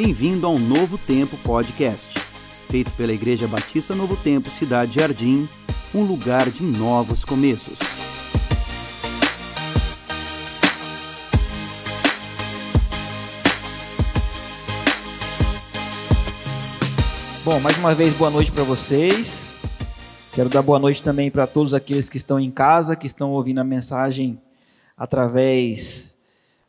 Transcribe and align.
Bem-vindo 0.00 0.46
ao 0.46 0.60
Novo 0.60 0.96
Tempo 0.96 1.36
Podcast, 1.38 2.16
feito 2.70 2.92
pela 2.92 3.12
Igreja 3.12 3.48
Batista 3.48 3.96
Novo 3.96 4.14
Tempo 4.14 4.48
Cidade 4.48 4.94
Jardim, 4.94 5.48
um 5.92 6.04
lugar 6.04 6.48
de 6.50 6.62
novos 6.62 7.24
começos. 7.24 7.80
Bom, 17.44 17.58
mais 17.58 17.76
uma 17.78 17.92
vez 17.92 18.14
boa 18.14 18.30
noite 18.30 18.52
para 18.52 18.62
vocês. 18.62 19.52
Quero 20.32 20.48
dar 20.48 20.62
boa 20.62 20.78
noite 20.78 21.02
também 21.02 21.28
para 21.28 21.44
todos 21.44 21.74
aqueles 21.74 22.08
que 22.08 22.18
estão 22.18 22.38
em 22.38 22.52
casa, 22.52 22.94
que 22.94 23.08
estão 23.08 23.32
ouvindo 23.32 23.58
a 23.58 23.64
mensagem 23.64 24.40
através 24.96 25.97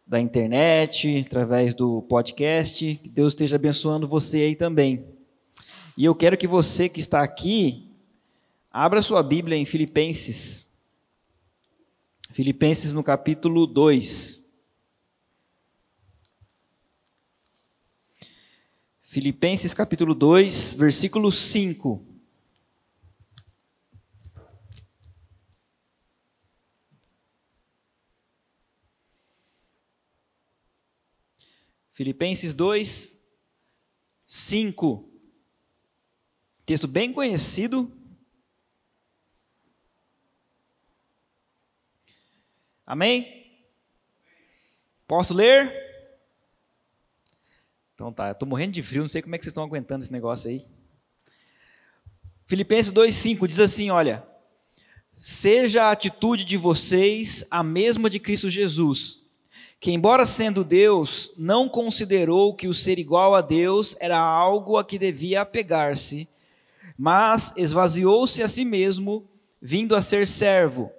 da 0.09 0.19
internet, 0.19 1.23
através 1.23 1.75
do 1.75 2.01
podcast. 2.01 2.95
Que 2.95 3.09
Deus 3.09 3.33
esteja 3.33 3.57
abençoando 3.57 4.07
você 4.07 4.37
aí 4.37 4.55
também. 4.55 5.05
E 5.95 6.03
eu 6.03 6.15
quero 6.15 6.35
que 6.35 6.47
você 6.47 6.89
que 6.89 6.99
está 6.99 7.21
aqui, 7.21 7.91
abra 8.71 9.03
sua 9.03 9.21
Bíblia 9.21 9.55
em 9.55 9.65
Filipenses. 9.65 10.67
Filipenses 12.31 12.91
no 12.91 13.03
capítulo 13.03 13.67
2. 13.67 14.43
Filipenses 18.99 19.75
capítulo 19.75 20.15
2, 20.15 20.73
versículo 20.73 21.31
5. 21.31 22.08
Filipenses 31.99 32.53
2, 32.53 33.13
5. 34.25 35.11
Texto 36.65 36.87
bem 36.87 37.11
conhecido. 37.11 37.91
Amém? 42.85 43.61
Posso 45.05 45.33
ler? 45.33 45.73
Então 47.93 48.13
tá, 48.13 48.29
eu 48.29 48.31
estou 48.31 48.47
morrendo 48.47 48.71
de 48.71 48.81
frio, 48.81 49.01
não 49.01 49.09
sei 49.09 49.21
como 49.21 49.35
é 49.35 49.37
que 49.37 49.43
vocês 49.43 49.51
estão 49.51 49.65
aguentando 49.65 50.01
esse 50.01 50.13
negócio 50.13 50.49
aí. 50.49 50.65
Filipenses 52.47 52.93
2,5 52.93 53.45
diz 53.45 53.59
assim: 53.59 53.89
olha, 53.89 54.25
seja 55.11 55.83
a 55.83 55.91
atitude 55.91 56.45
de 56.45 56.55
vocês 56.55 57.45
a 57.51 57.61
mesma 57.61 58.09
de 58.09 58.21
Cristo 58.21 58.49
Jesus 58.49 59.18
que, 59.79 59.91
embora 59.91 60.25
sendo 60.25 60.63
Deus, 60.63 61.31
não 61.37 61.69
considerou 61.69 62.53
que 62.53 62.67
o 62.67 62.73
ser 62.73 62.99
igual 62.99 63.33
a 63.33 63.41
Deus 63.41 63.95
era 63.99 64.19
algo 64.19 64.77
a 64.77 64.83
que 64.83 64.99
devia 64.99 65.41
apegar-se, 65.41 66.27
mas 66.97 67.53
esvaziou-se 67.55 68.43
a 68.43 68.47
si 68.49 68.65
mesmo, 68.65 69.25
vindo 69.61 69.95
a 69.95 70.01
ser 70.01 70.27
servo, 70.27 70.91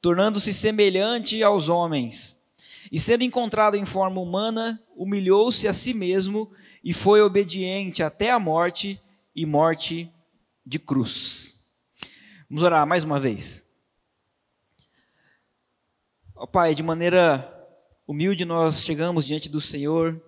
tornando-se 0.00 0.52
semelhante 0.52 1.42
aos 1.44 1.68
homens. 1.68 2.36
E 2.90 2.98
sendo 2.98 3.22
encontrado 3.22 3.76
em 3.76 3.84
forma 3.84 4.20
humana, 4.20 4.82
humilhou-se 4.96 5.68
a 5.68 5.72
si 5.72 5.94
mesmo 5.94 6.50
e 6.82 6.92
foi 6.92 7.20
obediente 7.22 8.02
até 8.02 8.30
a 8.30 8.38
morte 8.38 9.00
e 9.34 9.46
morte 9.46 10.12
de 10.66 10.78
cruz. 10.80 11.54
Vamos 12.50 12.64
orar 12.64 12.86
mais 12.86 13.04
uma 13.04 13.20
vez. 13.20 13.64
Ó 16.36 16.44
oh, 16.44 16.46
Pai, 16.48 16.74
de 16.74 16.82
maneira 16.82 17.53
humilde 18.06 18.44
nós 18.44 18.84
chegamos 18.84 19.24
diante 19.24 19.48
do 19.48 19.60
Senhor, 19.60 20.22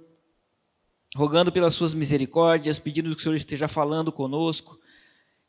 rogando 1.15 1.53
pelas 1.53 1.75
suas 1.75 1.93
misericórdias, 1.93 2.79
pedindo 2.79 3.11
que 3.15 3.21
o 3.21 3.23
Senhor 3.23 3.35
esteja 3.35 3.69
falando 3.69 4.11
conosco, 4.11 4.79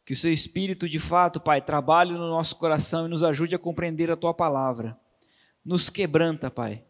que 0.05 0.13
o 0.13 0.15
seu 0.15 0.31
Espírito 0.31 0.87
de 0.87 0.99
fato, 0.99 1.39
Pai, 1.39 1.61
trabalhe 1.61 2.11
no 2.11 2.29
nosso 2.29 2.55
coração 2.57 3.05
e 3.05 3.09
nos 3.09 3.23
ajude 3.23 3.55
a 3.55 3.59
compreender 3.59 4.11
a 4.11 4.17
tua 4.17 4.33
palavra. 4.33 4.97
Nos 5.63 5.89
quebranta, 5.89 6.51
Pai. 6.51 6.83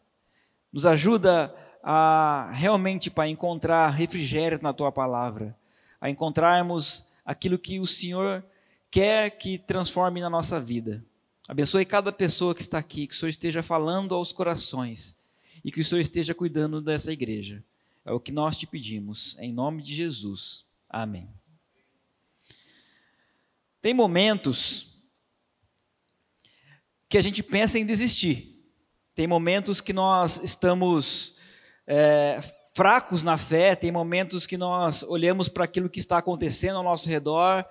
Nos 0.72 0.86
ajuda 0.86 1.54
a 1.84 2.52
realmente, 2.54 3.10
Pai, 3.10 3.30
encontrar 3.30 3.90
refrigério 3.90 4.60
na 4.62 4.74
tua 4.74 4.92
palavra, 4.92 5.58
a 6.02 6.10
encontrarmos 6.10 7.06
aquilo 7.24 7.60
que 7.60 7.80
o 7.80 7.88
Senhor 7.88 8.44
quer 8.90 9.32
que 9.32 9.58
transforme 9.58 10.20
na 10.20 10.30
nossa 10.30 10.60
vida. 10.60 11.04
Abençoe 11.48 11.86
cada 11.86 12.12
pessoa 12.12 12.54
que 12.54 12.62
está 12.62 12.78
aqui, 12.78 13.08
que 13.08 13.14
o 13.14 13.18
Senhor 13.18 13.30
esteja 13.30 13.64
falando 13.64 14.14
aos 14.14 14.32
corações 14.32 15.17
e 15.68 15.72
que 15.72 15.82
o 15.82 15.84
Senhor 15.84 16.00
esteja 16.00 16.34
cuidando 16.34 16.82
dessa 16.82 17.12
igreja. 17.12 17.62
É 18.06 18.12
o 18.14 18.22
que 18.22 18.32
nós 18.32 18.56
te 18.56 18.66
pedimos, 18.66 19.36
em 19.38 19.52
nome 19.52 19.84
de 19.84 19.94
Jesus. 19.94 20.66
Amém. 20.90 21.30
Tem 23.82 23.94
momentos 23.94 24.98
que 27.10 27.18
a 27.18 27.22
gente 27.22 27.44
pensa 27.44 27.78
em 27.78 27.86
desistir. 27.86 28.66
Tem 29.14 29.28
momentos 29.28 29.82
que 29.82 29.92
nós 29.92 30.40
estamos 30.42 31.36
é, 31.86 32.40
fracos 32.74 33.22
na 33.22 33.38
fé, 33.38 33.76
tem 33.76 33.92
momentos 33.92 34.48
que 34.48 34.56
nós 34.56 35.04
olhamos 35.04 35.50
para 35.50 35.66
aquilo 35.66 35.90
que 35.90 36.00
está 36.00 36.18
acontecendo 36.18 36.78
ao 36.78 36.84
nosso 36.84 37.10
redor 37.10 37.66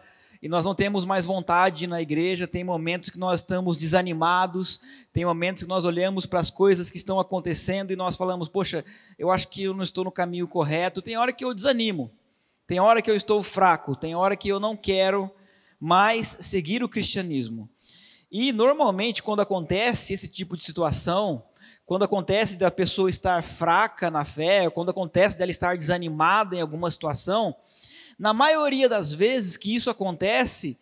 e 0.46 0.48
nós 0.48 0.64
não 0.64 0.76
temos 0.76 1.04
mais 1.04 1.26
vontade 1.26 1.88
na 1.88 2.00
igreja, 2.00 2.46
tem 2.46 2.62
momentos 2.62 3.10
que 3.10 3.18
nós 3.18 3.40
estamos 3.40 3.76
desanimados, 3.76 4.78
tem 5.12 5.24
momentos 5.24 5.64
que 5.64 5.68
nós 5.68 5.84
olhamos 5.84 6.24
para 6.24 6.38
as 6.38 6.50
coisas 6.50 6.88
que 6.88 6.96
estão 6.96 7.18
acontecendo 7.18 7.90
e 7.90 7.96
nós 7.96 8.14
falamos, 8.14 8.48
poxa, 8.48 8.84
eu 9.18 9.32
acho 9.32 9.48
que 9.48 9.64
eu 9.64 9.74
não 9.74 9.82
estou 9.82 10.04
no 10.04 10.12
caminho 10.12 10.46
correto. 10.46 11.02
Tem 11.02 11.16
hora 11.16 11.32
que 11.32 11.44
eu 11.44 11.52
desanimo, 11.52 12.12
tem 12.64 12.78
hora 12.78 13.02
que 13.02 13.10
eu 13.10 13.16
estou 13.16 13.42
fraco, 13.42 13.96
tem 13.96 14.14
hora 14.14 14.36
que 14.36 14.48
eu 14.48 14.60
não 14.60 14.76
quero 14.76 15.28
mais 15.80 16.36
seguir 16.38 16.80
o 16.84 16.88
cristianismo. 16.88 17.68
E 18.30 18.52
normalmente, 18.52 19.24
quando 19.24 19.40
acontece 19.40 20.12
esse 20.12 20.28
tipo 20.28 20.56
de 20.56 20.62
situação, 20.62 21.42
quando 21.84 22.04
acontece 22.04 22.56
da 22.56 22.70
pessoa 22.70 23.10
estar 23.10 23.42
fraca 23.42 24.12
na 24.12 24.24
fé, 24.24 24.70
quando 24.70 24.90
acontece 24.90 25.36
dela 25.36 25.50
estar 25.50 25.76
desanimada 25.76 26.54
em 26.54 26.60
alguma 26.60 26.88
situação, 26.88 27.52
na 28.18 28.32
maioria 28.32 28.88
das 28.88 29.12
vezes 29.12 29.56
que 29.56 29.74
isso 29.74 29.90
acontece, 29.90 30.78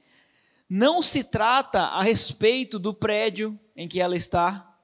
não 0.69 1.03
se 1.03 1.23
trata 1.23 1.81
a 1.81 2.03
respeito 2.03 2.79
do 2.79 2.95
prédio 2.95 3.59
em 3.77 3.89
que 3.89 4.01
ela 4.01 4.17
está, 4.17 4.77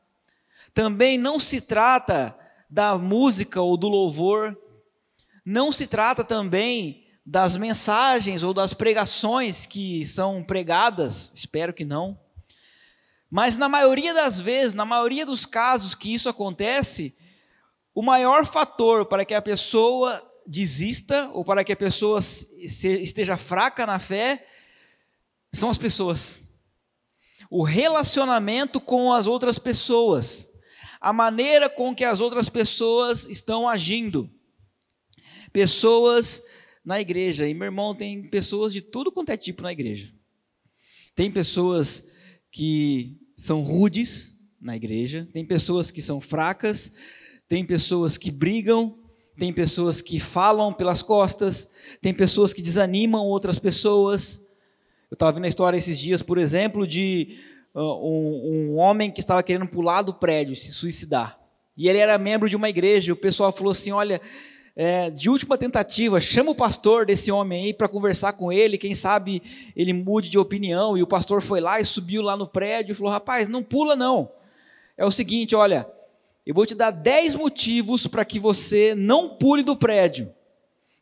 também 0.75 1.19
não 1.19 1.39
se 1.39 1.61
trata 1.61 2.37
da 2.69 2.97
música 2.97 3.61
ou 3.61 3.77
do 3.77 3.89
louvor, 3.89 4.57
não 5.45 5.73
se 5.73 5.87
trata 5.87 6.23
também 6.23 7.07
das 7.25 7.57
mensagens 7.57 8.43
ou 8.43 8.53
das 8.53 8.75
pregações 8.75 9.67
que 9.67 10.05
são 10.07 10.43
pregadas, 10.43 11.33
espero 11.35 11.73
que 11.73 11.85
não. 11.85 12.19
Mas 13.31 13.57
na 13.57 13.69
maioria 13.69 14.13
das 14.13 14.41
vezes, 14.41 14.75
na 14.75 14.85
maioria 14.85 15.25
dos 15.25 15.47
casos 15.47 15.95
que 15.95 16.13
isso 16.13 16.29
acontece, 16.29 17.17
o 17.95 18.03
maior 18.03 18.45
fator 18.45 19.07
para 19.07 19.25
que 19.25 19.35
a 19.35 19.43
pessoa 19.43 20.21
desista 20.47 21.31
ou 21.33 21.45
para 21.45 21.65
que 21.65 21.73
a 21.73 21.77
pessoa 21.77 22.21
esteja 22.59 23.37
fraca 23.37 23.87
na 23.87 23.99
fé 23.99 24.47
são 25.53 25.69
as 25.69 25.79
pessoas. 25.79 26.41
O 27.51 27.63
relacionamento 27.63 28.81
com 28.81 29.13
as 29.13 29.27
outras 29.27 29.59
pessoas, 29.59 30.49
a 31.01 31.13
maneira 31.13 31.69
com 31.69 31.95
que 31.95 32.05
as 32.05 32.21
outras 32.21 32.49
pessoas 32.49 33.27
estão 33.27 33.69
agindo. 33.69 34.31
Pessoas 35.53 36.43
na 36.85 37.01
igreja, 37.01 37.49
e 37.49 37.55
meu 37.55 37.67
irmão, 37.67 37.95
tem 37.95 38.29
pessoas 38.29 38.73
de 38.73 38.81
tudo 38.81 39.11
quanto 39.11 39.31
é 39.31 39.37
tipo 39.37 39.63
na 39.63 39.73
igreja. 39.73 40.13
Tem 41.15 41.31
pessoas 41.31 42.11
que 42.51 43.19
são 43.37 43.61
rudes 43.61 44.39
na 44.61 44.77
igreja, 44.77 45.29
tem 45.33 45.45
pessoas 45.45 45.91
que 45.91 46.03
são 46.03 46.21
fracas, 46.21 46.93
tem 47.49 47.65
pessoas 47.65 48.17
que 48.17 48.31
brigam, 48.31 49.00
tem 49.41 49.55
pessoas 49.55 50.03
que 50.03 50.21
falam 50.21 50.71
pelas 50.71 51.01
costas, 51.01 51.67
tem 52.03 52.13
pessoas 52.13 52.53
que 52.53 52.61
desanimam 52.61 53.25
outras 53.25 53.59
pessoas. 53.59 54.39
Eu 55.11 55.15
estava 55.15 55.33
vendo 55.33 55.47
a 55.47 55.49
história 55.49 55.79
esses 55.79 55.99
dias, 55.99 56.21
por 56.21 56.37
exemplo, 56.37 56.87
de 56.87 57.39
uh, 57.75 57.81
um, 57.81 58.75
um, 58.75 58.77
homem 58.77 59.11
que 59.11 59.19
estava 59.19 59.43
querendo 59.43 59.67
pular 59.67 60.03
do 60.03 60.13
prédio, 60.13 60.55
se 60.55 60.71
suicidar. 60.71 61.41
E 61.75 61.89
ele 61.89 61.97
era 61.97 62.19
membro 62.19 62.51
de 62.51 62.55
uma 62.55 62.69
igreja, 62.69 63.09
e 63.09 63.13
o 63.13 63.17
pessoal 63.17 63.51
falou 63.51 63.73
assim: 63.73 63.93
olha, 63.93 64.21
é, 64.77 65.09
de 65.09 65.31
última 65.31 65.57
tentativa, 65.57 66.21
chama 66.21 66.51
o 66.51 66.55
pastor 66.55 67.07
desse 67.07 67.33
homem 67.33 67.65
aí 67.65 67.73
para 67.73 67.89
conversar 67.89 68.35
com 68.35 68.53
ele, 68.53 68.77
quem 68.77 68.95
sabe 68.95 69.43
ele 69.75 69.95
mude 69.95 70.29
de 70.29 70.39
opinião. 70.39 70.99
E 70.99 71.03
o 71.03 71.07
pastor 71.07 71.41
foi 71.41 71.63
lá 71.63 71.81
e 71.81 71.85
subiu 71.87 72.21
lá 72.21 72.37
no 72.37 72.47
prédio 72.47 72.93
e 72.93 72.95
falou: 72.95 73.11
rapaz, 73.11 73.49
não 73.49 73.63
pula 73.63 73.97
não. 73.97 74.31
É 74.99 75.07
o 75.07 75.11
seguinte, 75.11 75.57
olha, 75.57 75.89
eu 76.47 76.55
vou 76.55 76.67
te 76.67 76.75
dar 76.75 76.91
10 76.91 77.35
motivos 77.35 78.07
para 78.07 78.25
que 78.25 78.39
você 78.39 78.95
não 78.95 79.29
pule 79.31 79.63
do 79.63 79.77
prédio. 79.77 80.33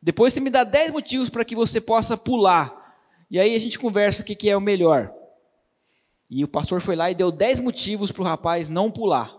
Depois 0.03 0.35
você 0.35 0.41
me 0.41 0.51
dá 0.51 0.65
10 0.65 0.91
motivos 0.91 1.29
para 1.29 1.45
que 1.45 1.55
você 1.55 1.81
possa 1.81 2.17
pular. 2.17 2.97
E 3.31 3.39
aí 3.39 3.55
a 3.55 3.59
gente 3.59 3.79
conversa 3.79 4.23
o 4.23 4.25
que, 4.25 4.35
que 4.35 4.51
é 4.51 4.57
o 4.57 4.61
melhor. 4.61 5.13
E 6.31 6.45
o 6.45 6.49
pastor 6.49 6.81
foi 6.81 6.97
lá 6.97 7.11
e 7.11 7.15
deu 7.15 7.31
10 7.31 7.61
motivos 7.61 8.13
para 8.13 8.23
o 8.23 8.25
rapaz 8.25 8.69
não 8.69 8.91
pular. 8.91 9.39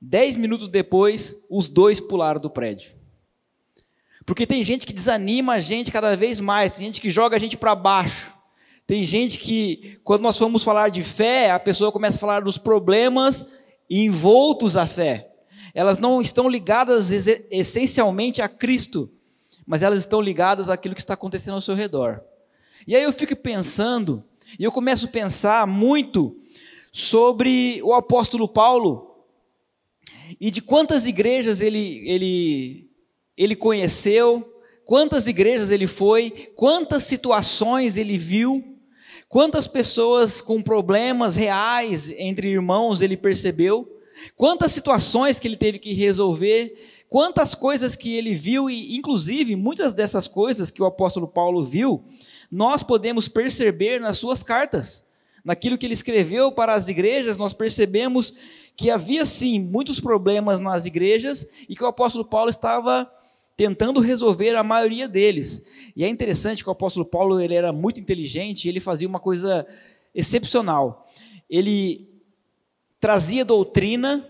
Dez 0.00 0.36
minutos 0.36 0.68
depois, 0.68 1.34
os 1.50 1.68
dois 1.68 2.00
pularam 2.00 2.40
do 2.40 2.48
prédio. 2.48 2.92
Porque 4.24 4.46
tem 4.46 4.62
gente 4.62 4.86
que 4.86 4.92
desanima 4.92 5.54
a 5.54 5.60
gente 5.60 5.90
cada 5.90 6.14
vez 6.14 6.38
mais, 6.38 6.76
tem 6.76 6.86
gente 6.86 7.00
que 7.00 7.10
joga 7.10 7.36
a 7.36 7.38
gente 7.38 7.56
para 7.56 7.74
baixo. 7.74 8.32
Tem 8.86 9.04
gente 9.04 9.38
que, 9.38 9.98
quando 10.04 10.22
nós 10.22 10.38
vamos 10.38 10.62
falar 10.62 10.90
de 10.90 11.02
fé, 11.02 11.50
a 11.50 11.58
pessoa 11.58 11.90
começa 11.90 12.16
a 12.16 12.20
falar 12.20 12.42
dos 12.42 12.56
problemas 12.56 13.44
envoltos 13.88 14.76
à 14.76 14.86
fé. 14.86 15.30
Elas 15.74 15.98
não 15.98 16.20
estão 16.20 16.48
ligadas 16.48 17.10
essencialmente 17.50 18.42
a 18.42 18.48
Cristo, 18.48 19.10
mas 19.66 19.82
elas 19.82 20.00
estão 20.00 20.20
ligadas 20.20 20.68
àquilo 20.68 20.94
que 20.94 21.00
está 21.00 21.14
acontecendo 21.14 21.54
ao 21.54 21.60
seu 21.60 21.74
redor. 21.74 22.20
E 22.86 22.96
aí 22.96 23.02
eu 23.02 23.12
fico 23.12 23.36
pensando, 23.36 24.24
e 24.58 24.64
eu 24.64 24.72
começo 24.72 25.06
a 25.06 25.10
pensar 25.10 25.66
muito 25.66 26.36
sobre 26.90 27.80
o 27.82 27.92
apóstolo 27.92 28.48
Paulo 28.48 29.24
e 30.40 30.50
de 30.50 30.62
quantas 30.62 31.06
igrejas 31.06 31.60
ele, 31.60 32.02
ele, 32.08 32.90
ele 33.36 33.54
conheceu, 33.54 34.62
quantas 34.84 35.26
igrejas 35.26 35.70
ele 35.70 35.86
foi, 35.86 36.30
quantas 36.54 37.04
situações 37.04 37.96
ele 37.96 38.16
viu, 38.16 38.77
quantas 39.28 39.66
pessoas 39.66 40.40
com 40.40 40.62
problemas 40.62 41.36
reais 41.36 42.12
entre 42.16 42.48
irmãos 42.48 43.02
ele 43.02 43.16
percebeu, 43.16 43.88
quantas 44.36 44.72
situações 44.72 45.38
que 45.38 45.46
ele 45.46 45.56
teve 45.56 45.78
que 45.78 45.92
resolver, 45.92 47.04
quantas 47.08 47.54
coisas 47.54 47.94
que 47.94 48.16
ele 48.16 48.34
viu, 48.34 48.68
e 48.70 48.96
inclusive 48.96 49.54
muitas 49.54 49.92
dessas 49.92 50.26
coisas 50.26 50.70
que 50.70 50.82
o 50.82 50.86
apóstolo 50.86 51.28
Paulo 51.28 51.64
viu, 51.64 52.04
nós 52.50 52.82
podemos 52.82 53.28
perceber 53.28 54.00
nas 54.00 54.18
suas 54.18 54.42
cartas. 54.42 55.06
Naquilo 55.44 55.78
que 55.78 55.86
ele 55.86 55.94
escreveu 55.94 56.50
para 56.50 56.74
as 56.74 56.88
igrejas, 56.88 57.38
nós 57.38 57.52
percebemos 57.52 58.34
que 58.76 58.90
havia 58.90 59.24
sim 59.24 59.58
muitos 59.58 60.00
problemas 60.00 60.60
nas 60.60 60.84
igrejas 60.86 61.46
e 61.68 61.74
que 61.74 61.82
o 61.82 61.86
apóstolo 61.86 62.24
Paulo 62.24 62.50
estava 62.50 63.10
tentando 63.58 63.98
resolver 64.00 64.54
a 64.54 64.62
maioria 64.62 65.08
deles. 65.08 65.60
E 65.96 66.04
é 66.04 66.08
interessante 66.08 66.62
que 66.62 66.70
o 66.70 66.72
apóstolo 66.72 67.04
Paulo 67.04 67.40
ele 67.40 67.56
era 67.56 67.72
muito 67.72 68.00
inteligente 68.00 68.64
e 68.64 68.68
ele 68.68 68.78
fazia 68.78 69.08
uma 69.08 69.18
coisa 69.18 69.66
excepcional. 70.14 71.04
Ele 71.50 72.08
trazia 73.00 73.44
doutrina 73.44 74.24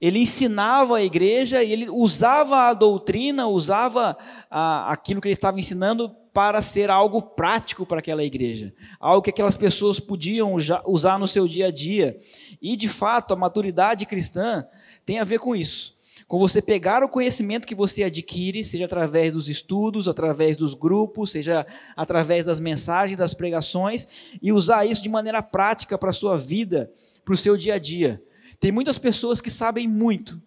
ele 0.00 0.20
ensinava 0.20 0.96
a 0.96 1.04
igreja 1.04 1.62
e 1.62 1.72
ele 1.72 1.90
usava 1.90 2.68
a 2.68 2.74
doutrina, 2.74 3.46
usava 3.46 4.16
a, 4.50 4.90
aquilo 4.90 5.20
que 5.20 5.28
ele 5.28 5.34
estava 5.34 5.60
ensinando 5.60 6.08
para 6.32 6.62
ser 6.62 6.88
algo 6.88 7.20
prático 7.20 7.84
para 7.84 7.98
aquela 7.98 8.24
igreja, 8.24 8.72
algo 8.98 9.20
que 9.20 9.28
aquelas 9.28 9.58
pessoas 9.58 10.00
podiam 10.00 10.54
usar 10.86 11.18
no 11.18 11.26
seu 11.26 11.46
dia 11.46 11.66
a 11.66 11.70
dia. 11.70 12.18
E 12.62 12.76
de 12.76 12.88
fato, 12.88 13.34
a 13.34 13.36
maturidade 13.36 14.06
cristã 14.06 14.64
tem 15.04 15.18
a 15.18 15.24
ver 15.24 15.38
com 15.38 15.54
isso. 15.54 15.99
Com 16.30 16.38
você 16.38 16.62
pegar 16.62 17.02
o 17.02 17.08
conhecimento 17.08 17.66
que 17.66 17.74
você 17.74 18.04
adquire, 18.04 18.62
seja 18.62 18.84
através 18.84 19.32
dos 19.32 19.48
estudos, 19.48 20.06
através 20.06 20.56
dos 20.56 20.74
grupos, 20.74 21.32
seja 21.32 21.66
através 21.96 22.46
das 22.46 22.60
mensagens, 22.60 23.18
das 23.18 23.34
pregações, 23.34 24.06
e 24.40 24.52
usar 24.52 24.84
isso 24.84 25.02
de 25.02 25.08
maneira 25.08 25.42
prática 25.42 25.98
para 25.98 26.10
a 26.10 26.12
sua 26.12 26.38
vida, 26.38 26.88
para 27.24 27.34
o 27.34 27.36
seu 27.36 27.56
dia 27.56 27.74
a 27.74 27.78
dia. 27.80 28.22
Tem 28.60 28.70
muitas 28.70 28.96
pessoas 28.96 29.40
que 29.40 29.50
sabem 29.50 29.88
muito, 29.88 30.40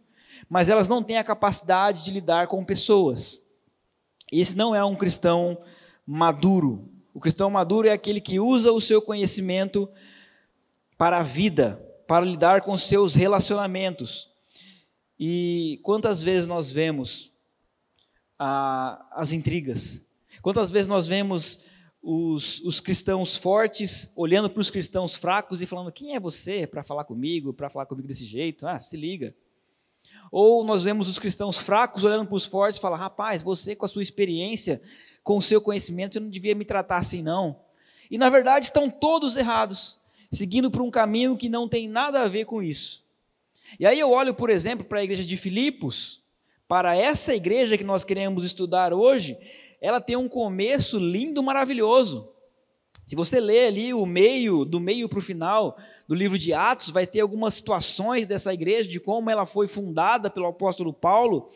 mas 0.48 0.70
elas 0.70 0.88
não 0.88 1.04
têm 1.04 1.18
a 1.18 1.24
capacidade 1.24 2.06
de 2.06 2.12
lidar 2.12 2.48
com 2.48 2.64
pessoas. 2.64 3.44
Esse 4.32 4.56
não 4.56 4.74
é 4.74 4.86
um 4.86 4.96
cristão 4.96 5.58
maduro. 6.08 6.90
O 7.14 7.20
cristão 7.20 7.50
maduro 7.50 7.90
é 7.90 7.92
aquele 7.92 8.22
que 8.22 8.40
usa 8.40 8.72
o 8.72 8.80
seu 8.80 9.02
conhecimento 9.02 9.90
para 10.98 11.18
a 11.18 11.24
vida, 11.24 11.86
para 12.08 12.24
lidar 12.24 12.62
com 12.62 12.78
seus 12.78 13.14
relacionamentos. 13.16 14.33
E 15.20 15.80
quantas 15.84 16.24
vezes 16.24 16.48
nós 16.48 16.72
vemos 16.72 17.32
ah, 18.38 19.08
as 19.12 19.32
intrigas? 19.32 20.02
Quantas 20.42 20.72
vezes 20.72 20.88
nós 20.88 21.08
vemos 21.08 21.60
os, 22.02 22.60
os 22.62 22.82
cristãos 22.82 23.38
fortes 23.38 24.10
olhando 24.16 24.50
para 24.50 24.60
os 24.60 24.70
cristãos 24.70 25.16
fracos 25.16 25.62
e 25.62 25.66
falando: 25.66 25.92
quem 25.92 26.16
é 26.16 26.20
você 26.20 26.68
para 26.68 26.84
falar 26.84 27.06
comigo, 27.06 27.54
para 27.54 27.70
falar 27.70 27.86
comigo 27.86 28.08
desse 28.08 28.26
jeito? 28.26 28.68
Ah, 28.68 28.78
se 28.78 28.98
liga. 28.98 29.34
Ou 30.30 30.64
nós 30.64 30.84
vemos 30.84 31.08
os 31.08 31.20
cristãos 31.20 31.58
fracos 31.58 32.04
olhando 32.04 32.26
para 32.26 32.36
os 32.36 32.46
fortes 32.46 32.78
e 32.78 32.82
falam: 32.82 32.98
rapaz, 32.98 33.42
você 33.42 33.76
com 33.76 33.86
a 33.86 33.88
sua 33.88 34.04
experiência, 34.04 34.82
com 35.24 35.38
o 35.38 35.42
seu 35.42 35.62
conhecimento, 35.62 36.14
você 36.14 36.20
não 36.20 36.30
devia 36.30 36.56
me 36.56 36.66
tratar 36.66 36.98
assim, 36.98 37.22
não. 37.22 37.60
E 38.12 38.18
na 38.18 38.30
verdade 38.30 38.66
estão 38.66 38.90
todos 38.90 39.38
errados, 39.38 39.98
seguindo 40.32 40.70
por 40.70 40.82
um 40.82 40.92
caminho 40.92 41.38
que 41.38 41.48
não 41.48 41.70
tem 41.70 41.88
nada 41.88 42.22
a 42.22 42.28
ver 42.28 42.46
com 42.46 42.62
isso. 42.62 43.03
E 43.80 43.86
aí 43.86 44.00
eu 44.00 44.12
olho, 44.12 44.34
por 44.34 44.50
exemplo, 44.50 44.86
para 44.86 45.00
a 45.00 45.04
igreja 45.04 45.24
de 45.24 45.36
Filipos, 45.38 46.22
para 46.68 46.96
essa 46.96 47.36
igreja 47.36 47.78
que 47.78 47.84
nós 47.84 48.04
queremos 48.04 48.44
estudar 48.44 48.94
hoje, 48.94 49.38
ela 49.82 50.00
tem 50.00 50.16
um 50.16 50.30
começo 50.30 50.98
lindo, 50.98 51.44
maravilhoso. 51.44 52.30
Se 53.06 53.16
você 53.16 53.40
ler 53.40 53.68
ali 53.68 53.94
o 53.94 54.06
meio, 54.06 54.64
do 54.64 54.80
meio 54.80 55.10
para 55.10 55.20
o 55.20 55.22
final 55.22 55.78
do 56.08 56.16
livro 56.16 56.38
de 56.38 56.54
Atos, 56.54 56.90
vai 56.90 57.06
ter 57.06 57.20
algumas 57.20 57.54
situações 57.54 58.28
dessa 58.28 58.54
igreja, 58.54 58.88
de 58.88 59.00
como 59.00 59.30
ela 59.30 59.46
foi 59.46 59.68
fundada 59.68 60.30
pelo 60.30 60.48
apóstolo 60.48 60.94
Paulo. 60.94 61.50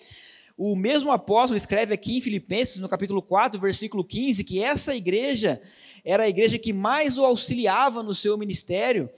O 0.58 0.76
mesmo 0.76 1.12
apóstolo 1.12 1.56
escreve 1.56 1.94
aqui 1.94 2.18
em 2.18 2.22
Filipenses, 2.22 2.80
no 2.80 2.90
capítulo 2.90 3.22
4, 3.22 3.62
versículo 3.62 4.04
15, 4.04 4.44
que 4.44 4.62
essa 4.62 4.94
igreja 4.94 5.62
era 6.04 6.24
a 6.24 6.30
igreja 6.30 6.58
que 6.58 6.74
mais 6.74 7.18
o 7.18 7.24
auxiliava 7.24 8.04
no 8.04 8.14
seu 8.14 8.38
ministério. 8.38 9.10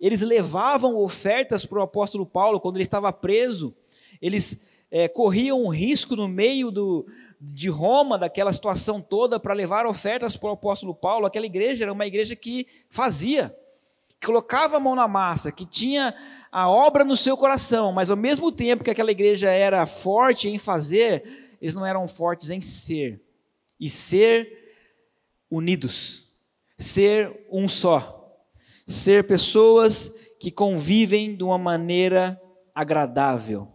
Eles 0.00 0.20
levavam 0.20 0.96
ofertas 0.96 1.64
para 1.64 1.78
o 1.78 1.82
apóstolo 1.82 2.26
Paulo 2.26 2.60
quando 2.60 2.76
ele 2.76 2.84
estava 2.84 3.12
preso. 3.12 3.74
Eles 4.20 4.60
é, 4.90 5.08
corriam 5.08 5.62
um 5.62 5.68
risco 5.68 6.14
no 6.14 6.28
meio 6.28 6.70
do, 6.70 7.06
de 7.40 7.68
Roma, 7.68 8.18
daquela 8.18 8.52
situação 8.52 9.00
toda, 9.00 9.38
para 9.38 9.54
levar 9.54 9.86
ofertas 9.86 10.36
para 10.36 10.48
o 10.48 10.52
apóstolo 10.52 10.94
Paulo, 10.94 11.26
aquela 11.26 11.46
igreja 11.46 11.84
era 11.84 11.92
uma 11.92 12.06
igreja 12.06 12.34
que 12.34 12.66
fazia, 12.88 13.56
que 14.08 14.26
colocava 14.26 14.76
a 14.76 14.80
mão 14.80 14.94
na 14.94 15.06
massa, 15.06 15.52
que 15.52 15.66
tinha 15.66 16.14
a 16.50 16.68
obra 16.70 17.04
no 17.04 17.16
seu 17.16 17.36
coração, 17.36 17.92
mas 17.92 18.10
ao 18.10 18.16
mesmo 18.16 18.50
tempo 18.50 18.84
que 18.84 18.90
aquela 18.90 19.10
igreja 19.10 19.50
era 19.50 19.84
forte 19.86 20.48
em 20.48 20.58
fazer, 20.58 21.24
eles 21.60 21.74
não 21.74 21.84
eram 21.84 22.08
fortes 22.08 22.50
em 22.50 22.60
ser, 22.60 23.20
e 23.78 23.90
ser 23.90 24.74
unidos, 25.50 26.32
ser 26.78 27.46
um 27.50 27.68
só, 27.68 28.15
ser 28.86 29.26
pessoas 29.26 30.08
que 30.38 30.50
convivem 30.50 31.36
de 31.36 31.42
uma 31.42 31.58
maneira 31.58 32.40
agradável. 32.74 33.72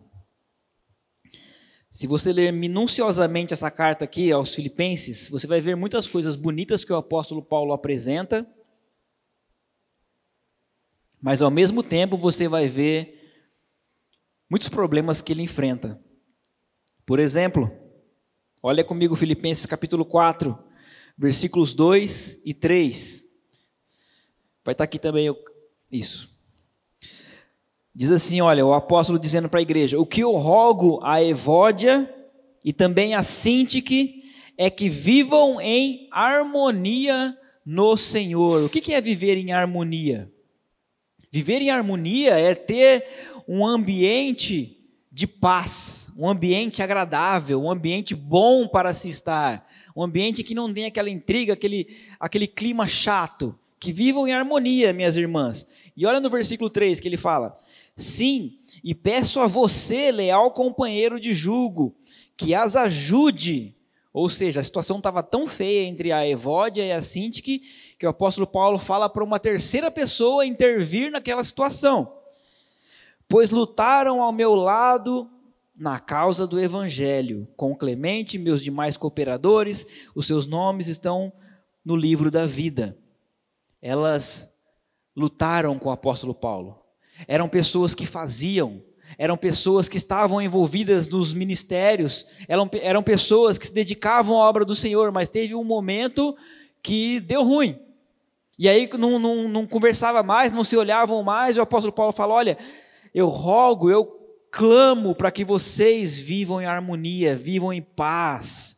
Se 1.90 2.08
você 2.08 2.32
ler 2.32 2.54
minuciosamente 2.54 3.54
essa 3.54 3.70
carta 3.70 4.06
aqui 4.06 4.32
aos 4.32 4.56
Filipenses, 4.56 5.28
você 5.28 5.46
vai 5.46 5.60
ver 5.60 5.76
muitas 5.76 6.08
coisas 6.08 6.38
bonitas 6.38 6.86
que 6.86 6.94
o 6.94 6.96
apóstolo 6.96 7.44
Paulo 7.44 7.74
apresenta, 7.74 8.48
mas 11.22 11.42
ao 11.42 11.52
mesmo 11.52 11.84
tempo 11.84 12.18
você 12.18 12.48
vai 12.48 12.70
ver 12.70 13.44
muitos 14.50 14.70
problemas 14.70 15.22
que 15.22 15.34
ele 15.34 15.44
enfrenta. 15.44 16.02
Por 17.06 17.20
exemplo, 17.20 17.70
olha 18.64 18.86
comigo 18.86 19.16
Filipenses 19.18 19.66
capítulo 19.66 20.06
4, 20.06 20.58
versículos 21.18 21.74
2 21.74 22.42
e 22.46 22.54
3. 22.54 23.31
Vai 24.64 24.74
estar 24.74 24.84
aqui 24.84 25.00
também 25.00 25.34
isso. 25.92 26.30
Diz 27.94 28.12
assim: 28.12 28.42
olha, 28.42 28.66
o 28.66 28.74
apóstolo 28.74 29.20
dizendo 29.20 29.50
para 29.50 29.60
a 29.60 29.64
igreja: 29.64 30.00
O 30.00 30.06
que 30.06 30.22
eu 30.22 30.32
rogo 30.32 31.00
a 31.04 31.22
Evódia 31.24 32.14
e 32.64 32.72
também 32.72 33.16
a 33.16 33.24
Sintique 33.24 34.24
é 34.58 34.70
que 34.70 34.90
vivam 34.90 35.60
em 35.60 36.08
harmonia 36.12 37.38
no 37.66 37.98
Senhor. 37.98 38.64
O 38.64 38.70
que 38.70 38.94
é 38.94 39.02
viver 39.02 39.38
em 39.38 39.52
harmonia? 39.52 40.32
Viver 41.32 41.62
em 41.62 41.72
harmonia 41.72 42.38
é 42.38 42.54
ter 42.54 43.06
um 43.48 43.66
ambiente 43.66 44.78
de 45.12 45.28
paz, 45.28 46.10
um 46.18 46.30
ambiente 46.30 46.82
agradável, 46.82 47.62
um 47.62 47.72
ambiente 47.72 48.16
bom 48.16 48.68
para 48.68 48.94
se 48.94 49.10
estar, 49.10 49.68
um 49.96 50.04
ambiente 50.04 50.44
que 50.44 50.56
não 50.56 50.74
tem 50.74 50.86
aquela 50.86 51.10
intriga, 51.10 51.54
aquele, 51.54 51.88
aquele 52.20 52.48
clima 52.48 52.88
chato. 52.88 53.58
Que 53.82 53.92
vivam 53.92 54.28
em 54.28 54.34
harmonia, 54.34 54.94
minhas 54.94 55.18
irmãs. 55.18 55.68
E 55.98 56.06
olha 56.06 56.22
no 56.22 56.30
versículo 56.30 56.70
3 56.70 57.00
que 57.00 57.08
ele 57.08 57.18
fala: 57.18 57.58
Sim, 57.96 58.60
e 58.84 58.96
peço 58.96 59.40
a 59.40 59.48
você, 59.48 60.12
leal 60.12 60.52
companheiro 60.52 61.20
de 61.20 61.34
julgo, 61.34 61.98
que 62.38 62.56
as 62.56 62.76
ajude. 62.78 63.76
Ou 64.14 64.30
seja, 64.30 64.60
a 64.60 64.64
situação 64.64 64.98
estava 64.98 65.24
tão 65.24 65.48
feia 65.48 65.88
entre 65.88 66.12
a 66.12 66.28
Evódia 66.28 66.86
e 66.86 66.92
a 66.92 67.02
Sintique 67.02 67.64
que 67.98 68.06
o 68.06 68.10
apóstolo 68.10 68.46
Paulo 68.46 68.78
fala 68.78 69.10
para 69.10 69.24
uma 69.24 69.40
terceira 69.40 69.90
pessoa 69.90 70.46
intervir 70.46 71.12
naquela 71.12 71.44
situação. 71.44 72.14
Pois 73.28 73.50
lutaram 73.50 74.22
ao 74.22 74.32
meu 74.32 74.54
lado 74.54 75.30
na 75.76 76.00
causa 76.00 76.46
do 76.46 76.60
evangelho, 76.60 77.48
com 77.56 77.76
Clemente 77.76 78.36
e 78.36 78.40
meus 78.40 78.62
demais 78.62 78.98
cooperadores, 78.98 79.86
os 80.14 80.28
seus 80.28 80.46
nomes 80.46 80.88
estão 80.88 81.34
no 81.84 81.96
livro 81.96 82.30
da 82.30 82.46
vida. 82.46 82.98
Elas 83.82 84.54
lutaram 85.16 85.78
com 85.80 85.90
o 85.90 85.92
apóstolo 85.92 86.34
Paulo 86.34 86.82
eram 87.28 87.48
pessoas 87.48 87.94
que 87.94 88.06
faziam, 88.06 88.82
eram 89.18 89.38
pessoas 89.38 89.90
que 89.90 89.98
estavam 89.98 90.42
envolvidas 90.42 91.08
nos 91.10 91.34
ministérios, 91.34 92.26
eram, 92.48 92.70
eram 92.82 93.04
pessoas 93.04 93.58
que 93.58 93.68
se 93.68 93.74
dedicavam 93.74 94.42
à 94.42 94.48
obra 94.48 94.64
do 94.64 94.76
Senhor, 94.76 95.12
mas 95.12 95.30
teve 95.30 95.54
um 95.54 95.64
momento 95.64 96.36
que 96.82 97.20
deu 97.20 97.44
ruim. 97.44 97.78
E 98.58 98.70
aí 98.70 98.90
não, 98.98 99.20
não, 99.20 99.48
não 99.48 99.68
conversava 99.68 100.24
mais, 100.24 100.52
não 100.52 100.64
se 100.64 100.78
olhavam 100.78 101.22
mais, 101.24 101.56
e 101.56 101.60
o 101.60 101.64
apóstolo 101.64 101.94
Paulo 101.94 102.12
fala: 102.12 102.34
Olha, 102.34 102.58
eu 103.14 103.28
rogo, 103.28 103.90
eu 103.90 104.06
clamo 104.52 105.16
para 105.16 105.32
que 105.32 105.44
vocês 105.44 106.20
vivam 106.20 106.62
em 106.62 106.66
harmonia, 106.66 107.36
vivam 107.36 107.74
em 107.74 107.82
paz. 107.82 108.78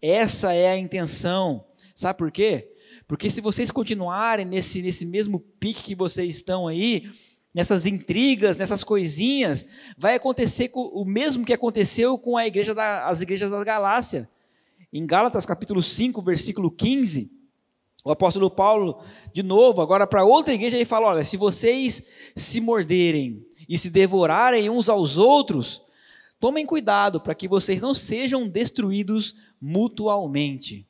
Essa 0.00 0.52
é 0.52 0.68
a 0.68 0.76
intenção. 0.76 1.64
Sabe 1.94 2.18
por 2.18 2.30
quê? 2.30 2.75
Porque 3.06 3.30
se 3.30 3.40
vocês 3.40 3.70
continuarem 3.70 4.44
nesse, 4.44 4.82
nesse 4.82 5.06
mesmo 5.06 5.38
pique 5.38 5.82
que 5.82 5.94
vocês 5.94 6.36
estão 6.36 6.66
aí, 6.66 7.08
nessas 7.54 7.86
intrigas, 7.86 8.56
nessas 8.56 8.82
coisinhas, 8.82 9.64
vai 9.96 10.14
acontecer 10.14 10.70
o 10.74 11.04
mesmo 11.04 11.44
que 11.44 11.52
aconteceu 11.52 12.18
com 12.18 12.36
a 12.36 12.46
igreja 12.46 12.74
da, 12.74 13.06
as 13.06 13.22
igrejas 13.22 13.50
da 13.50 13.62
Galácia. 13.64 14.28
Em 14.92 15.06
Gálatas 15.06 15.46
capítulo 15.46 15.82
5, 15.82 16.20
versículo 16.22 16.70
15, 16.70 17.30
o 18.04 18.10
apóstolo 18.10 18.50
Paulo, 18.50 19.00
de 19.32 19.42
novo, 19.42 19.80
agora 19.80 20.06
para 20.06 20.24
outra 20.24 20.54
igreja, 20.54 20.76
ele 20.76 20.84
fala: 20.84 21.08
olha, 21.08 21.24
se 21.24 21.36
vocês 21.36 22.02
se 22.36 22.60
morderem 22.60 23.44
e 23.68 23.78
se 23.78 23.90
devorarem 23.90 24.68
uns 24.68 24.88
aos 24.88 25.16
outros, 25.16 25.82
tomem 26.38 26.66
cuidado 26.66 27.20
para 27.20 27.34
que 27.34 27.48
vocês 27.48 27.80
não 27.80 27.94
sejam 27.94 28.48
destruídos 28.48 29.34
mutualmente. 29.60 30.86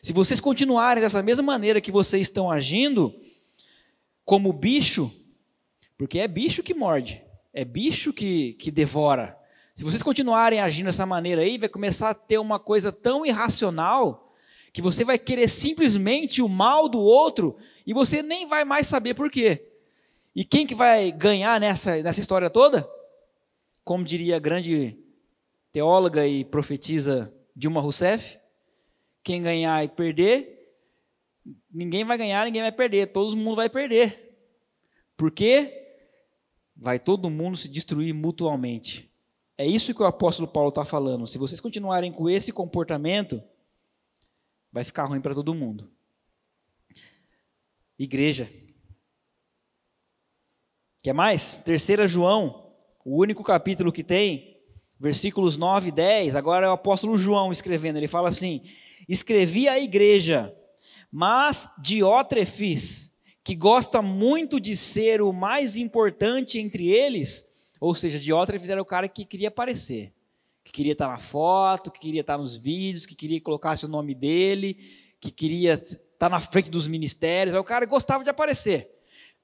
Se 0.00 0.12
vocês 0.12 0.40
continuarem 0.40 1.02
dessa 1.02 1.22
mesma 1.22 1.42
maneira 1.42 1.80
que 1.80 1.90
vocês 1.90 2.22
estão 2.22 2.50
agindo, 2.50 3.14
como 4.24 4.52
bicho, 4.52 5.10
porque 5.98 6.18
é 6.18 6.28
bicho 6.28 6.62
que 6.62 6.74
morde, 6.74 7.22
é 7.52 7.64
bicho 7.64 8.12
que, 8.12 8.54
que 8.54 8.70
devora. 8.70 9.36
Se 9.74 9.84
vocês 9.84 10.02
continuarem 10.02 10.60
agindo 10.60 10.86
dessa 10.86 11.06
maneira 11.06 11.42
aí, 11.42 11.58
vai 11.58 11.68
começar 11.68 12.10
a 12.10 12.14
ter 12.14 12.38
uma 12.38 12.58
coisa 12.58 12.92
tão 12.92 13.24
irracional 13.24 14.32
que 14.72 14.82
você 14.82 15.04
vai 15.04 15.18
querer 15.18 15.48
simplesmente 15.48 16.40
o 16.40 16.48
mal 16.48 16.88
do 16.88 17.00
outro 17.00 17.56
e 17.86 17.92
você 17.92 18.22
nem 18.22 18.46
vai 18.46 18.64
mais 18.64 18.86
saber 18.86 19.14
por 19.14 19.30
quê. 19.30 19.68
E 20.34 20.44
quem 20.44 20.66
que 20.66 20.74
vai 20.74 21.12
ganhar 21.12 21.60
nessa, 21.60 22.02
nessa 22.02 22.20
história 22.20 22.48
toda? 22.48 22.88
Como 23.84 24.04
diria 24.04 24.36
a 24.36 24.40
grande 24.40 24.96
teóloga 25.70 26.26
e 26.26 26.44
profetisa 26.44 27.32
Dilma 27.54 27.80
Rousseff, 27.80 28.38
quem 29.22 29.42
ganhar 29.42 29.84
e 29.84 29.88
perder, 29.88 30.62
ninguém 31.70 32.04
vai 32.04 32.18
ganhar, 32.18 32.44
ninguém 32.44 32.62
vai 32.62 32.72
perder, 32.72 33.06
todo 33.06 33.36
mundo 33.36 33.56
vai 33.56 33.68
perder. 33.68 34.36
Por 35.16 35.30
quê? 35.30 35.78
Vai 36.76 36.98
todo 36.98 37.30
mundo 37.30 37.56
se 37.56 37.68
destruir 37.68 38.12
mutuamente. 38.12 39.10
É 39.56 39.66
isso 39.66 39.94
que 39.94 40.02
o 40.02 40.06
apóstolo 40.06 40.48
Paulo 40.48 40.70
está 40.70 40.84
falando. 40.84 41.26
Se 41.26 41.38
vocês 41.38 41.60
continuarem 41.60 42.10
com 42.10 42.28
esse 42.28 42.52
comportamento, 42.52 43.42
vai 44.72 44.82
ficar 44.82 45.04
ruim 45.04 45.20
para 45.20 45.34
todo 45.34 45.54
mundo. 45.54 45.90
Igreja. 47.98 48.50
Quer 51.02 51.12
mais? 51.12 51.56
Terceira 51.58 52.08
João, 52.08 52.72
o 53.04 53.20
único 53.20 53.44
capítulo 53.44 53.92
que 53.92 54.02
tem, 54.02 54.60
versículos 54.98 55.56
9 55.56 55.88
e 55.88 55.92
10. 55.92 56.36
Agora 56.36 56.66
é 56.66 56.68
o 56.68 56.72
apóstolo 56.72 57.16
João 57.16 57.52
escrevendo. 57.52 57.96
Ele 57.98 58.08
fala 58.08 58.28
assim: 58.28 58.62
escrevi 59.08 59.68
à 59.68 59.78
igreja, 59.78 60.54
mas 61.10 61.68
Diótrefes, 61.78 63.12
que 63.44 63.54
gosta 63.54 64.00
muito 64.00 64.60
de 64.60 64.76
ser 64.76 65.20
o 65.20 65.32
mais 65.32 65.76
importante 65.76 66.58
entre 66.58 66.90
eles, 66.90 67.46
ou 67.80 67.94
seja, 67.94 68.18
Diótrefes 68.18 68.68
era 68.68 68.80
o 68.80 68.84
cara 68.86 69.08
que 69.08 69.24
queria 69.24 69.48
aparecer, 69.48 70.12
que 70.64 70.72
queria 70.72 70.92
estar 70.92 71.08
na 71.08 71.18
foto, 71.18 71.90
que 71.90 72.00
queria 72.00 72.20
estar 72.20 72.38
nos 72.38 72.56
vídeos, 72.56 73.06
que 73.06 73.14
queria 73.14 73.40
colocar 73.40 73.76
o 73.82 73.88
nome 73.88 74.14
dele, 74.14 74.78
que 75.20 75.30
queria 75.30 75.74
estar 75.74 76.28
na 76.28 76.40
frente 76.40 76.70
dos 76.70 76.86
ministérios, 76.86 77.56
o 77.56 77.64
cara 77.64 77.84
gostava 77.86 78.24
de 78.24 78.30
aparecer. 78.30 78.88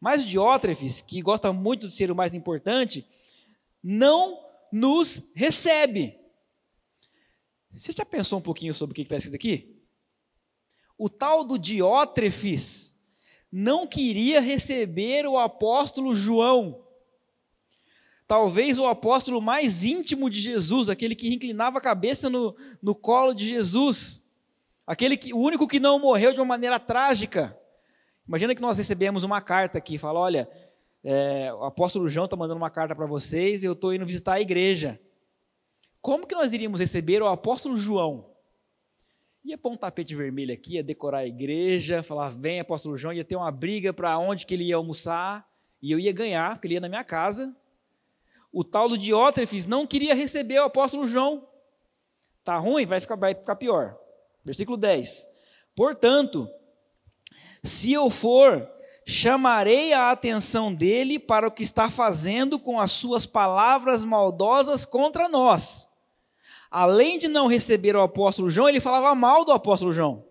Mas 0.00 0.24
Diótrefes, 0.24 1.00
que 1.00 1.20
gosta 1.20 1.52
muito 1.52 1.88
de 1.88 1.94
ser 1.94 2.10
o 2.10 2.16
mais 2.16 2.34
importante, 2.34 3.04
não 3.82 4.38
nos 4.72 5.22
recebe. 5.34 6.17
Você 7.70 7.92
já 7.92 8.04
pensou 8.04 8.38
um 8.38 8.42
pouquinho 8.42 8.74
sobre 8.74 8.92
o 8.92 8.94
que 8.94 9.02
está 9.02 9.16
escrito 9.16 9.34
aqui? 9.34 9.76
O 10.96 11.08
tal 11.08 11.44
do 11.44 11.58
Diótrefes 11.58 12.96
não 13.50 13.86
queria 13.86 14.40
receber 14.40 15.26
o 15.26 15.38
apóstolo 15.38 16.14
João. 16.14 16.84
Talvez 18.26 18.78
o 18.78 18.86
apóstolo 18.86 19.40
mais 19.40 19.84
íntimo 19.84 20.28
de 20.28 20.40
Jesus, 20.40 20.88
aquele 20.88 21.14
que 21.14 21.32
inclinava 21.32 21.78
a 21.78 21.80
cabeça 21.80 22.28
no, 22.28 22.54
no 22.82 22.94
colo 22.94 23.32
de 23.32 23.46
Jesus, 23.46 24.22
aquele 24.86 25.16
que, 25.16 25.32
o 25.32 25.38
único 25.38 25.66
que 25.66 25.80
não 25.80 25.98
morreu 25.98 26.32
de 26.32 26.40
uma 26.40 26.46
maneira 26.46 26.78
trágica. 26.78 27.58
Imagina 28.26 28.54
que 28.54 28.60
nós 28.60 28.76
recebemos 28.76 29.24
uma 29.24 29.40
carta 29.40 29.78
aqui, 29.78 29.96
fala, 29.96 30.20
olha, 30.20 30.50
é, 31.02 31.50
o 31.54 31.64
apóstolo 31.64 32.08
João 32.08 32.26
está 32.26 32.36
mandando 32.36 32.58
uma 32.58 32.70
carta 32.70 32.94
para 32.94 33.06
vocês 33.06 33.64
eu 33.64 33.72
estou 33.72 33.94
indo 33.94 34.04
visitar 34.04 34.34
a 34.34 34.40
igreja. 34.40 35.00
Como 36.08 36.26
que 36.26 36.34
nós 36.34 36.54
iríamos 36.54 36.80
receber 36.80 37.20
o 37.20 37.28
apóstolo 37.28 37.76
João? 37.76 38.30
Ia 39.44 39.58
pôr 39.58 39.72
um 39.72 39.76
tapete 39.76 40.14
vermelho 40.14 40.54
aqui, 40.54 40.76
ia 40.76 40.82
decorar 40.82 41.18
a 41.18 41.26
igreja, 41.26 42.02
falar, 42.02 42.30
vem 42.30 42.60
apóstolo 42.60 42.96
João, 42.96 43.12
ia 43.12 43.26
ter 43.26 43.36
uma 43.36 43.52
briga 43.52 43.92
para 43.92 44.18
onde 44.18 44.46
que 44.46 44.54
ele 44.54 44.64
ia 44.64 44.76
almoçar, 44.76 45.46
e 45.82 45.92
eu 45.92 45.98
ia 45.98 46.10
ganhar, 46.10 46.54
porque 46.54 46.66
ele 46.66 46.76
ia 46.76 46.80
na 46.80 46.88
minha 46.88 47.04
casa. 47.04 47.54
O 48.50 48.64
tal 48.64 48.88
do 48.88 48.96
Diótrefes 48.96 49.66
não 49.66 49.86
queria 49.86 50.14
receber 50.14 50.58
o 50.60 50.64
apóstolo 50.64 51.06
João. 51.06 51.46
Tá 52.42 52.56
ruim? 52.56 52.86
Vai 52.86 53.00
ficar, 53.00 53.16
vai 53.16 53.34
ficar 53.34 53.56
pior. 53.56 53.94
Versículo 54.42 54.78
10. 54.78 55.26
Portanto, 55.76 56.48
se 57.62 57.92
eu 57.92 58.08
for, 58.08 58.66
chamarei 59.04 59.92
a 59.92 60.10
atenção 60.10 60.72
dele 60.72 61.18
para 61.18 61.46
o 61.46 61.52
que 61.52 61.62
está 61.62 61.90
fazendo 61.90 62.58
com 62.58 62.80
as 62.80 62.92
suas 62.92 63.26
palavras 63.26 64.02
maldosas 64.02 64.86
contra 64.86 65.28
nós 65.28 65.86
além 66.70 67.18
de 67.18 67.28
não 67.28 67.46
receber 67.46 67.96
o 67.96 68.02
apóstolo 68.02 68.50
João, 68.50 68.68
ele 68.68 68.80
falava 68.80 69.14
mal 69.14 69.44
do 69.44 69.52
apóstolo 69.52 69.92
João. 69.92 70.24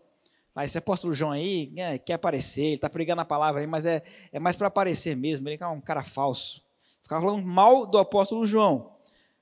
Mas 0.54 0.72
esse 0.72 0.78
apóstolo 0.78 1.14
João 1.14 1.32
aí 1.32 1.72
é, 1.76 1.98
quer 1.98 2.14
aparecer, 2.14 2.64
ele 2.64 2.76
está 2.76 2.90
pregando 2.90 3.22
a 3.22 3.26
palavra 3.26 3.62
aí, 3.62 3.68
mas 3.68 3.86
é, 3.86 4.04
é 4.32 4.40
mais 4.40 4.56
para 4.56 4.68
aparecer 4.68 5.16
mesmo, 5.16 5.48
ele 5.48 5.58
é 5.62 5.68
um 5.68 5.80
cara 5.80 6.02
falso. 6.02 6.64
Ficava 7.04 7.22
falando 7.22 7.46
mal 7.46 7.86
do 7.86 7.98
apóstolo 7.98 8.46
João. 8.46 8.98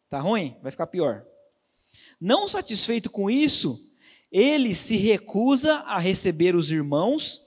Tá 0.09 0.19
ruim? 0.19 0.57
Vai 0.61 0.71
ficar 0.71 0.87
pior. 0.87 1.25
Não 2.19 2.47
satisfeito 2.47 3.09
com 3.09 3.29
isso, 3.29 3.81
ele 4.31 4.75
se 4.75 4.97
recusa 4.97 5.75
a 5.85 5.97
receber 5.99 6.55
os 6.55 6.69
irmãos, 6.69 7.45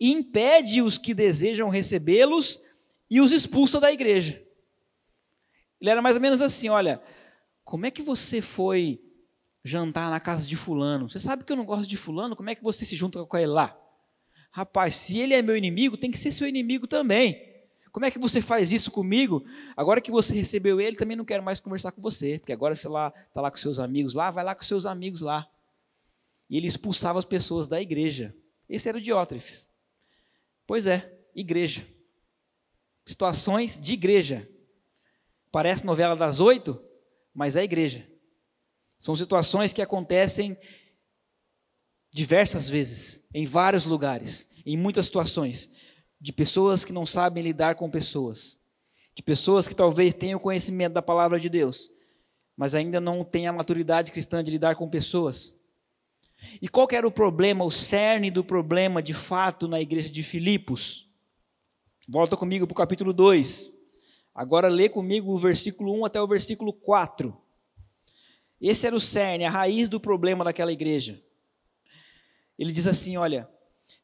impede 0.00 0.80
os 0.80 0.96
que 0.96 1.12
desejam 1.12 1.68
recebê-los 1.68 2.60
e 3.10 3.20
os 3.20 3.32
expulsa 3.32 3.80
da 3.80 3.92
igreja. 3.92 4.40
Ele 5.80 5.90
era 5.90 6.02
mais 6.02 6.16
ou 6.16 6.22
menos 6.22 6.40
assim: 6.40 6.68
olha, 6.68 7.00
como 7.68 7.84
é 7.84 7.90
que 7.90 8.00
você 8.00 8.40
foi 8.40 8.98
jantar 9.62 10.10
na 10.10 10.18
casa 10.18 10.46
de 10.46 10.56
fulano? 10.56 11.10
Você 11.10 11.20
sabe 11.20 11.44
que 11.44 11.52
eu 11.52 11.56
não 11.56 11.66
gosto 11.66 11.86
de 11.86 11.98
fulano, 11.98 12.34
como 12.34 12.48
é 12.48 12.54
que 12.54 12.62
você 12.62 12.82
se 12.82 12.96
junta 12.96 13.22
com 13.26 13.36
ele 13.36 13.48
lá? 13.48 13.78
Rapaz, 14.50 14.94
se 14.94 15.18
ele 15.18 15.34
é 15.34 15.42
meu 15.42 15.54
inimigo, 15.54 15.94
tem 15.94 16.10
que 16.10 16.16
ser 16.16 16.32
seu 16.32 16.48
inimigo 16.48 16.86
também. 16.86 17.38
Como 17.92 18.06
é 18.06 18.10
que 18.10 18.18
você 18.18 18.40
faz 18.40 18.72
isso 18.72 18.90
comigo? 18.90 19.44
Agora 19.76 20.00
que 20.00 20.10
você 20.10 20.32
recebeu 20.32 20.80
ele, 20.80 20.96
também 20.96 21.14
não 21.14 21.26
quero 21.26 21.42
mais 21.42 21.60
conversar 21.60 21.92
com 21.92 22.00
você, 22.00 22.38
porque 22.38 22.54
agora 22.54 22.74
você 22.74 22.88
lá 22.88 23.12
está 23.28 23.42
lá 23.42 23.50
com 23.50 23.58
seus 23.58 23.78
amigos 23.78 24.14
lá, 24.14 24.30
vai 24.30 24.44
lá 24.44 24.54
com 24.54 24.64
seus 24.64 24.86
amigos 24.86 25.20
lá. 25.20 25.46
E 26.48 26.56
ele 26.56 26.66
expulsava 26.66 27.18
as 27.18 27.26
pessoas 27.26 27.68
da 27.68 27.78
igreja. 27.82 28.34
Esse 28.66 28.88
era 28.88 28.96
o 28.96 29.00
Diótrefes. 29.00 29.68
Pois 30.66 30.86
é, 30.86 31.14
igreja. 31.34 31.86
Situações 33.04 33.78
de 33.78 33.92
igreja. 33.92 34.48
Parece 35.52 35.84
novela 35.84 36.16
das 36.16 36.40
oito, 36.40 36.87
mas 37.34 37.56
é 37.56 37.60
a 37.60 37.64
igreja. 37.64 38.06
São 38.98 39.14
situações 39.14 39.72
que 39.72 39.82
acontecem 39.82 40.56
diversas 42.10 42.68
vezes, 42.68 43.24
em 43.32 43.44
vários 43.44 43.84
lugares, 43.84 44.46
em 44.66 44.76
muitas 44.76 45.06
situações, 45.06 45.70
de 46.20 46.32
pessoas 46.32 46.84
que 46.84 46.92
não 46.92 47.06
sabem 47.06 47.42
lidar 47.42 47.76
com 47.76 47.90
pessoas, 47.90 48.58
de 49.14 49.22
pessoas 49.22 49.68
que 49.68 49.74
talvez 49.74 50.14
tenham 50.14 50.38
conhecimento 50.38 50.94
da 50.94 51.02
palavra 51.02 51.38
de 51.38 51.48
Deus, 51.48 51.90
mas 52.56 52.74
ainda 52.74 53.00
não 53.00 53.24
têm 53.24 53.46
a 53.46 53.52
maturidade 53.52 54.10
cristã 54.10 54.42
de 54.42 54.50
lidar 54.50 54.74
com 54.74 54.88
pessoas. 54.88 55.54
E 56.60 56.68
qual 56.68 56.88
era 56.90 57.06
o 57.06 57.10
problema, 57.10 57.64
o 57.64 57.70
cerne 57.70 58.30
do 58.30 58.44
problema 58.44 59.02
de 59.02 59.14
fato 59.14 59.68
na 59.68 59.80
igreja 59.80 60.10
de 60.10 60.22
Filipos? 60.22 61.08
Volta 62.08 62.36
comigo 62.36 62.66
para 62.66 62.72
o 62.72 62.76
capítulo 62.76 63.12
2. 63.12 63.77
Agora 64.38 64.68
lê 64.68 64.88
comigo 64.88 65.32
o 65.32 65.36
versículo 65.36 65.92
1 65.98 66.04
até 66.04 66.22
o 66.22 66.26
versículo 66.28 66.72
4. 66.72 67.36
Esse 68.60 68.86
era 68.86 68.94
o 68.94 69.00
cerne, 69.00 69.44
a 69.44 69.50
raiz 69.50 69.88
do 69.88 69.98
problema 69.98 70.44
daquela 70.44 70.72
igreja. 70.72 71.20
Ele 72.56 72.70
diz 72.70 72.86
assim: 72.86 73.16
olha, 73.16 73.50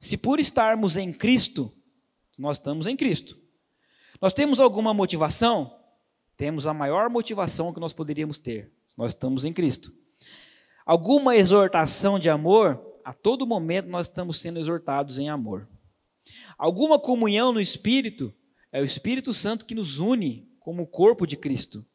se 0.01 0.17
por 0.17 0.41
estarmos 0.41 0.97
em 0.97 1.13
Cristo, 1.13 1.73
nós 2.37 2.57
estamos 2.57 2.89
em 2.89 2.97
Cristo, 2.97 3.41
nós 4.21 4.35
temos 4.35 4.59
alguma 4.59 4.93
motivação? 4.93 5.79
Temos 6.37 6.67
a 6.67 6.75
maior 6.75 7.09
motivação 7.09 7.73
que 7.73 7.79
nós 7.79 7.93
poderíamos 7.93 8.37
ter. 8.37 8.73
Nós 8.97 9.13
estamos 9.13 9.45
em 9.45 9.53
Cristo. 9.53 9.95
Alguma 10.85 11.37
exortação 11.37 12.19
de 12.19 12.29
amor, 12.29 12.85
a 13.05 13.13
todo 13.13 13.47
momento 13.47 13.87
nós 13.87 14.09
estamos 14.09 14.41
sendo 14.41 14.59
exortados 14.59 15.21
em 15.21 15.29
amor. 15.29 15.69
Alguma 16.59 16.99
comunhão 16.99 17.53
no 17.53 17.61
Espírito, 17.61 18.35
é 18.75 18.81
o 18.81 18.85
Espírito 18.85 19.33
Santo 19.33 19.67
que 19.67 19.75
nos 19.75 20.01
une 20.01 20.49
como 20.59 20.83
o 20.83 20.87
corpo 20.87 21.29
de 21.29 21.37
Cristo. 21.37 21.87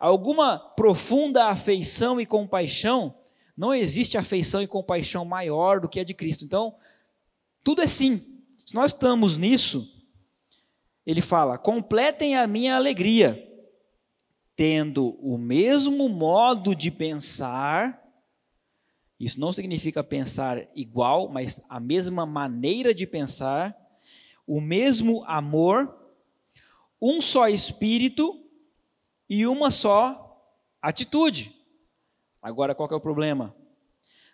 Alguma 0.00 0.58
profunda 0.58 1.48
afeição 1.48 2.18
e 2.18 2.24
compaixão, 2.24 3.14
não 3.54 3.74
existe 3.74 4.16
afeição 4.16 4.62
e 4.62 4.66
compaixão 4.66 5.26
maior 5.26 5.78
do 5.78 5.90
que 5.90 6.00
a 6.00 6.04
de 6.04 6.14
Cristo. 6.14 6.42
Então, 6.42 6.74
tudo 7.62 7.82
é 7.82 7.86
sim. 7.86 8.40
Se 8.64 8.74
nós 8.74 8.92
estamos 8.92 9.36
nisso, 9.36 9.86
ele 11.04 11.20
fala: 11.20 11.58
completem 11.58 12.34
a 12.34 12.46
minha 12.46 12.76
alegria, 12.76 13.46
tendo 14.56 15.18
o 15.20 15.36
mesmo 15.36 16.08
modo 16.08 16.74
de 16.74 16.90
pensar. 16.90 18.02
Isso 19.20 19.38
não 19.38 19.52
significa 19.52 20.02
pensar 20.02 20.66
igual, 20.74 21.28
mas 21.28 21.60
a 21.68 21.78
mesma 21.78 22.24
maneira 22.24 22.94
de 22.94 23.06
pensar, 23.06 23.76
o 24.46 24.62
mesmo 24.62 25.22
amor, 25.26 26.05
um 27.08 27.20
só 27.20 27.48
espírito 27.48 28.34
e 29.30 29.46
uma 29.46 29.70
só 29.70 30.22
atitude. 30.82 31.54
Agora 32.42 32.74
qual 32.74 32.88
é 32.90 32.94
o 32.96 33.00
problema? 33.00 33.54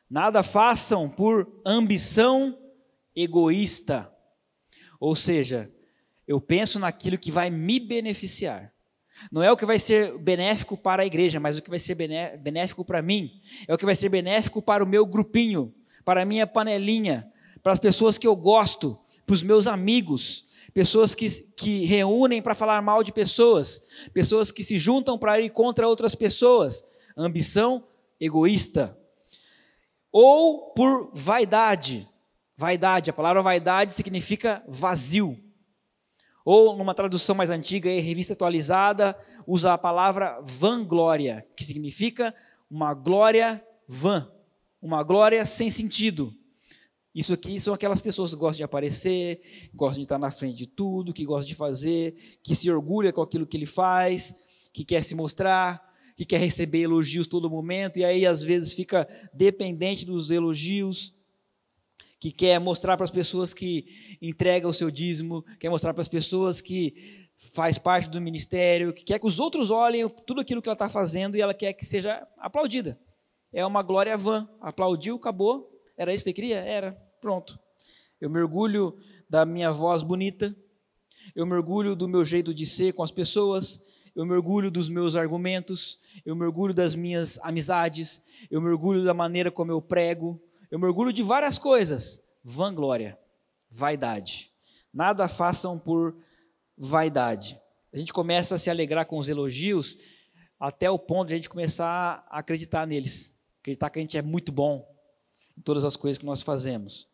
Nada 0.09 0.43
façam 0.43 1.09
por 1.09 1.61
ambição 1.67 2.59
egoísta. 3.15 4.11
Ou 4.99 5.15
seja, 5.15 5.71
eu 6.27 6.41
penso 6.41 6.79
naquilo 6.79 7.19
que 7.19 7.31
vai 7.31 7.51
me 7.51 7.79
beneficiar. 7.79 8.73
Não 9.31 9.43
é 9.43 9.53
o 9.53 9.57
que 9.57 9.67
vai 9.67 9.79
ser 9.79 10.17
benéfico 10.19 10.75
para 10.75 11.03
a 11.03 11.07
igreja, 11.07 11.39
mas 11.39 11.59
o 11.59 11.63
que 11.63 11.69
vai 11.69 11.79
ser 11.79 11.95
benéfico 12.39 12.85
para 12.87 13.03
mim. 13.03 13.43
É 13.69 13.75
o 13.75 13.79
que 13.79 13.85
vai 13.85 13.95
ser 13.95 14.09
benéfico 14.09 14.63
para 14.63 14.83
o 14.83 14.87
meu 14.87 15.05
grupinho, 15.05 15.75
para 16.07 16.23
a 16.23 16.25
minha 16.25 16.47
panelinha, 16.47 17.31
para 17.63 17.73
as 17.73 17.79
pessoas 17.79 18.17
que 18.17 18.27
eu 18.27 18.35
gosto, 18.35 18.99
para 19.27 19.35
os 19.35 19.43
meus 19.43 19.67
amigos, 19.67 20.47
pessoas 20.73 21.15
que, 21.15 21.29
que 21.57 21.85
reúnem 21.85 22.41
para 22.41 22.55
falar 22.55 22.81
mal 22.83 23.03
de 23.03 23.13
pessoas, 23.13 23.81
pessoas 24.13 24.51
que 24.51 24.65
se 24.65 24.79
juntam 24.79 25.19
para 25.19 25.41
ir 25.41 25.51
contra 25.51 25.89
outras 25.89 26.15
pessoas. 26.15 26.85
Ambição 27.17 27.87
egoísta. 28.19 28.99
Ou 30.11 30.73
por 30.75 31.11
vaidade. 31.15 32.09
Vaidade, 32.57 33.11
a 33.11 33.13
palavra 33.13 33.43
vaidade 33.43 33.95
significa 33.95 34.63
vazio. 34.69 35.39
Ou 36.45 36.77
numa 36.77 36.95
tradução 36.95 37.35
mais 37.35 37.51
antiga, 37.51 37.89
revista 37.89 38.33
atualizada, 38.33 39.19
usa 39.47 39.73
a 39.73 39.79
palavra 39.79 40.41
vanglória, 40.43 41.47
que 41.57 41.65
significa 41.65 42.35
uma 42.71 42.95
glória 42.95 43.65
vã, 43.87 44.31
uma 44.81 45.03
glória 45.03 45.45
sem 45.47 45.71
sentido. 45.71 46.33
Isso 47.15 47.33
aqui 47.33 47.61
são 47.61 47.75
aquelas 47.75 48.01
pessoas 48.01 48.31
que 48.31 48.37
gostam 48.37 48.59
de 48.59 48.63
aparecer, 48.63 49.41
gostam 49.75 49.99
de 49.99 50.05
estar 50.05 50.19
na 50.19 50.31
frente 50.31 50.57
de 50.57 50.67
tudo, 50.67 51.13
que 51.13 51.25
gostam 51.25 51.49
de 51.49 51.55
fazer, 51.55 52.15
que 52.43 52.55
se 52.55 52.71
orgulha 52.71 53.13
com 53.13 53.21
aquilo 53.21 53.47
que 53.47 53.57
ele 53.57 53.67
faz, 53.67 54.35
que 54.73 54.85
quer 54.85 55.05
se 55.05 55.15
mostrar, 55.15 55.83
que 56.17 56.25
quer 56.25 56.39
receber 56.39 56.83
elogios 56.83 57.27
todo 57.27 57.51
momento, 57.51 57.99
e 57.99 58.05
aí 58.05 58.25
às 58.25 58.43
vezes 58.43 58.73
fica 58.73 59.07
dependente 59.35 60.07
dos 60.07 60.31
elogios 60.31 61.15
que 62.19 62.31
quer 62.31 62.59
mostrar 62.61 62.97
para 62.97 63.05
as 63.05 63.11
pessoas 63.11 63.53
que 63.53 64.17
entrega 64.23 64.69
o 64.69 64.73
seu 64.73 64.91
dízimo, 64.91 65.45
quer 65.59 65.69
mostrar 65.69 65.93
para 65.93 66.03
as 66.03 66.09
pessoas 66.09 66.61
que 66.61 67.29
faz 67.37 67.77
parte 67.79 68.09
do 68.09 68.21
ministério, 68.21 68.93
que 68.93 69.03
quer 69.03 69.19
que 69.19 69.27
os 69.27 69.41
outros 69.41 69.71
olhem 69.71 70.09
tudo 70.25 70.41
aquilo 70.41 70.63
que 70.63 70.69
ela 70.69 70.75
está 70.75 70.89
fazendo 70.89 71.37
e 71.37 71.41
ela 71.41 71.53
quer 71.53 71.73
que 71.73 71.85
seja 71.85 72.27
aplaudida. 72.39 72.99
É 73.53 73.67
uma 73.67 73.83
glória 73.83 74.17
vã. 74.17 74.49
Aplaudiu, 74.61 75.17
acabou. 75.17 75.72
Era 75.97 76.13
isso 76.13 76.25
que 76.25 76.31
você 76.31 76.35
queria? 76.35 76.59
Era. 76.59 76.93
Pronto. 77.21 77.59
Eu 78.21 78.31
mergulho 78.31 78.97
da 79.29 79.45
minha 79.45 79.73
voz 79.73 80.03
bonita, 80.03 80.55
eu 81.35 81.47
mergulho 81.47 81.97
do 81.97 82.09
meu 82.09 82.25
jeito 82.25 82.55
de 82.55 82.67
ser 82.67 82.93
com 82.93 83.03
as 83.03 83.11
pessoas, 83.11 83.81
eu 84.15 84.27
mergulho 84.27 84.71
dos 84.71 84.89
meus 84.89 85.17
argumentos, 85.17 85.99
eu 86.25 86.37
mergulho 86.37 86.75
das 86.75 86.95
minhas 86.95 87.39
amizades, 87.43 88.23
eu 88.51 88.61
mergulho 88.61 89.05
da 89.05 89.15
maneira 89.15 89.51
como 89.51 89.73
eu 89.73 89.81
prego, 89.81 90.41
eu 90.71 90.79
me 90.79 90.87
orgulho 90.87 91.13
de 91.13 91.23
várias 91.23 91.59
coisas. 91.59 92.23
Vanglória, 92.45 93.19
vaidade. 93.71 94.51
Nada 94.93 95.29
façam 95.29 95.79
por 95.79 96.17
vaidade. 96.77 97.61
A 97.93 97.99
gente 97.99 98.13
começa 98.13 98.55
a 98.55 98.59
se 98.59 98.71
alegrar 98.71 99.07
com 99.07 99.19
os 99.19 99.29
elogios 99.29 99.97
até 100.59 100.91
o 100.91 100.99
ponto 100.99 101.29
de 101.29 101.35
a 101.35 101.37
gente 101.37 101.49
começar 101.49 102.27
a 102.31 102.39
acreditar 102.39 102.87
neles. 102.87 103.37
Acreditar 103.61 103.91
que 103.91 103.99
a 103.99 104.03
gente 104.03 104.17
é 104.17 104.23
muito 104.23 104.51
bom 104.53 104.92
em 105.57 105.63
todas 105.63 105.85
as 105.85 105.97
coisas 105.97 106.19
que 106.19 106.27
nós 106.27 106.43
fazemos. 106.43 107.09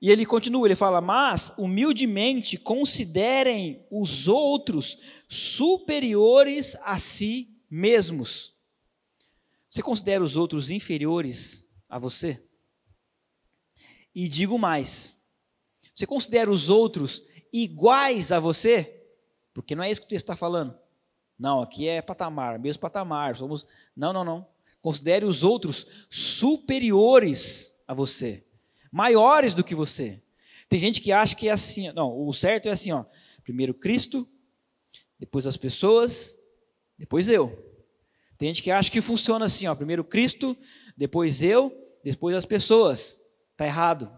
E 0.00 0.10
ele 0.10 0.26
continua, 0.26 0.66
ele 0.66 0.76
fala: 0.76 1.00
Mas, 1.00 1.52
humildemente, 1.56 2.58
considerem 2.58 3.86
os 3.90 4.28
outros 4.28 4.98
superiores 5.28 6.76
a 6.82 6.98
si 6.98 7.48
mesmos. 7.70 8.54
Você 9.70 9.82
considera 9.82 10.22
os 10.22 10.36
outros 10.36 10.70
inferiores 10.70 11.66
a 11.88 11.98
você. 11.98 12.42
E 14.14 14.28
digo 14.28 14.58
mais: 14.58 15.16
você 15.94 16.06
considera 16.06 16.50
os 16.50 16.68
outros 16.68 17.22
iguais 17.52 18.30
a 18.30 18.38
você? 18.38 19.02
Porque 19.52 19.74
não 19.74 19.84
é 19.84 19.90
isso 19.90 20.00
que 20.00 20.06
o 20.06 20.10
texto 20.10 20.24
está 20.24 20.36
falando. 20.36 20.76
Não, 21.38 21.62
aqui 21.62 21.88
é 21.88 22.02
patamar, 22.02 22.58
mesmo 22.58 22.80
patamar. 22.80 23.36
Somos. 23.36 23.66
Não, 23.96 24.12
não, 24.12 24.24
não. 24.24 24.46
Considere 24.84 25.24
os 25.24 25.42
outros 25.42 25.86
superiores 26.10 27.74
a 27.88 27.94
você, 27.94 28.44
maiores 28.92 29.54
do 29.54 29.64
que 29.64 29.74
você. 29.74 30.20
Tem 30.68 30.78
gente 30.78 31.00
que 31.00 31.10
acha 31.10 31.34
que 31.34 31.48
é 31.48 31.52
assim. 31.52 31.90
Não, 31.94 32.14
o 32.28 32.30
certo 32.34 32.68
é 32.68 32.70
assim, 32.70 32.92
ó. 32.92 33.06
Primeiro 33.42 33.72
Cristo, 33.72 34.28
depois 35.18 35.46
as 35.46 35.56
pessoas, 35.56 36.38
depois 36.98 37.30
eu. 37.30 37.58
Tem 38.36 38.48
gente 38.48 38.62
que 38.62 38.70
acha 38.70 38.90
que 38.90 39.00
funciona 39.00 39.46
assim, 39.46 39.66
ó. 39.66 39.74
Primeiro 39.74 40.04
Cristo, 40.04 40.54
depois 40.94 41.40
eu, 41.40 41.72
depois 42.04 42.36
as 42.36 42.44
pessoas. 42.44 43.18
Está 43.52 43.64
errado. 43.64 44.12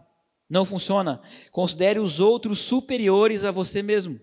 Não 0.50 0.64
funciona. 0.64 1.22
Considere 1.52 2.00
os 2.00 2.18
outros 2.18 2.59
superiores 2.59 3.44
a 3.44 3.52
você 3.52 3.85
mesmo. 3.85 4.20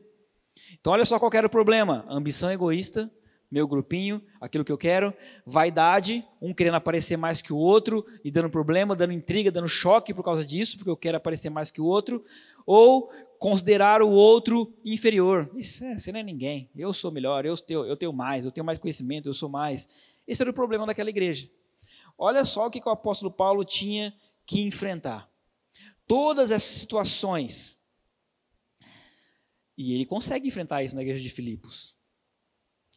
Então, 0.78 0.92
olha 0.92 1.06
só 1.06 1.18
qual 1.18 1.32
era 1.34 1.48
o 1.48 1.50
problema: 1.50 2.06
ambição 2.10 2.52
egoísta, 2.52 3.10
meu 3.54 3.68
grupinho, 3.68 4.20
aquilo 4.42 4.66
que 4.66 4.72
eu 4.72 4.78
quero, 4.80 5.14
vaidade, 5.46 6.26
um 6.42 6.52
querendo 6.52 6.74
aparecer 6.74 7.18
mais 7.18 7.40
que 7.40 7.54
o 7.54 7.58
outro 7.58 8.04
e 8.26 8.32
dando 8.32 8.50
problema, 8.50 8.96
dando 8.96 9.14
intriga, 9.14 9.52
dando 9.52 9.68
choque 9.68 10.12
por 10.12 10.24
causa 10.24 10.44
disso, 10.44 10.76
porque 10.76 10.90
eu 10.90 10.98
quero 10.98 11.18
aparecer 11.18 11.52
mais 11.52 11.70
que 11.70 11.80
o 11.80 11.86
outro, 11.86 12.26
ou 12.66 13.12
considerar 13.38 14.02
o 14.02 14.10
outro 14.10 14.74
inferior. 14.84 15.52
Isso 15.56 15.86
é, 15.86 16.00
você 16.00 16.12
não 16.12 16.20
é 16.20 16.24
ninguém, 16.24 16.68
eu 16.76 16.92
sou 16.92 17.12
melhor, 17.12 17.46
eu 17.46 17.56
tenho, 17.56 17.86
eu 17.86 17.96
tenho 17.96 18.12
mais, 18.12 18.44
eu 18.44 18.52
tenho 18.52 18.66
mais 18.66 18.80
conhecimento, 18.80 19.30
eu 19.30 19.36
sou 19.36 19.48
mais. 19.48 19.88
Esse 20.28 20.42
era 20.42 20.50
o 20.50 20.54
problema 20.54 20.88
daquela 20.88 21.12
igreja. 21.12 21.48
Olha 22.18 22.44
só 22.46 22.66
o 22.66 22.72
que 22.72 22.82
o 22.84 22.90
apóstolo 22.90 23.30
Paulo 23.30 23.64
tinha 23.64 24.12
que 24.48 24.62
enfrentar. 24.62 25.30
Todas 26.08 26.50
essas 26.50 26.72
situações. 26.72 27.78
E 29.78 29.94
ele 29.94 30.08
consegue 30.08 30.48
enfrentar 30.48 30.82
isso 30.82 30.96
na 30.96 31.04
igreja 31.04 31.22
de 31.22 31.30
Filipos. 31.30 31.96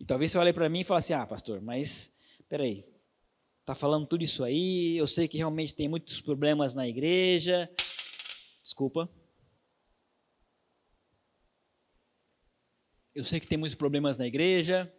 E 0.00 0.04
talvez 0.04 0.32
você 0.32 0.38
olhe 0.38 0.52
para 0.52 0.68
mim 0.68 0.80
e 0.80 0.85
fale 0.85 0.98
assim: 0.98 1.14
ah, 1.14 1.26
pastor, 1.26 1.61
mas 1.61 2.14
peraí, 2.48 2.85
está 3.61 3.74
falando 3.74 4.06
tudo 4.06 4.22
isso 4.22 4.44
aí, 4.44 4.96
eu 4.96 5.06
sei 5.06 5.26
que 5.26 5.38
realmente 5.38 5.74
tem 5.74 5.88
muitos 5.88 6.20
problemas 6.20 6.74
na 6.74 6.87
igreja. 6.87 7.70
Desculpa. 8.62 9.09
Eu 13.14 13.24
sei 13.24 13.40
que 13.40 13.46
tem 13.46 13.56
muitos 13.56 13.74
problemas 13.74 14.18
na 14.18 14.26
igreja, 14.26 14.92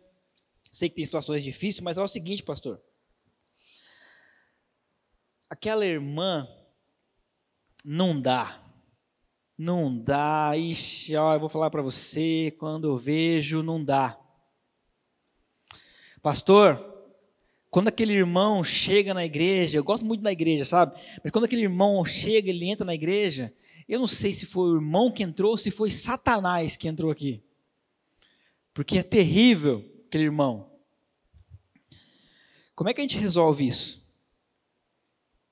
sei 0.71 0.89
que 0.89 0.95
tem 0.95 1.05
situações 1.05 1.43
difíceis, 1.43 1.81
mas 1.81 1.97
é 1.97 2.01
o 2.01 2.07
seguinte, 2.07 2.41
pastor 2.41 2.81
aquela 5.49 5.85
irmã 5.85 6.47
não 7.83 8.19
dá. 8.19 8.63
Não 9.57 9.97
dá. 9.97 10.55
Ixi, 10.55 11.15
ó, 11.15 11.33
eu 11.33 11.39
vou 11.39 11.49
falar 11.49 11.69
para 11.69 11.81
você, 11.81 12.55
quando 12.59 12.87
eu 12.87 12.97
vejo, 12.97 13.63
não 13.63 13.83
dá. 13.83 14.19
Pastor, 16.27 16.83
quando 17.69 17.87
aquele 17.87 18.11
irmão 18.11 18.61
chega 18.61 19.13
na 19.13 19.23
igreja, 19.23 19.77
eu 19.77 19.83
gosto 19.85 20.05
muito 20.05 20.21
da 20.21 20.29
igreja, 20.29 20.65
sabe? 20.65 20.99
Mas 21.23 21.31
quando 21.31 21.45
aquele 21.45 21.61
irmão 21.61 22.03
chega, 22.03 22.49
ele 22.49 22.69
entra 22.69 22.85
na 22.85 22.93
igreja, 22.93 23.53
eu 23.87 23.97
não 23.97 24.07
sei 24.07 24.33
se 24.33 24.45
foi 24.45 24.71
o 24.71 24.75
irmão 24.75 25.09
que 25.09 25.23
entrou 25.23 25.51
ou 25.51 25.57
se 25.57 25.71
foi 25.71 25.89
Satanás 25.89 26.75
que 26.75 26.89
entrou 26.89 27.11
aqui. 27.11 27.41
Porque 28.73 28.97
é 28.97 29.03
terrível 29.03 29.89
aquele 30.05 30.25
irmão. 30.25 30.69
Como 32.75 32.89
é 32.89 32.93
que 32.93 32.99
a 32.99 33.05
gente 33.05 33.17
resolve 33.17 33.65
isso? 33.65 34.05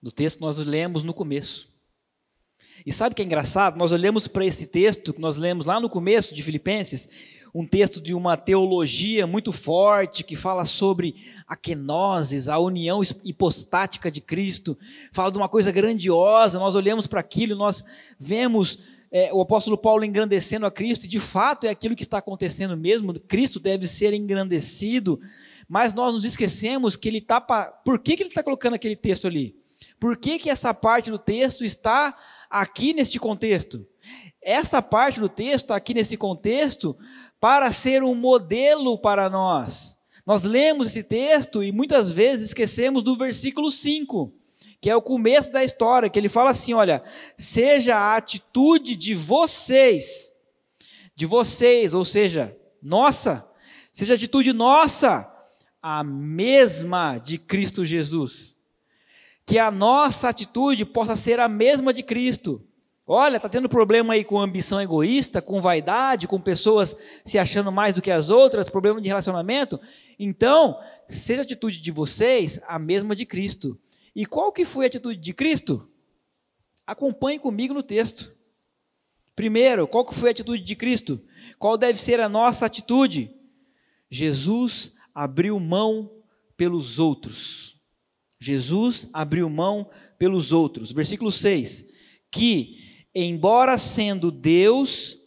do 0.01 0.11
texto 0.11 0.39
que 0.39 0.43
nós 0.43 0.57
lemos 0.57 1.03
no 1.03 1.13
começo. 1.13 1.69
E 2.85 2.91
sabe 2.91 3.13
o 3.13 3.15
que 3.15 3.21
é 3.21 3.25
engraçado? 3.25 3.77
Nós 3.77 3.93
olhamos 3.93 4.27
para 4.27 4.45
esse 4.45 4.67
texto 4.67 5.13
que 5.13 5.21
nós 5.21 5.37
lemos 5.37 5.67
lá 5.67 5.79
no 5.79 5.89
começo 5.89 6.35
de 6.35 6.43
Filipenses, 6.43 7.07
um 7.57 7.65
texto 7.65 8.01
de 8.01 8.13
uma 8.13 8.35
teologia 8.35 9.25
muito 9.25 9.53
forte 9.53 10.25
que 10.25 10.35
fala 10.35 10.65
sobre 10.65 11.15
a 11.47 11.55
kenosis, 11.55 12.49
a 12.49 12.59
união 12.59 12.99
hipostática 13.23 14.11
de 14.11 14.19
Cristo, 14.19 14.77
fala 15.13 15.31
de 15.31 15.37
uma 15.37 15.47
coisa 15.47 15.71
grandiosa. 15.71 16.59
Nós 16.59 16.75
olhamos 16.75 17.07
para 17.07 17.21
aquilo, 17.21 17.55
nós 17.55 17.81
vemos 18.19 18.77
é, 19.09 19.33
o 19.33 19.39
apóstolo 19.39 19.77
Paulo 19.77 20.03
engrandecendo 20.03 20.65
a 20.65 20.71
Cristo, 20.71 21.05
e 21.05 21.07
de 21.07 21.21
fato 21.21 21.65
é 21.65 21.69
aquilo 21.69 21.95
que 21.95 22.03
está 22.03 22.17
acontecendo 22.17 22.75
mesmo. 22.75 23.17
Cristo 23.21 23.57
deve 23.57 23.87
ser 23.87 24.13
engrandecido, 24.13 25.17
mas 25.65 25.93
nós 25.93 26.13
nos 26.13 26.25
esquecemos 26.25 26.97
que 26.97 27.07
ele 27.07 27.19
está. 27.19 27.39
Por 27.39 27.99
que, 27.99 28.17
que 28.17 28.23
ele 28.23 28.29
está 28.31 28.43
colocando 28.43 28.73
aquele 28.73 28.97
texto 28.97 29.27
ali? 29.27 29.55
Por 29.97 30.17
que, 30.17 30.39
que 30.39 30.49
essa 30.49 30.73
parte 30.73 31.09
do 31.09 31.17
texto 31.17 31.63
está 31.63 32.17
aqui 32.49 32.93
neste 32.93 33.17
contexto? 33.17 33.87
Essa 34.45 34.79
parte 34.79 35.19
do 35.19 35.27
texto 35.27 35.71
aqui 35.71 35.91
nesse 35.91 36.15
contexto 36.15 36.95
para 37.39 37.71
ser 37.71 38.03
um 38.03 38.13
modelo 38.13 38.95
para 38.95 39.27
nós. 39.27 39.97
Nós 40.23 40.43
lemos 40.43 40.87
esse 40.87 41.01
texto 41.01 41.63
e 41.63 41.71
muitas 41.71 42.11
vezes 42.11 42.49
esquecemos 42.49 43.01
do 43.01 43.15
versículo 43.15 43.71
5, 43.71 44.31
que 44.79 44.89
é 44.89 44.95
o 44.95 45.01
começo 45.01 45.51
da 45.51 45.63
história, 45.63 46.09
que 46.09 46.17
ele 46.17 46.29
fala 46.29 46.51
assim: 46.51 46.73
olha, 46.73 47.03
seja 47.37 47.95
a 47.95 48.15
atitude 48.15 48.95
de 48.95 49.15
vocês, 49.15 50.33
de 51.15 51.25
vocês, 51.25 51.93
ou 51.93 52.05
seja, 52.05 52.55
nossa, 52.81 53.47
seja 53.91 54.13
a 54.13 54.15
atitude 54.15 54.53
nossa, 54.53 55.31
a 55.81 56.03
mesma 56.03 57.19
de 57.19 57.37
Cristo 57.37 57.85
Jesus. 57.85 58.57
Que 59.45 59.59
a 59.59 59.69
nossa 59.69 60.29
atitude 60.29 60.85
possa 60.85 61.15
ser 61.15 61.39
a 61.39 61.47
mesma 61.47 61.93
de 61.93 62.01
Cristo. 62.01 62.64
Olha, 63.07 63.35
está 63.35 63.47
tendo 63.47 63.69
problema 63.69 64.15
aí 64.15 64.23
com 64.23 64.41
ambição 64.41 64.81
egoísta, 64.81 65.39
com 65.39 65.61
vaidade, 65.61 66.27
com 66.27 66.41
pessoas 66.41 66.95
se 67.23 67.37
achando 67.37 67.71
mais 67.71 67.93
do 67.93 68.01
que 68.01 68.09
as 68.09 68.29
outras, 68.31 68.67
problema 68.67 68.99
de 68.99 69.07
relacionamento. 69.07 69.79
Então, 70.17 70.79
seja 71.07 71.41
a 71.41 71.43
atitude 71.43 71.79
de 71.79 71.91
vocês 71.91 72.59
a 72.65 72.79
mesma 72.79 73.15
de 73.15 73.23
Cristo. 73.23 73.79
E 74.15 74.25
qual 74.25 74.51
que 74.51 74.65
foi 74.65 74.85
a 74.85 74.87
atitude 74.87 75.19
de 75.19 75.33
Cristo? 75.33 75.87
Acompanhe 76.87 77.37
comigo 77.37 77.75
no 77.75 77.83
texto. 77.83 78.33
Primeiro, 79.35 79.87
qual 79.87 80.03
que 80.05 80.15
foi 80.15 80.29
a 80.29 80.31
atitude 80.31 80.63
de 80.63 80.75
Cristo? 80.75 81.21
Qual 81.59 81.77
deve 81.77 81.99
ser 81.99 82.19
a 82.19 82.29
nossa 82.29 82.65
atitude? 82.65 83.31
Jesus 84.09 84.93
abriu 85.13 85.59
mão 85.59 86.11
pelos 86.57 86.97
outros. 86.97 87.75
Jesus 88.39 89.07
abriu 89.13 89.47
mão 89.47 89.89
pelos 90.17 90.51
outros. 90.51 90.91
Versículo 90.91 91.31
6. 91.31 91.85
Que 92.31 92.84
embora 93.15 93.77
sendo 93.77 94.29
Deus, 94.29 95.17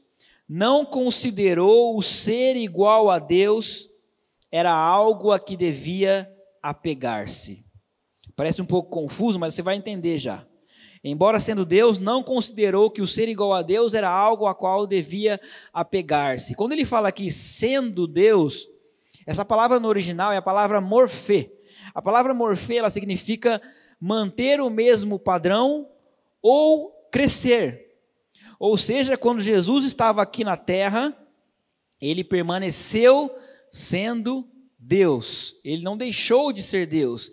não 0.49 0.85
considerou 0.85 1.97
o 1.97 2.03
ser 2.03 2.55
igual 2.57 3.11
a 3.11 3.19
Deus 3.19 3.89
era 4.51 4.73
algo 4.73 5.33
a 5.33 5.39
que 5.39 5.57
devia 5.57 6.31
apegar-se. 6.63 7.65
Parece 8.37 8.63
um 8.63 8.67
pouco 8.67 8.91
confuso, 8.91 9.39
mas 9.39 9.55
você 9.55 9.63
vai 9.63 9.77
entender 9.77 10.19
já. 10.19 10.47
Embora 11.03 11.39
sendo 11.39 11.65
Deus, 11.65 11.99
não 11.99 12.23
considerou 12.23 12.91
que 12.91 13.01
o 13.03 13.07
ser 13.07 13.29
igual 13.29 13.53
a 13.53 13.63
Deus 13.63 13.95
era 13.95 14.11
algo 14.11 14.47
a 14.47 14.55
qual 14.55 14.87
devia 14.87 15.41
apegar-se. 15.73 16.55
Quando 16.55 16.73
ele 16.73 16.85
fala 16.85 17.09
aqui 17.09 17.31
sendo 17.31 18.07
Deus, 18.07 18.69
essa 19.27 19.45
palavra 19.45 19.79
no 19.79 19.89
original 19.89 20.33
é 20.33 20.37
a 20.37 20.43
palavra 20.43 20.81
morfê. 20.81 21.53
A 21.95 22.03
palavra 22.03 22.35
morfê 22.35 22.77
ela 22.77 22.91
significa 22.91 23.61
manter 24.01 24.61
o 24.61 24.71
mesmo 24.71 25.19
padrão 25.19 25.89
ou 26.43 26.98
crescer. 27.11 27.87
Ou 28.59 28.77
seja, 28.77 29.17
quando 29.17 29.41
Jesus 29.41 29.85
estava 29.85 30.21
aqui 30.23 30.43
na 30.43 30.57
terra, 30.57 31.17
ele 32.01 32.25
permaneceu 32.25 33.31
sendo 33.71 34.49
Deus. 34.79 35.57
Ele 35.65 35.83
não 35.83 35.97
deixou 35.97 36.53
de 36.53 36.63
ser 36.63 36.87
Deus. 36.87 37.31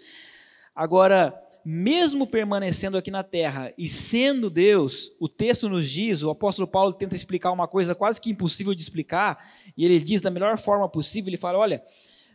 Agora, 0.76 1.34
mesmo 1.66 2.28
permanecendo 2.28 2.96
aqui 2.96 3.10
na 3.10 3.24
terra 3.24 3.74
e 3.76 3.88
sendo 3.88 4.52
Deus, 4.52 5.12
o 5.20 5.28
texto 5.28 5.68
nos 5.68 5.90
diz, 5.90 6.22
o 6.22 6.30
apóstolo 6.30 6.68
Paulo 6.68 6.94
tenta 6.94 7.16
explicar 7.16 7.52
uma 7.52 7.68
coisa 7.68 7.96
quase 7.96 8.22
que 8.22 8.30
impossível 8.30 8.76
de 8.76 8.84
explicar, 8.84 9.52
e 9.76 9.84
ele 9.84 10.00
diz 10.00 10.22
da 10.22 10.30
melhor 10.30 10.58
forma 10.60 10.88
possível, 10.88 11.30
ele 11.30 11.38
fala, 11.38 11.58
olha, 11.58 11.84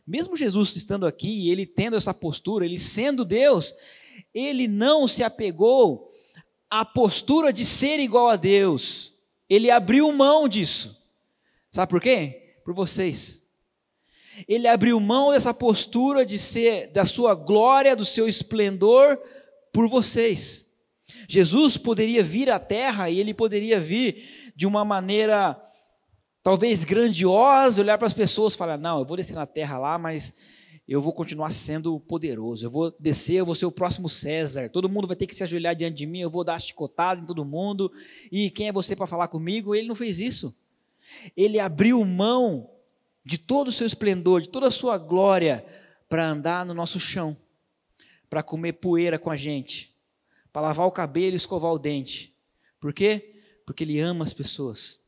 mesmo 0.04 0.36
Jesus 0.36 0.74
estando 0.74 1.06
aqui, 1.06 1.48
ele 1.48 1.64
tendo 1.64 1.96
essa 1.96 2.12
postura, 2.12 2.64
ele 2.64 2.78
sendo 2.78 3.24
Deus, 3.24 3.72
ele 4.34 4.66
não 4.66 5.06
se 5.06 5.22
apegou 5.22 6.09
a 6.70 6.84
postura 6.84 7.52
de 7.52 7.64
ser 7.64 7.98
igual 7.98 8.28
a 8.28 8.36
Deus. 8.36 9.12
Ele 9.48 9.70
abriu 9.70 10.10
mão 10.12 10.48
disso. 10.48 10.96
Sabe 11.70 11.90
por 11.90 12.00
quê? 12.00 12.54
Por 12.64 12.72
vocês. 12.72 13.44
Ele 14.48 14.68
abriu 14.68 14.98
mão 15.00 15.32
dessa 15.32 15.52
postura 15.52 16.24
de 16.24 16.38
ser 16.38 16.88
da 16.88 17.04
sua 17.04 17.34
glória, 17.34 17.96
do 17.96 18.04
seu 18.04 18.28
esplendor 18.28 19.18
por 19.72 19.88
vocês. 19.88 20.66
Jesus 21.28 21.76
poderia 21.76 22.22
vir 22.22 22.48
à 22.50 22.58
terra 22.58 23.10
e 23.10 23.18
ele 23.18 23.34
poderia 23.34 23.80
vir 23.80 24.52
de 24.54 24.66
uma 24.66 24.84
maneira 24.84 25.60
talvez 26.42 26.84
grandiosa, 26.84 27.80
olhar 27.80 27.98
para 27.98 28.06
as 28.06 28.14
pessoas 28.14 28.54
e 28.54 28.56
falar: 28.56 28.78
"Não, 28.78 29.00
eu 29.00 29.04
vou 29.04 29.16
descer 29.16 29.34
na 29.34 29.46
terra 29.46 29.78
lá, 29.78 29.98
mas 29.98 30.32
eu 30.90 31.00
vou 31.00 31.12
continuar 31.12 31.52
sendo 31.52 32.00
poderoso. 32.00 32.66
Eu 32.66 32.70
vou 32.70 32.92
descer, 32.98 33.34
eu 33.34 33.46
vou 33.46 33.54
ser 33.54 33.64
o 33.64 33.70
próximo 33.70 34.08
César. 34.08 34.68
Todo 34.68 34.88
mundo 34.88 35.06
vai 35.06 35.14
ter 35.14 35.28
que 35.28 35.34
se 35.36 35.44
ajoelhar 35.44 35.76
diante 35.76 35.98
de 35.98 36.04
mim, 36.04 36.18
eu 36.18 36.28
vou 36.28 36.42
dar 36.42 36.60
chicotada 36.60 37.20
em 37.20 37.24
todo 37.24 37.44
mundo. 37.44 37.92
E 38.32 38.50
quem 38.50 38.66
é 38.66 38.72
você 38.72 38.96
para 38.96 39.06
falar 39.06 39.28
comigo? 39.28 39.72
Ele 39.72 39.86
não 39.86 39.94
fez 39.94 40.18
isso. 40.18 40.52
Ele 41.36 41.60
abriu 41.60 42.04
mão 42.04 42.68
de 43.24 43.38
todo 43.38 43.68
o 43.68 43.72
seu 43.72 43.86
esplendor, 43.86 44.40
de 44.40 44.48
toda 44.48 44.66
a 44.66 44.70
sua 44.70 44.98
glória, 44.98 45.64
para 46.08 46.28
andar 46.28 46.66
no 46.66 46.74
nosso 46.74 46.98
chão, 46.98 47.36
para 48.28 48.42
comer 48.42 48.72
poeira 48.72 49.16
com 49.16 49.30
a 49.30 49.36
gente, 49.36 49.96
para 50.52 50.62
lavar 50.62 50.88
o 50.88 50.92
cabelo 50.92 51.34
e 51.34 51.36
escovar 51.36 51.70
o 51.70 51.78
dente. 51.78 52.34
Por 52.80 52.92
quê? 52.92 53.36
Porque 53.64 53.84
ele 53.84 54.00
ama 54.00 54.24
as 54.24 54.32
pessoas. 54.32 54.98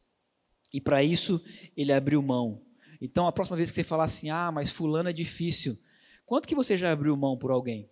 E 0.72 0.80
para 0.80 1.02
isso 1.02 1.42
ele 1.76 1.92
abriu 1.92 2.22
mão. 2.22 2.61
Então, 3.04 3.26
a 3.26 3.32
próxima 3.32 3.56
vez 3.56 3.68
que 3.68 3.74
você 3.74 3.82
falar 3.82 4.04
assim, 4.04 4.30
ah, 4.30 4.52
mas 4.52 4.70
fulano 4.70 5.08
é 5.08 5.12
difícil, 5.12 5.76
quanto 6.24 6.46
que 6.46 6.54
você 6.54 6.76
já 6.76 6.92
abriu 6.92 7.16
mão 7.16 7.36
por 7.36 7.50
alguém? 7.50 7.90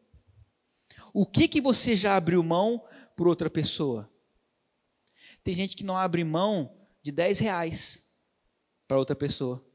O 1.13 1.27
que 1.27 1.49
que 1.49 1.61
você 1.61 1.97
já 1.97 2.17
abriu 2.17 2.45
mão 2.45 2.85
por 3.17 3.27
outra 3.27 3.51
pessoa? 3.51 4.09
Tem 5.43 5.53
gente 5.53 5.75
que 5.75 5.83
não 5.83 5.97
abre 5.97 6.23
mão 6.23 6.73
de 7.03 7.11
10 7.11 7.41
reais 7.41 8.15
para 8.87 8.99
outra 8.99 9.17
pessoa. 9.17 9.67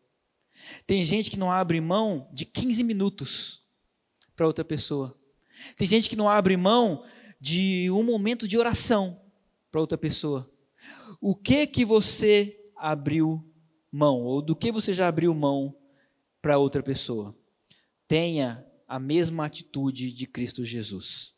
Tem 0.88 1.04
gente 1.04 1.30
que 1.30 1.38
não 1.38 1.52
abre 1.52 1.82
mão 1.82 2.30
de 2.32 2.46
15 2.46 2.82
minutos 2.82 3.62
para 4.38 4.48
outra 4.48 4.64
pessoa. 4.64 5.20
Tem 5.76 5.86
gente 5.86 6.10
que 6.10 6.16
não 6.16 6.30
abre 6.30 6.56
mão 6.56 7.04
de 7.42 7.92
um 7.92 8.04
momento 8.04 8.48
de 8.48 8.58
oração 8.58 9.22
para 9.70 9.82
outra 9.82 9.98
pessoa. 9.98 10.50
O 11.20 11.36
que 11.36 11.68
que 11.68 11.84
você 11.84 12.58
abriu 12.78 13.46
mão, 13.96 14.22
ou 14.24 14.42
do 14.42 14.56
que 14.56 14.74
você 14.74 14.94
já 14.94 15.08
abriu 15.08 15.34
mão 15.34 15.74
para 16.42 16.58
outra 16.58 16.84
pessoa. 16.84 17.34
Tenha 18.08 18.64
a 18.86 19.00
mesma 19.00 19.46
atitude 19.46 20.12
de 20.12 20.28
Cristo 20.28 20.66
Jesus. 20.66 21.34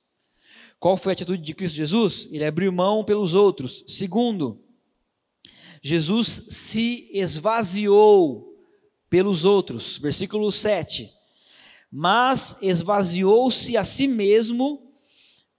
Qual 0.79 0.97
foi 0.97 1.11
a 1.11 1.13
atitude 1.13 1.43
de 1.43 1.53
Cristo 1.53 1.75
Jesus? 1.75 2.27
Ele 2.31 2.43
abriu 2.43 2.71
mão 2.71 3.03
pelos 3.03 3.35
outros. 3.35 3.83
Segundo, 3.87 4.59
Jesus 5.83 6.47
se 6.49 7.07
esvaziou 7.13 8.51
pelos 9.07 9.45
outros. 9.45 9.99
Versículo 9.99 10.51
7. 10.51 11.11
Mas 11.91 12.57
esvaziou-se 12.59 13.77
a 13.77 13.83
si 13.83 14.07
mesmo, 14.07 14.91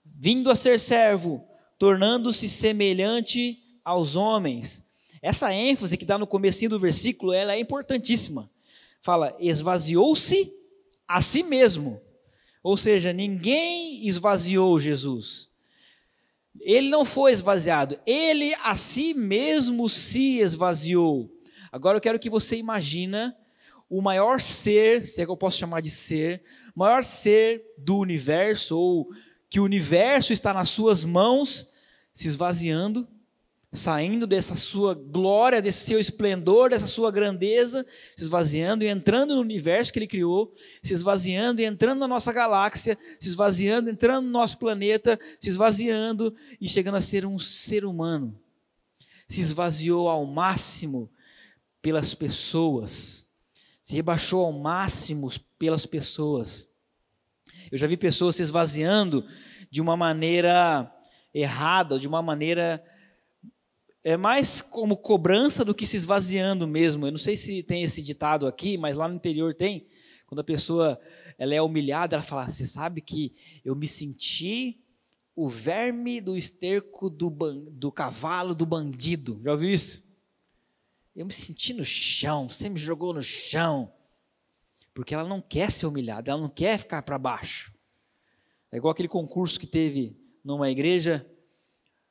vindo 0.03 0.51
a 0.51 0.55
ser 0.55 0.77
servo, 0.77 1.47
tornando-se 1.77 2.49
semelhante 2.49 3.57
aos 3.85 4.17
homens 4.17 4.88
essa 5.21 5.53
ênfase 5.53 5.97
que 5.97 6.03
está 6.03 6.17
no 6.17 6.27
comecinho 6.27 6.71
do 6.71 6.79
versículo, 6.79 7.33
ela 7.33 7.53
é 7.53 7.59
importantíssima. 7.59 8.49
Fala, 9.01 9.35
esvaziou-se 9.39 10.53
a 11.07 11.21
si 11.21 11.43
mesmo. 11.43 12.01
Ou 12.63 12.77
seja, 12.77 13.13
ninguém 13.13 14.07
esvaziou 14.07 14.79
Jesus. 14.79 15.49
Ele 16.59 16.89
não 16.89 17.05
foi 17.05 17.31
esvaziado, 17.31 17.99
ele 18.05 18.53
a 18.63 18.75
si 18.75 19.13
mesmo 19.13 19.87
se 19.87 20.39
esvaziou. 20.39 21.31
Agora 21.71 21.97
eu 21.97 22.01
quero 22.01 22.19
que 22.19 22.29
você 22.29 22.57
imagina 22.57 23.35
o 23.89 24.01
maior 24.01 24.41
ser, 24.41 25.05
se 25.05 25.21
é 25.21 25.25
que 25.25 25.31
eu 25.31 25.37
posso 25.37 25.57
chamar 25.57 25.81
de 25.81 25.89
ser, 25.89 26.43
maior 26.75 27.03
ser 27.03 27.63
do 27.77 27.97
universo, 27.97 28.77
ou 28.77 29.09
que 29.49 29.59
o 29.59 29.63
universo 29.63 30.33
está 30.33 30.53
nas 30.53 30.69
suas 30.69 31.03
mãos, 31.03 31.69
se 32.11 32.27
esvaziando 32.27 33.07
saindo 33.71 34.25
dessa 34.25 34.55
sua 34.55 34.95
glória, 34.95 35.61
desse 35.61 35.85
seu 35.85 35.99
esplendor, 35.99 36.71
dessa 36.71 36.87
sua 36.87 37.11
grandeza, 37.11 37.85
se 38.15 38.23
esvaziando 38.23 38.83
e 38.83 38.87
entrando 38.87 39.35
no 39.35 39.41
universo 39.41 39.93
que 39.93 39.99
ele 39.99 40.07
criou, 40.07 40.53
se 40.81 40.93
esvaziando 40.93 41.61
e 41.61 41.65
entrando 41.65 41.99
na 41.99 42.07
nossa 42.07 42.33
galáxia, 42.33 42.97
se 43.19 43.29
esvaziando, 43.29 43.89
entrando 43.89 44.25
no 44.25 44.31
nosso 44.31 44.57
planeta, 44.57 45.19
se 45.39 45.49
esvaziando 45.49 46.35
e 46.59 46.67
chegando 46.67 46.95
a 46.95 47.01
ser 47.01 47.25
um 47.25 47.37
ser 47.37 47.85
humano. 47.85 48.39
Se 49.27 49.39
esvaziou 49.39 50.09
ao 50.09 50.25
máximo 50.25 51.09
pelas 51.79 52.15
pessoas, 52.15 53.27
se 53.83 53.95
rebaixou 53.95 54.43
ao 54.45 54.51
máximo 54.51 55.29
pelas 55.59 55.85
pessoas. 55.85 56.67
Eu 57.71 57.77
já 57.77 57.85
vi 57.85 57.95
pessoas 57.95 58.35
se 58.35 58.41
esvaziando 58.41 59.23
de 59.69 59.79
uma 59.79 59.95
maneira 59.95 60.91
errada, 61.31 61.99
de 61.99 62.07
uma 62.07 62.21
maneira 62.23 62.83
é 64.03 64.15
mais 64.15 64.61
como 64.61 64.97
cobrança 64.97 65.65
do 65.65 65.75
que 65.75 65.85
se 65.85 65.97
esvaziando 65.97 66.67
mesmo. 66.67 67.05
Eu 67.05 67.11
não 67.11 67.17
sei 67.17 67.35
se 67.35 67.61
tem 67.63 67.83
esse 67.83 68.01
ditado 68.01 68.47
aqui, 68.47 68.77
mas 68.77 68.95
lá 68.95 69.07
no 69.07 69.15
interior 69.15 69.53
tem. 69.53 69.87
Quando 70.25 70.39
a 70.39 70.43
pessoa 70.43 70.99
ela 71.37 71.53
é 71.53 71.61
humilhada, 71.61 72.15
ela 72.15 72.23
fala: 72.23 72.47
"Você 72.47 72.65
sabe 72.65 73.01
que 73.01 73.33
eu 73.63 73.75
me 73.75 73.87
senti 73.87 74.79
o 75.35 75.47
verme 75.47 76.21
do 76.21 76.37
esterco 76.37 77.09
do, 77.09 77.29
do 77.71 77.91
cavalo 77.91 78.55
do 78.55 78.65
bandido". 78.65 79.41
Já 79.43 79.51
ouviu 79.51 79.73
isso? 79.73 80.07
Eu 81.15 81.25
me 81.25 81.33
senti 81.33 81.73
no 81.73 81.83
chão, 81.83 82.47
você 82.47 82.69
me 82.69 82.79
jogou 82.79 83.13
no 83.13 83.21
chão. 83.21 83.91
Porque 84.93 85.13
ela 85.13 85.27
não 85.27 85.41
quer 85.41 85.71
ser 85.71 85.85
humilhada, 85.85 86.31
ela 86.31 86.41
não 86.41 86.49
quer 86.49 86.77
ficar 86.77 87.01
para 87.01 87.17
baixo. 87.17 87.73
É 88.71 88.77
igual 88.77 88.91
aquele 88.91 89.07
concurso 89.07 89.59
que 89.59 89.67
teve 89.67 90.17
numa 90.43 90.69
igreja 90.69 91.25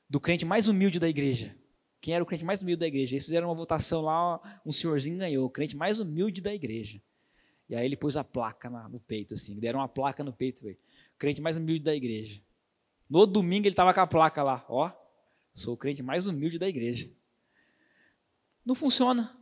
do 0.08 0.20
crente 0.20 0.44
mais 0.44 0.68
humilde 0.68 0.98
da 0.98 1.08
igreja. 1.08 1.57
Quem 2.00 2.14
era 2.14 2.22
o 2.22 2.26
crente 2.26 2.44
mais 2.44 2.62
humilde 2.62 2.80
da 2.80 2.86
igreja? 2.86 3.14
Eles 3.14 3.24
fizeram 3.24 3.48
uma 3.48 3.54
votação 3.54 4.02
lá, 4.02 4.60
um 4.64 4.72
senhorzinho 4.72 5.18
ganhou, 5.18 5.46
o 5.46 5.50
crente 5.50 5.76
mais 5.76 5.98
humilde 5.98 6.40
da 6.40 6.54
igreja. 6.54 7.00
E 7.68 7.74
aí 7.74 7.84
ele 7.84 7.96
pôs 7.96 8.16
a 8.16 8.24
placa 8.24 8.70
no 8.70 9.00
peito, 9.00 9.34
assim, 9.34 9.58
deram 9.58 9.80
uma 9.80 9.88
placa 9.88 10.24
no 10.24 10.32
peito, 10.32 10.62
véio. 10.62 10.78
crente 11.18 11.40
mais 11.40 11.56
humilde 11.56 11.82
da 11.82 11.94
igreja. 11.94 12.40
No 13.10 13.26
domingo 13.26 13.66
ele 13.66 13.72
estava 13.72 13.92
com 13.92 14.00
a 14.00 14.06
placa 14.06 14.42
lá, 14.42 14.64
ó, 14.68 14.90
sou 15.52 15.74
o 15.74 15.76
crente 15.76 16.02
mais 16.02 16.26
humilde 16.26 16.58
da 16.58 16.68
igreja. 16.68 17.10
Não 18.64 18.74
funciona. 18.74 19.36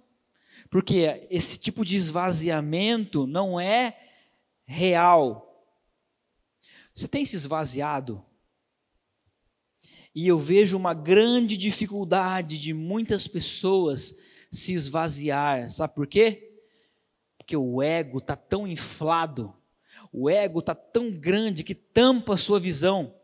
Porque 0.71 1.27
esse 1.31 1.59
tipo 1.59 1.85
de 1.85 1.97
esvaziamento 1.97 3.27
não 3.27 3.61
é 3.61 3.97
real. 4.65 5.43
Você 6.95 7.07
tem 7.07 7.25
se 7.25 7.37
esvaziado 7.37 8.25
e 10.17 10.27
eu 10.27 10.39
vejo 10.39 10.79
uma 10.79 10.95
grande 10.95 11.59
dificuldade 11.59 12.59
de 12.59 12.73
muitas 12.73 13.29
pessoas 13.29 14.15
se 14.51 14.73
esvaziar. 14.73 15.71
Sabe 15.71 15.95
por 15.95 16.07
quê? 16.07 16.59
Porque 17.37 17.55
o 17.55 17.83
ego 17.83 18.17
está 18.17 18.35
tão 18.35 18.67
inflado, 18.67 19.55
o 20.11 20.31
ego 20.31 20.61
está 20.61 20.75
tão 20.75 21.11
grande 21.11 21.63
que 21.63 21.75
tampa 21.75 22.33
a 22.33 22.39
sua 22.39 22.59
visão, 22.59 23.15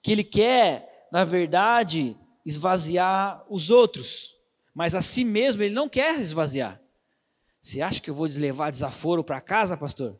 que 0.00 0.12
ele 0.12 0.22
quer, 0.22 1.08
na 1.10 1.24
verdade, 1.24 2.16
esvaziar 2.46 3.44
os 3.50 3.68
outros, 3.68 4.36
mas 4.72 4.94
a 4.94 5.02
si 5.02 5.24
mesmo 5.24 5.64
ele 5.64 5.74
não 5.74 5.88
quer 5.88 6.20
esvaziar. 6.20 6.80
Você 7.60 7.80
acha 7.80 8.00
que 8.00 8.08
eu 8.08 8.14
vou 8.14 8.28
levar 8.28 8.70
desaforo 8.70 9.24
para 9.24 9.40
casa, 9.40 9.76
pastor? 9.76 10.16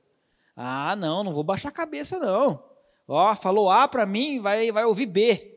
Ah, 0.56 0.96
não, 0.96 1.22
não 1.22 1.32
vou 1.32 1.44
baixar 1.44 1.68
a 1.68 1.72
cabeça, 1.72 2.18
não. 2.18 2.64
Ó, 3.06 3.36
falou 3.36 3.70
A 3.70 3.86
para 3.86 4.04
mim, 4.04 4.40
vai, 4.40 4.72
vai 4.72 4.84
ouvir 4.84 5.06
B. 5.06 5.53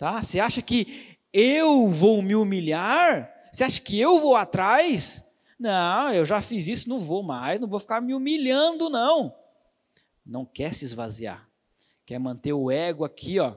Tá? 0.00 0.22
Você 0.22 0.40
acha 0.40 0.62
que 0.62 1.18
eu 1.30 1.90
vou 1.90 2.22
me 2.22 2.34
humilhar? 2.34 3.30
Você 3.52 3.64
acha 3.64 3.78
que 3.78 4.00
eu 4.00 4.18
vou 4.18 4.34
atrás? 4.34 5.22
Não, 5.58 6.10
eu 6.10 6.24
já 6.24 6.40
fiz 6.40 6.66
isso, 6.66 6.88
não 6.88 6.98
vou 6.98 7.22
mais, 7.22 7.60
não 7.60 7.68
vou 7.68 7.78
ficar 7.78 8.00
me 8.00 8.14
humilhando, 8.14 8.88
não. 8.88 9.34
Não 10.24 10.46
quer 10.46 10.72
se 10.72 10.86
esvaziar. 10.86 11.46
Quer 12.06 12.18
manter 12.18 12.54
o 12.54 12.70
ego 12.70 13.04
aqui, 13.04 13.38
ó. 13.40 13.54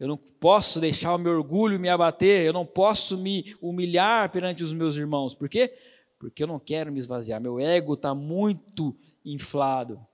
Eu 0.00 0.08
não 0.08 0.16
posso 0.16 0.80
deixar 0.80 1.14
o 1.14 1.18
meu 1.18 1.34
orgulho 1.34 1.78
me 1.78 1.88
abater, 1.88 2.44
eu 2.44 2.52
não 2.52 2.66
posso 2.66 3.16
me 3.16 3.54
humilhar 3.62 4.28
perante 4.32 4.64
os 4.64 4.72
meus 4.72 4.96
irmãos. 4.96 5.36
Por 5.36 5.48
quê? 5.48 5.72
Porque 6.18 6.42
eu 6.42 6.48
não 6.48 6.58
quero 6.58 6.90
me 6.90 6.98
esvaziar. 6.98 7.40
Meu 7.40 7.60
ego 7.60 7.94
está 7.94 8.12
muito 8.12 8.92
inflado. 9.24 10.04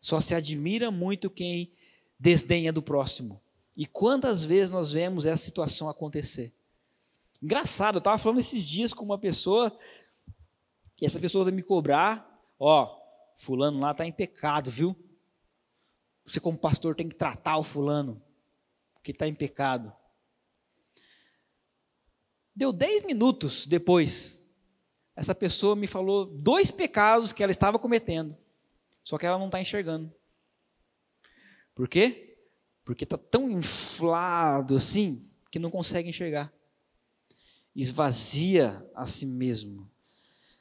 Só 0.00 0.18
se 0.18 0.34
admira 0.34 0.90
muito 0.90 1.30
quem 1.30 1.70
desdenha 2.18 2.72
do 2.72 2.82
próximo. 2.82 3.40
E 3.76 3.84
quantas 3.86 4.42
vezes 4.42 4.70
nós 4.70 4.92
vemos 4.92 5.26
essa 5.26 5.44
situação 5.44 5.88
acontecer? 5.88 6.54
Engraçado, 7.42 7.96
eu 7.96 7.98
estava 7.98 8.16
falando 8.16 8.40
esses 8.40 8.66
dias 8.66 8.94
com 8.94 9.04
uma 9.04 9.18
pessoa, 9.18 9.76
e 11.00 11.04
essa 11.04 11.20
pessoa 11.20 11.44
vai 11.44 11.52
me 11.52 11.62
cobrar, 11.62 12.26
ó, 12.58 12.98
fulano 13.36 13.78
lá 13.78 13.90
está 13.90 14.06
em 14.06 14.12
pecado, 14.12 14.70
viu? 14.70 14.96
Você 16.24 16.40
como 16.40 16.56
pastor 16.56 16.96
tem 16.96 17.08
que 17.08 17.14
tratar 17.14 17.58
o 17.58 17.62
fulano, 17.62 18.22
que 19.02 19.12
está 19.12 19.28
em 19.28 19.34
pecado. 19.34 19.92
Deu 22.54 22.72
dez 22.72 23.04
minutos 23.04 23.66
depois, 23.66 24.42
essa 25.14 25.34
pessoa 25.34 25.76
me 25.76 25.86
falou 25.86 26.24
dois 26.24 26.70
pecados 26.70 27.32
que 27.32 27.42
ela 27.42 27.52
estava 27.52 27.78
cometendo, 27.78 28.34
só 29.04 29.18
que 29.18 29.26
ela 29.26 29.38
não 29.38 29.46
está 29.46 29.60
enxergando. 29.60 30.12
Por 31.74 31.86
quê? 31.86 32.35
Porque 32.86 33.02
está 33.02 33.18
tão 33.18 33.50
inflado 33.50 34.76
assim 34.76 35.20
que 35.50 35.58
não 35.58 35.72
consegue 35.72 36.08
enxergar. 36.08 36.52
Esvazia 37.74 38.88
a 38.94 39.04
si 39.06 39.26
mesmo. 39.26 39.90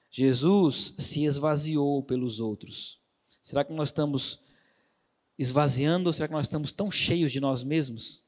Jesus 0.10 0.96
se 0.98 1.24
esvaziou 1.24 2.02
pelos 2.02 2.40
outros. 2.40 3.00
Será 3.44 3.64
que 3.64 3.72
nós 3.72 3.90
estamos 3.90 4.42
esvaziando 5.38 6.10
ou 6.10 6.14
será 6.14 6.28
que 6.28 6.34
nós 6.34 6.48
estamos 6.48 6.72
tão 6.72 6.90
cheios 6.90 7.32
de 7.32 7.40
nós 7.40 7.64
mesmos? 7.64 8.24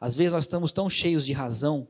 Às 0.00 0.14
vezes 0.14 0.32
nós 0.32 0.44
estamos 0.44 0.72
tão 0.72 0.88
cheios 0.88 1.26
de 1.26 1.34
razão, 1.34 1.86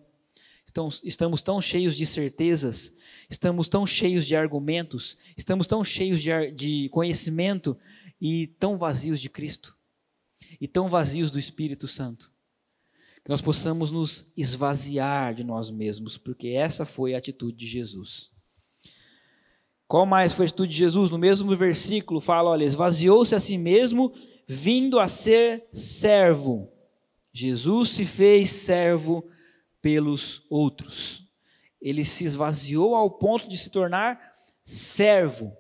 estamos, 0.67 1.01
estamos 1.05 1.43
tão 1.43 1.61
cheios 1.61 1.97
de 1.97 2.05
certezas, 2.05 2.93
estamos 3.31 3.69
tão 3.69 3.87
cheios 3.87 4.27
de 4.27 4.35
argumentos, 4.35 5.17
estamos 5.37 5.69
tão 5.69 5.85
cheios 5.85 6.21
de, 6.21 6.51
de 6.51 6.89
conhecimento 6.89 7.79
e 8.21 8.49
tão 8.59 8.77
vazios 8.77 9.21
de 9.21 9.31
Cristo 9.31 9.81
e 10.63 10.69
tão 10.69 10.89
vazios 10.89 11.29
do 11.29 11.41
Espírito 11.41 11.89
Santo. 11.89 12.31
Que 13.25 13.31
nós 13.31 13.43
possamos 13.43 13.91
nos 13.91 14.33
esvaziar 14.37 15.35
de 15.35 15.43
nós 15.43 15.73
mesmos, 15.73 16.17
porque 16.17 16.51
essa 16.51 16.85
foi 16.85 17.17
a 17.17 17.19
atitude 17.19 17.57
de 17.57 17.67
Jesus. 17.67 18.31
Qual 19.89 20.07
mais 20.07 20.33
foi 20.33 20.45
a 20.45 20.47
atitude 20.47 20.71
de 20.71 20.79
Jesus? 20.79 21.11
No 21.11 21.19
mesmo 21.19 21.57
versículo 21.57 22.21
fala: 22.21 22.51
olha, 22.51 22.65
esvaziou-se 22.65 23.35
a 23.35 23.41
si 23.41 23.59
mesmo, 23.59 24.13
vindo 24.47 25.01
a 25.01 25.09
ser 25.09 25.67
servo. 25.73 26.73
Jesus 27.33 27.89
se 27.89 28.07
fez 28.07 28.51
servo 28.51 29.29
pelos 29.81 30.47
outros. 30.49 31.27
Ele 31.81 32.05
se 32.05 32.25
esvaziou 32.25 32.95
ao 32.95 33.11
ponto 33.11 33.49
de 33.49 33.59
se 33.59 33.69
tornar 33.69 34.33
servo. 34.63 35.57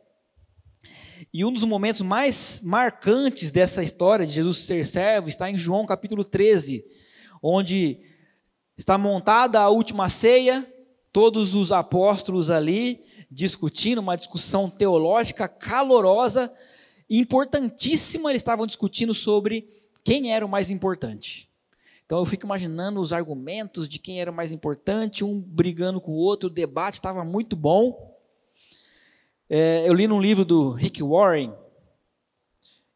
E 1.35 1.47
um 1.47 1.53
dos 1.53 1.65
momentos 1.65 2.03
mais 2.03 2.61
marcantes 2.63 3.51
dessa 3.51 3.83
história 3.83 4.27
de 4.27 4.35
Jesus 4.35 4.59
ser 4.59 4.85
servo 4.85 5.31
está 5.31 5.51
em 5.51 5.57
João 5.57 5.87
capítulo 5.87 6.25
13, 6.25 6.85
onde 7.43 8.01
está 8.77 8.99
montada 8.99 9.59
a 9.59 9.71
última 9.71 10.11
ceia, 10.11 10.71
todos 11.11 11.55
os 11.55 11.73
apóstolos 11.73 12.51
ali 12.51 13.03
discutindo, 13.31 14.01
uma 14.01 14.15
discussão 14.15 14.69
teológica 14.69 15.49
calorosa, 15.49 16.53
importantíssima, 17.09 18.29
eles 18.29 18.41
estavam 18.41 18.67
discutindo 18.67 19.15
sobre 19.15 19.67
quem 20.05 20.35
era 20.35 20.45
o 20.45 20.49
mais 20.51 20.71
importante. 20.71 21.49
Então 22.05 22.19
eu 22.19 22.27
fico 22.27 22.45
imaginando 22.45 23.01
os 23.01 23.11
argumentos 23.11 23.89
de 23.89 23.99
quem 23.99 24.21
era 24.21 24.31
o 24.31 24.35
mais 24.35 24.53
importante, 24.53 25.25
um 25.25 25.41
brigando 25.41 25.99
com 25.99 26.13
o 26.13 26.17
outro, 26.17 26.51
o 26.51 26.53
debate 26.53 26.95
estava 26.95 27.25
muito 27.25 27.57
bom. 27.57 28.12
É, 29.55 29.87
eu 29.87 29.93
li 29.93 30.07
num 30.09 30.19
livro 30.19 30.47
do 30.47 30.71
Rick 30.71 31.03
Warren, 31.03 31.53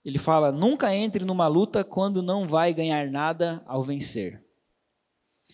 ele 0.02 0.16
fala: 0.16 0.50
nunca 0.50 0.94
entre 0.94 1.22
numa 1.22 1.46
luta 1.46 1.84
quando 1.84 2.22
não 2.22 2.48
vai 2.48 2.72
ganhar 2.72 3.10
nada 3.10 3.62
ao 3.66 3.82
vencer. 3.82 4.42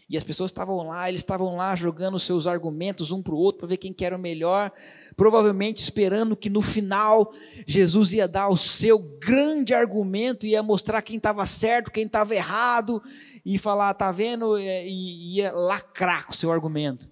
E 0.08 0.16
as 0.16 0.22
pessoas 0.22 0.52
estavam 0.52 0.86
lá, 0.86 1.08
eles 1.08 1.22
estavam 1.22 1.56
lá 1.56 1.74
jogando 1.74 2.20
seus 2.20 2.46
argumentos 2.46 3.10
um 3.10 3.20
para 3.20 3.34
o 3.34 3.36
outro 3.36 3.58
para 3.58 3.70
ver 3.70 3.78
quem 3.78 3.92
que 3.92 4.04
era 4.04 4.14
o 4.14 4.18
melhor, 4.18 4.70
provavelmente 5.16 5.82
esperando 5.82 6.36
que 6.36 6.48
no 6.48 6.62
final 6.62 7.32
Jesus 7.66 8.12
ia 8.12 8.28
dar 8.28 8.46
o 8.46 8.56
seu 8.56 8.96
grande 8.96 9.74
argumento, 9.74 10.46
ia 10.46 10.62
mostrar 10.62 11.02
quem 11.02 11.16
estava 11.16 11.44
certo, 11.46 11.90
quem 11.90 12.06
estava 12.06 12.32
errado, 12.32 13.02
e 13.44 13.58
falar, 13.58 13.92
tá 13.94 14.12
vendo, 14.12 14.56
e 14.56 15.38
ia 15.38 15.50
lacrar 15.50 16.26
com 16.26 16.32
o 16.32 16.36
seu 16.36 16.52
argumento. 16.52 17.10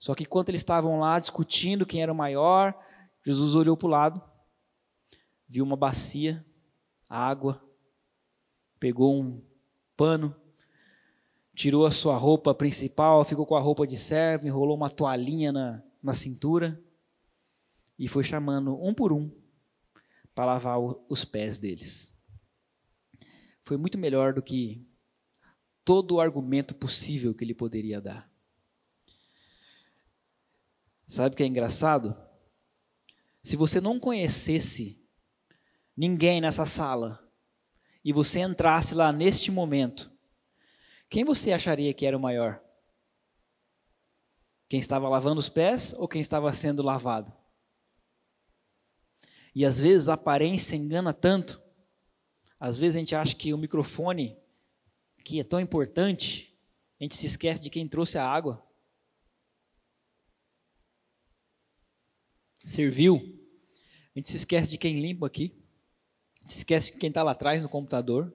Só 0.00 0.16
que 0.16 0.24
enquanto 0.24 0.48
eles 0.48 0.62
estavam 0.62 0.98
lá 0.98 1.20
discutindo 1.20 1.86
quem 1.86 2.02
era 2.02 2.12
o 2.12 2.16
maior, 2.16 2.74
Jesus 3.24 3.54
olhou 3.54 3.76
para 3.76 3.86
o 3.86 3.90
lado, 3.90 4.22
viu 5.46 5.64
uma 5.64 5.76
bacia, 5.76 6.44
água, 7.08 7.62
pegou 8.78 9.20
um 9.20 9.42
pano, 9.96 10.34
tirou 11.54 11.84
a 11.84 11.90
sua 11.90 12.16
roupa 12.16 12.54
principal, 12.54 13.24
ficou 13.24 13.44
com 13.44 13.56
a 13.56 13.60
roupa 13.60 13.86
de 13.86 13.96
servo, 13.96 14.46
enrolou 14.46 14.76
uma 14.76 14.88
toalhinha 14.88 15.52
na, 15.52 15.82
na 16.02 16.14
cintura 16.14 16.82
e 17.98 18.08
foi 18.08 18.24
chamando 18.24 18.82
um 18.82 18.94
por 18.94 19.12
um 19.12 19.30
para 20.34 20.46
lavar 20.46 20.78
os 21.08 21.24
pés 21.24 21.58
deles. 21.58 22.10
Foi 23.62 23.76
muito 23.76 23.98
melhor 23.98 24.32
do 24.32 24.42
que 24.42 24.86
todo 25.84 26.12
o 26.12 26.20
argumento 26.20 26.74
possível 26.74 27.34
que 27.34 27.44
ele 27.44 27.54
poderia 27.54 28.00
dar. 28.00 28.30
Sabe 31.06 31.34
o 31.34 31.36
que 31.36 31.42
é 31.42 31.46
engraçado? 31.46 32.16
Se 33.42 33.56
você 33.56 33.80
não 33.80 33.98
conhecesse 33.98 35.02
ninguém 35.96 36.40
nessa 36.40 36.64
sala 36.64 37.26
e 38.04 38.12
você 38.12 38.40
entrasse 38.40 38.94
lá 38.94 39.12
neste 39.12 39.50
momento, 39.50 40.10
quem 41.08 41.24
você 41.24 41.52
acharia 41.52 41.92
que 41.92 42.06
era 42.06 42.16
o 42.16 42.20
maior? 42.20 42.62
Quem 44.68 44.78
estava 44.78 45.08
lavando 45.08 45.40
os 45.40 45.48
pés 45.48 45.94
ou 45.94 46.06
quem 46.06 46.20
estava 46.20 46.52
sendo 46.52 46.82
lavado? 46.82 47.32
E 49.54 49.64
às 49.64 49.80
vezes 49.80 50.08
a 50.08 50.14
aparência 50.14 50.76
engana 50.76 51.12
tanto. 51.12 51.60
Às 52.58 52.78
vezes 52.78 52.96
a 52.96 52.98
gente 53.00 53.14
acha 53.16 53.34
que 53.34 53.52
o 53.52 53.58
microfone, 53.58 54.38
que 55.24 55.40
é 55.40 55.44
tão 55.44 55.58
importante, 55.58 56.56
a 57.00 57.04
gente 57.04 57.16
se 57.16 57.26
esquece 57.26 57.60
de 57.60 57.70
quem 57.70 57.88
trouxe 57.88 58.16
a 58.16 58.24
água. 58.24 58.64
Serviu. 62.62 63.16
A 64.14 64.18
gente 64.18 64.28
se 64.28 64.36
esquece 64.36 64.68
de 64.70 64.76
quem 64.76 65.00
limpa 65.00 65.26
aqui. 65.26 65.54
A 66.38 66.42
gente 66.42 66.52
se 66.52 66.58
esquece 66.58 66.92
de 66.92 66.98
quem 66.98 67.08
está 67.08 67.22
lá 67.22 67.32
atrás 67.32 67.62
no 67.62 67.68
computador, 67.68 68.32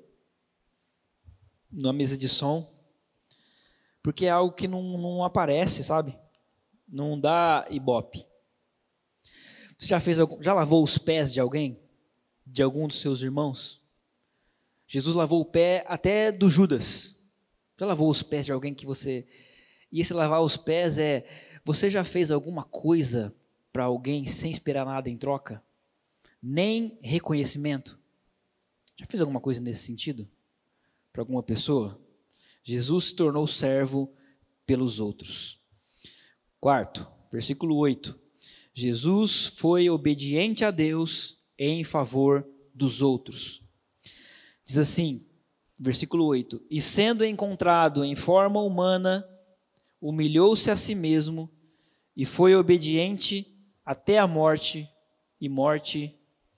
na 1.71 1.93
mesa 1.93 2.17
de 2.17 2.27
som. 2.29 2.73
Porque 4.01 4.25
é 4.25 4.29
algo 4.29 4.55
que 4.55 4.67
não, 4.67 4.97
não 4.97 5.23
aparece, 5.23 5.83
sabe? 5.83 6.17
Não 6.87 7.19
dá 7.19 7.65
ibope. 7.69 8.25
Você 9.77 9.87
já 9.87 9.99
fez 9.99 10.17
já 10.41 10.53
lavou 10.53 10.83
os 10.83 10.97
pés 10.97 11.33
de 11.33 11.39
alguém? 11.39 11.79
De 12.45 12.61
algum 12.61 12.87
dos 12.87 13.01
seus 13.01 13.21
irmãos? 13.21 13.83
Jesus 14.87 15.15
lavou 15.15 15.41
o 15.41 15.45
pé 15.45 15.83
até 15.87 16.31
do 16.31 16.49
Judas. 16.49 17.19
Já 17.77 17.85
lavou 17.85 18.09
os 18.09 18.23
pés 18.23 18.45
de 18.45 18.51
alguém 18.51 18.73
que 18.73 18.85
você 18.85 19.27
E 19.91 19.99
esse 19.99 20.13
lavar 20.13 20.41
os 20.41 20.55
pés 20.55 20.97
é 20.97 21.27
você 21.65 21.89
já 21.89 22.03
fez 22.03 22.31
alguma 22.31 22.63
coisa 22.63 23.35
para 23.75 23.83
alguém 23.83 24.25
sem 24.25 24.49
esperar 24.49 24.85
nada 24.85 25.09
em 25.09 25.17
troca? 25.17 25.61
Nem 26.41 26.97
reconhecimento? 27.01 27.99
Já 28.95 29.05
fez 29.05 29.19
alguma 29.19 29.41
coisa 29.41 29.59
nesse 29.59 29.81
sentido? 29.81 30.25
Para 31.11 31.23
alguma 31.23 31.43
pessoa? 31.43 31.99
Jesus 32.63 33.07
se 33.07 33.15
tornou 33.15 33.45
servo 33.45 34.09
pelos 34.65 35.01
outros. 35.01 35.59
Quarto, 36.57 37.05
versículo 37.29 37.75
8. 37.75 38.17
Jesus 38.73 39.47
foi 39.47 39.89
obediente 39.89 40.63
a 40.63 40.71
Deus 40.71 41.37
em 41.59 41.83
favor 41.83 42.47
dos 42.73 43.01
outros. 43.01 43.61
Diz 44.63 44.77
assim, 44.77 45.25
versículo 45.77 46.23
8: 46.27 46.63
E 46.71 46.79
sendo 46.79 47.25
encontrado 47.25 48.05
em 48.05 48.15
forma 48.15 48.61
humana, 48.61 49.27
humilhou-se 49.99 50.71
a 50.71 50.77
si 50.77 50.95
mesmo 50.95 51.51
e 52.15 52.23
foi 52.23 52.55
obediente 52.55 53.51
até 53.85 54.17
a 54.17 54.27
morte 54.27 54.89
e 55.39 55.47
morte 55.47 56.17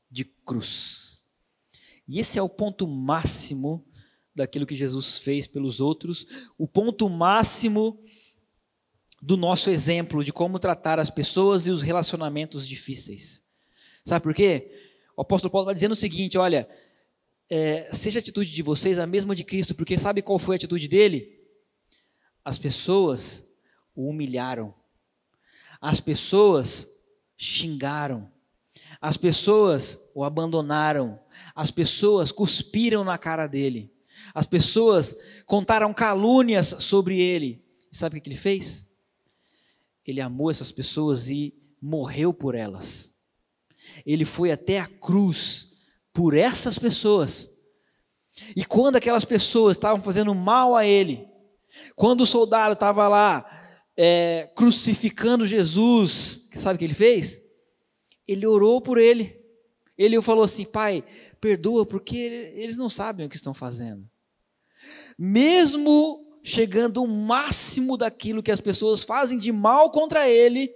de 0.10 0.24
cruz. 0.24 1.24
E 2.08 2.20
esse 2.20 2.40
é 2.40 2.42
o 2.42 2.48
ponto 2.48 2.88
máximo 2.88 3.86
daquilo 4.34 4.66
que 4.66 4.76
Jesus 4.76 5.18
fez 5.20 5.48
pelos 5.48 5.82
outros, 5.82 6.26
o 6.58 6.68
ponto 6.68 7.10
máximo 7.10 8.02
do 9.22 9.36
nosso 9.36 9.70
exemplo 9.70 10.24
de 10.24 10.32
como 10.32 10.60
tratar 10.60 11.00
as 11.00 11.10
pessoas 11.10 11.66
e 11.66 11.72
os 11.72 11.82
relacionamentos 11.82 12.68
difíceis. 12.68 13.44
Sabe 14.06 14.24
por 14.24 14.34
quê? 14.34 14.72
O 15.18 15.22
apóstolo 15.22 15.52
Paulo 15.52 15.66
está 15.66 15.74
dizendo 15.74 15.94
o 15.94 15.96
seguinte: 15.96 16.38
olha, 16.38 16.70
é, 17.50 17.94
seja 17.94 18.20
a 18.20 18.22
atitude 18.22 18.52
de 18.52 18.62
vocês 18.62 19.00
a 19.00 19.08
mesma 19.08 19.36
de 19.36 19.44
Cristo, 19.44 19.74
porque 19.74 19.98
sabe 19.98 20.22
qual 20.22 20.38
foi 20.38 20.56
a 20.56 20.58
atitude 20.58 20.88
dele? 20.88 21.42
As 22.46 22.58
pessoas 22.58 23.44
o 23.96 24.08
humilharam, 24.08 24.74
as 25.82 26.00
pessoas 26.00 26.88
xingaram, 27.38 28.32
as 29.00 29.16
pessoas 29.16 30.00
o 30.14 30.24
abandonaram, 30.24 31.20
as 31.56 31.70
pessoas 31.72 32.32
cuspiram 32.32 33.04
na 33.04 33.18
cara 33.18 33.48
dele, 33.48 33.94
as 34.34 34.46
pessoas 34.46 35.16
contaram 35.46 35.94
calúnias 35.94 36.76
sobre 36.80 37.20
ele. 37.20 37.64
E 37.92 37.96
sabe 37.96 38.18
o 38.18 38.22
que 38.22 38.28
ele 38.28 38.36
fez? 38.36 38.88
ele 40.08 40.22
amou 40.22 40.50
essas 40.50 40.72
pessoas 40.72 41.28
e 41.28 41.54
morreu 41.82 42.34
por 42.34 42.56
elas. 42.56 43.14
Ele 44.06 44.24
foi 44.24 44.52
até 44.52 44.80
a 44.80 44.88
cruz 44.88 45.70
por 46.14 46.34
essas 46.34 46.80
pessoas. 46.80 47.50
E 48.56 48.64
quando 48.64 48.96
aquelas 48.96 49.26
pessoas 49.26 49.76
estavam 49.76 50.02
fazendo 50.02 50.34
mal 50.34 50.76
a 50.76 50.86
ele, 50.86 51.28
quando 51.96 52.22
o 52.22 52.26
soldado 52.26 52.74
estava 52.74 53.08
lá 53.08 53.46
é, 53.98 54.50
crucificando 54.56 55.46
Jesus, 55.46 56.47
sabe 56.58 56.76
o 56.76 56.80
que 56.80 56.86
ele 56.86 56.94
fez? 56.94 57.42
Ele 58.28 58.46
orou 58.46 58.82
por 58.82 58.98
ele. 58.98 59.40
Ele 59.98 60.22
falou 60.22 60.44
assim: 60.44 60.66
Pai, 60.66 61.04
perdoa, 61.42 61.86
porque 61.86 62.18
eles 62.56 62.78
não 62.78 62.90
sabem 62.90 63.26
o 63.26 63.30
que 63.30 63.36
estão 63.36 63.54
fazendo. 63.54 64.08
Mesmo 65.18 66.26
chegando 66.44 67.02
ao 67.02 67.08
máximo 67.08 67.98
daquilo 67.98 68.42
que 68.42 68.52
as 68.52 68.62
pessoas 68.62 69.04
fazem 69.04 69.38
de 69.38 69.52
mal 69.52 69.92
contra 69.92 70.30
ele, 70.30 70.74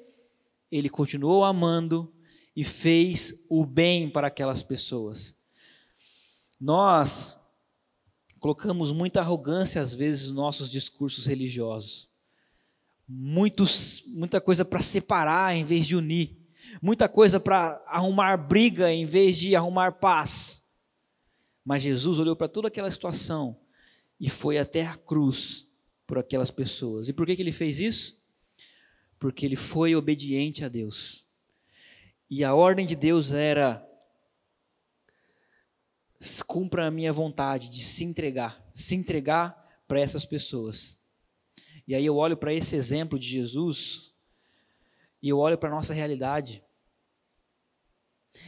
ele 0.72 0.89
continuou 0.89 1.46
amando 1.46 2.13
e 2.56 2.63
fez 2.63 3.46
o 3.50 3.65
bem 3.65 4.10
para 4.10 4.28
aquelas 4.28 4.63
pessoas. 4.63 5.36
Nós 6.60 7.39
colocamos 8.39 8.91
muita 8.91 9.22
arrogância 9.22 9.82
às 9.82 9.94
vezes 9.94 10.28
nos 10.28 10.36
nossos 10.36 10.70
discursos 10.70 11.26
religiosos. 11.26 12.11
Muitos, 13.13 14.04
muita 14.08 14.39
coisa 14.39 14.63
para 14.63 14.82
separar 14.82 15.54
em 15.54 15.65
vez 15.65 15.86
de 15.86 15.97
unir. 15.97 16.38
Muita 16.82 17.10
coisa 17.10 17.41
para 17.41 17.84
arrumar 17.86 18.38
briga 18.38 18.89
em 18.89 19.04
vez 19.04 19.38
de 19.38 19.54
arrumar 19.54 19.93
paz. 19.93 20.63
Mas 21.65 21.84
Jesus 21.84 22.19
olhou 22.19 22.38
para 22.38 22.47
toda 22.47 22.69
aquela 22.69 22.89
situação 22.89 23.60
e 24.17 24.30
foi 24.30 24.58
até 24.58 24.86
a 24.86 24.95
cruz 24.95 25.67
por 26.08 26.17
aquelas 26.17 26.50
pessoas. 26.50 27.10
E 27.10 27.13
por 27.13 27.26
que, 27.26 27.36
que 27.36 27.41
ele 27.41 27.52
fez 27.52 27.80
isso? 27.80 28.24
Porque 29.19 29.45
ele 29.45 29.58
foi 29.58 29.93
obediente 29.93 30.63
a 30.63 30.69
Deus. 30.69 31.26
E 32.30 32.45
a 32.45 32.56
ordem 32.56 32.86
de 32.86 32.95
Deus 32.95 33.34
era: 33.34 33.86
cumpra 36.47 36.88
a 36.88 36.91
minha 36.91 37.12
vontade 37.12 37.67
de 37.69 37.84
se 37.84 38.06
entregar, 38.06 38.65
se 38.74 38.95
entregar 38.95 39.84
para 39.86 40.00
essas 40.00 40.24
pessoas. 40.24 41.01
E 41.88 41.96
aí 41.96 42.06
eu 42.06 42.15
olho 42.17 42.38
para 42.38 42.54
esse 42.54 42.76
exemplo 42.76 43.17
de 43.17 43.28
Jesus 43.28 44.13
e 45.22 45.30
eu 45.30 45.39
olho 45.39 45.58
para 45.58 45.70
a 45.70 45.74
nossa 45.74 45.94
realidade. 45.94 46.63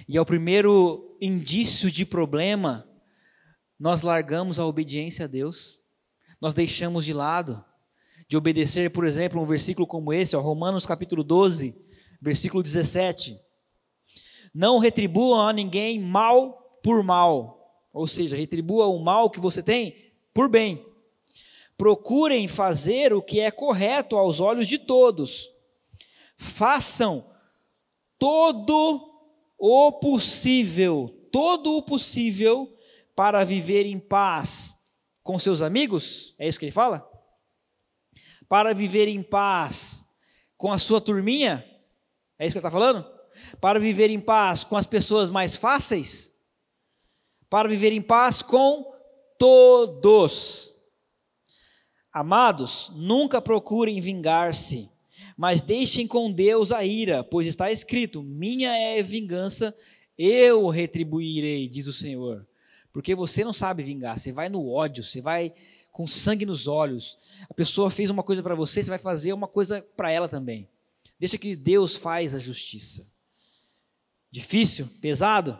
E 0.07 0.17
ao 0.17 0.25
primeiro 0.25 1.17
indício 1.21 1.91
de 1.91 2.05
problema, 2.05 2.87
nós 3.79 4.01
largamos 4.01 4.59
a 4.59 4.65
obediência 4.65 5.25
a 5.25 5.27
Deus, 5.27 5.79
nós 6.39 6.53
deixamos 6.53 7.05
de 7.05 7.13
lado, 7.13 7.63
de 8.27 8.37
obedecer, 8.37 8.89
por 8.91 9.05
exemplo, 9.05 9.41
um 9.41 9.45
versículo 9.45 9.85
como 9.85 10.13
esse, 10.13 10.35
ó, 10.35 10.41
Romanos 10.41 10.85
capítulo 10.85 11.23
12, 11.23 11.75
versículo 12.21 12.63
17. 12.63 13.39
Não 14.53 14.79
retribuam 14.79 15.47
a 15.47 15.53
ninguém 15.53 15.99
mal 15.99 16.79
por 16.83 17.03
mal, 17.03 17.87
ou 17.91 18.07
seja, 18.07 18.35
retribua 18.35 18.87
o 18.87 18.99
mal 18.99 19.29
que 19.29 19.39
você 19.39 19.61
tem 19.61 20.13
por 20.33 20.49
bem. 20.49 20.85
Procurem 21.83 22.47
fazer 22.47 23.13
o 23.13 23.21
que 23.21 23.41
é 23.41 23.51
correto 23.51 24.15
aos 24.15 24.39
olhos 24.39 24.69
de 24.69 24.79
todos. 24.79 25.51
Façam 26.37 27.29
todo 28.17 29.29
o 29.57 29.91
possível, 29.91 31.09
todo 31.29 31.75
o 31.75 31.83
possível 31.83 32.73
para 33.13 33.43
viver 33.43 33.85
em 33.85 33.99
paz 33.99 34.77
com 35.21 35.37
seus 35.37 35.61
amigos, 35.61 36.33
é 36.39 36.47
isso 36.47 36.57
que 36.57 36.63
ele 36.63 36.71
fala? 36.71 37.05
Para 38.47 38.73
viver 38.73 39.09
em 39.09 39.21
paz 39.21 40.05
com 40.55 40.71
a 40.71 40.79
sua 40.79 41.01
turminha, 41.01 41.69
é 42.39 42.45
isso 42.45 42.53
que 42.53 42.59
ele 42.59 42.65
está 42.65 42.71
falando? 42.71 43.05
Para 43.59 43.77
viver 43.77 44.09
em 44.09 44.21
paz 44.21 44.63
com 44.63 44.77
as 44.77 44.85
pessoas 44.85 45.29
mais 45.29 45.57
fáceis, 45.57 46.33
para 47.49 47.67
viver 47.67 47.91
em 47.91 48.01
paz 48.01 48.41
com 48.41 48.89
todos. 49.37 50.72
Amados, 52.13 52.91
nunca 52.93 53.41
procurem 53.41 53.99
vingar-se, 53.99 54.87
mas 55.35 55.63
deixem 55.63 56.05
com 56.05 56.31
Deus 56.31 56.71
a 56.71 56.85
ira, 56.85 57.23
pois 57.23 57.47
está 57.47 57.71
escrito: 57.71 58.21
Minha 58.21 58.71
é 58.77 59.01
vingança, 59.01 59.75
eu 60.15 60.67
retribuirei, 60.67 61.67
diz 61.67 61.87
o 61.87 61.93
Senhor. 61.93 62.47
Porque 62.91 63.15
você 63.15 63.43
não 63.43 63.51
sabe 63.51 63.81
vingar, 63.81 64.19
você 64.19 64.31
vai 64.31 64.47
no 64.47 64.69
ódio, 64.69 65.03
você 65.03 65.19
vai 65.19 65.51
com 65.91 66.05
sangue 66.05 66.45
nos 66.45 66.67
olhos. 66.67 67.17
A 67.49 67.53
pessoa 67.53 67.89
fez 67.89 68.11
uma 68.11 68.21
coisa 68.21 68.43
para 68.43 68.53
você, 68.53 68.83
você 68.83 68.91
vai 68.91 68.99
fazer 68.99 69.33
uma 69.33 69.47
coisa 69.47 69.81
para 69.97 70.11
ela 70.11 70.29
também. 70.29 70.69
Deixa 71.19 71.39
que 71.39 71.55
Deus 71.55 71.95
faz 71.95 72.35
a 72.35 72.39
justiça. 72.39 73.11
Difícil? 74.29 74.87
Pesado? 75.01 75.59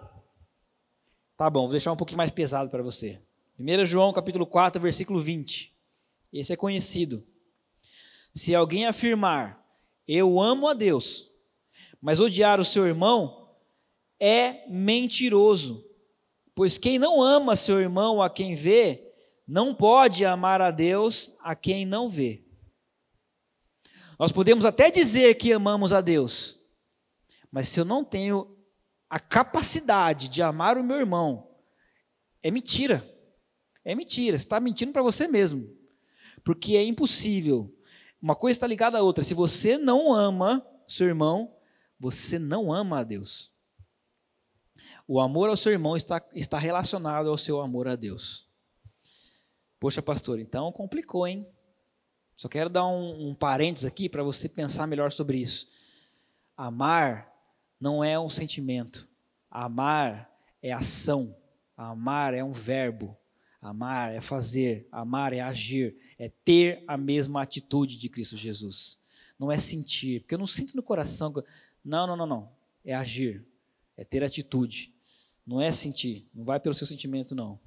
Tá 1.35 1.49
bom, 1.49 1.61
vou 1.61 1.71
deixar 1.71 1.91
um 1.91 1.97
pouquinho 1.97 2.17
mais 2.19 2.29
pesado 2.29 2.69
para 2.69 2.83
você. 2.83 3.19
1 3.57 3.85
João 3.85 4.13
capítulo 4.13 4.45
4, 4.45 4.79
versículo 4.79 5.19
20. 5.19 5.72
Esse 6.33 6.51
é 6.51 6.55
conhecido. 6.55 7.23
Se 8.33 8.55
alguém 8.55 8.87
afirmar, 8.87 9.63
eu 10.07 10.41
amo 10.41 10.67
a 10.67 10.73
Deus, 10.73 11.31
mas 12.01 12.19
odiar 12.19 12.59
o 12.59 12.65
seu 12.65 12.87
irmão 12.87 13.55
é 14.19 14.67
mentiroso. 14.67 15.85
Pois 16.55 16.79
quem 16.79 16.97
não 16.97 17.21
ama 17.21 17.55
seu 17.55 17.79
irmão 17.79 18.21
a 18.21 18.29
quem 18.29 18.55
vê, 18.55 19.13
não 19.47 19.75
pode 19.75 20.25
amar 20.25 20.59
a 20.59 20.71
Deus 20.71 21.29
a 21.39 21.55
quem 21.55 21.85
não 21.85 22.09
vê. 22.09 22.43
Nós 24.17 24.31
podemos 24.31 24.65
até 24.65 24.89
dizer 24.89 25.35
que 25.35 25.53
amamos 25.53 25.93
a 25.93 26.01
Deus, 26.01 26.59
mas 27.51 27.67
se 27.67 27.79
eu 27.79 27.85
não 27.85 28.03
tenho 28.03 28.57
a 29.09 29.19
capacidade 29.19 30.29
de 30.29 30.41
amar 30.41 30.77
o 30.77 30.83
meu 30.83 30.97
irmão, 30.97 31.51
é 32.41 32.49
mentira. 32.49 33.07
É 33.85 33.93
mentira. 33.93 34.37
Você 34.37 34.45
está 34.45 34.59
mentindo 34.59 34.91
para 34.91 35.03
você 35.03 35.27
mesmo. 35.27 35.82
Porque 36.43 36.75
é 36.75 36.83
impossível. 36.83 37.73
Uma 38.21 38.35
coisa 38.35 38.57
está 38.57 38.67
ligada 38.67 38.97
à 38.97 39.01
outra. 39.01 39.23
Se 39.23 39.33
você 39.33 39.77
não 39.77 40.13
ama 40.13 40.65
seu 40.87 41.07
irmão, 41.07 41.55
você 41.99 42.37
não 42.37 42.71
ama 42.71 42.99
a 42.99 43.03
Deus. 43.03 43.53
O 45.07 45.19
amor 45.19 45.49
ao 45.49 45.57
seu 45.57 45.71
irmão 45.71 45.95
está, 45.95 46.25
está 46.33 46.57
relacionado 46.57 47.29
ao 47.29 47.37
seu 47.37 47.59
amor 47.61 47.87
a 47.87 47.95
Deus. 47.95 48.47
Poxa, 49.79 50.01
pastor, 50.01 50.39
então 50.39 50.71
complicou, 50.71 51.27
hein? 51.27 51.47
Só 52.37 52.47
quero 52.47 52.69
dar 52.69 52.87
um, 52.87 53.29
um 53.29 53.35
parênteses 53.35 53.85
aqui 53.85 54.09
para 54.09 54.23
você 54.23 54.47
pensar 54.49 54.87
melhor 54.87 55.11
sobre 55.11 55.37
isso. 55.37 55.67
Amar 56.55 57.31
não 57.79 58.03
é 58.03 58.17
um 58.19 58.29
sentimento. 58.29 59.07
Amar 59.49 60.31
é 60.61 60.71
ação. 60.71 61.35
Amar 61.75 62.33
é 62.33 62.43
um 62.43 62.53
verbo. 62.53 63.17
Amar 63.63 64.13
é 64.13 64.19
fazer. 64.19 64.85
Amar 64.91 65.31
é 65.31 65.39
agir. 65.39 65.95
É 66.19 66.27
ter 66.27 66.83
a 66.85 66.97
mesma 66.97 67.41
atitude 67.41 67.97
de 67.97 68.09
Cristo 68.09 68.35
Jesus. 68.35 68.99
Não 69.39 69.49
é 69.49 69.57
sentir. 69.57 70.19
Porque 70.19 70.35
eu 70.35 70.39
não 70.39 70.45
sinto 70.45 70.75
no 70.75 70.83
coração. 70.83 71.33
Não, 71.83 72.05
não, 72.05 72.17
não, 72.17 72.25
não. 72.25 72.51
É 72.83 72.93
agir. 72.93 73.41
É 73.95 74.03
ter 74.03 74.21
atitude. 74.21 74.93
Não 75.47 75.61
é 75.61 75.71
sentir. 75.71 76.27
Não 76.35 76.43
vai 76.43 76.59
pelo 76.59 76.75
seu 76.75 76.85
sentimento, 76.85 77.33
não. 77.33 77.57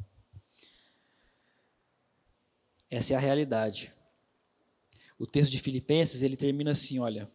Essa 2.90 3.14
é 3.14 3.16
a 3.16 3.20
realidade. 3.20 3.90
O 5.18 5.26
texto 5.26 5.51
de 5.51 5.59
Filipenses, 5.59 6.20
ele 6.20 6.36
termina 6.36 6.72
assim, 6.72 6.99
olha. 6.99 7.30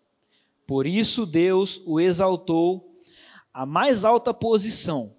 Por 0.67 0.85
isso 0.85 1.25
Deus 1.25 1.81
o 1.83 1.99
exaltou 1.99 3.01
à 3.51 3.65
mais 3.65 4.05
alta 4.05 4.31
posição 4.35 5.15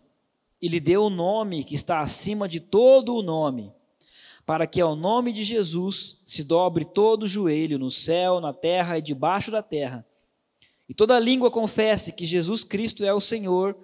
e 0.63 0.69
lhe 0.69 0.79
deu 0.79 1.03
o 1.05 1.11
nome 1.11 1.65
que 1.65 1.75
está 1.75 2.01
acima 2.01 2.49
de 2.49 2.61
todo 2.61 3.17
o 3.17 3.23
nome, 3.23 3.73
para 4.47 4.67
que 4.67 4.81
ao 4.81 4.95
nome 4.95 5.33
de 5.33 5.43
Jesus 5.43 6.19
se 6.25 6.45
dobre 6.45 6.85
todo 6.85 7.25
o 7.25 7.29
joelho 7.29 7.79
no 7.79 7.91
céu, 7.91 8.41
na 8.41 8.53
terra 8.53 8.97
e 8.97 9.03
debaixo 9.03 9.51
da 9.51 9.61
terra, 9.61 10.07
e 10.89 10.95
toda 10.95 11.19
língua 11.19 11.51
confesse 11.51 12.13
que 12.13 12.25
Jesus 12.25 12.63
Cristo 12.63 13.05
é 13.05 13.13
o 13.13 13.21
Senhor, 13.21 13.77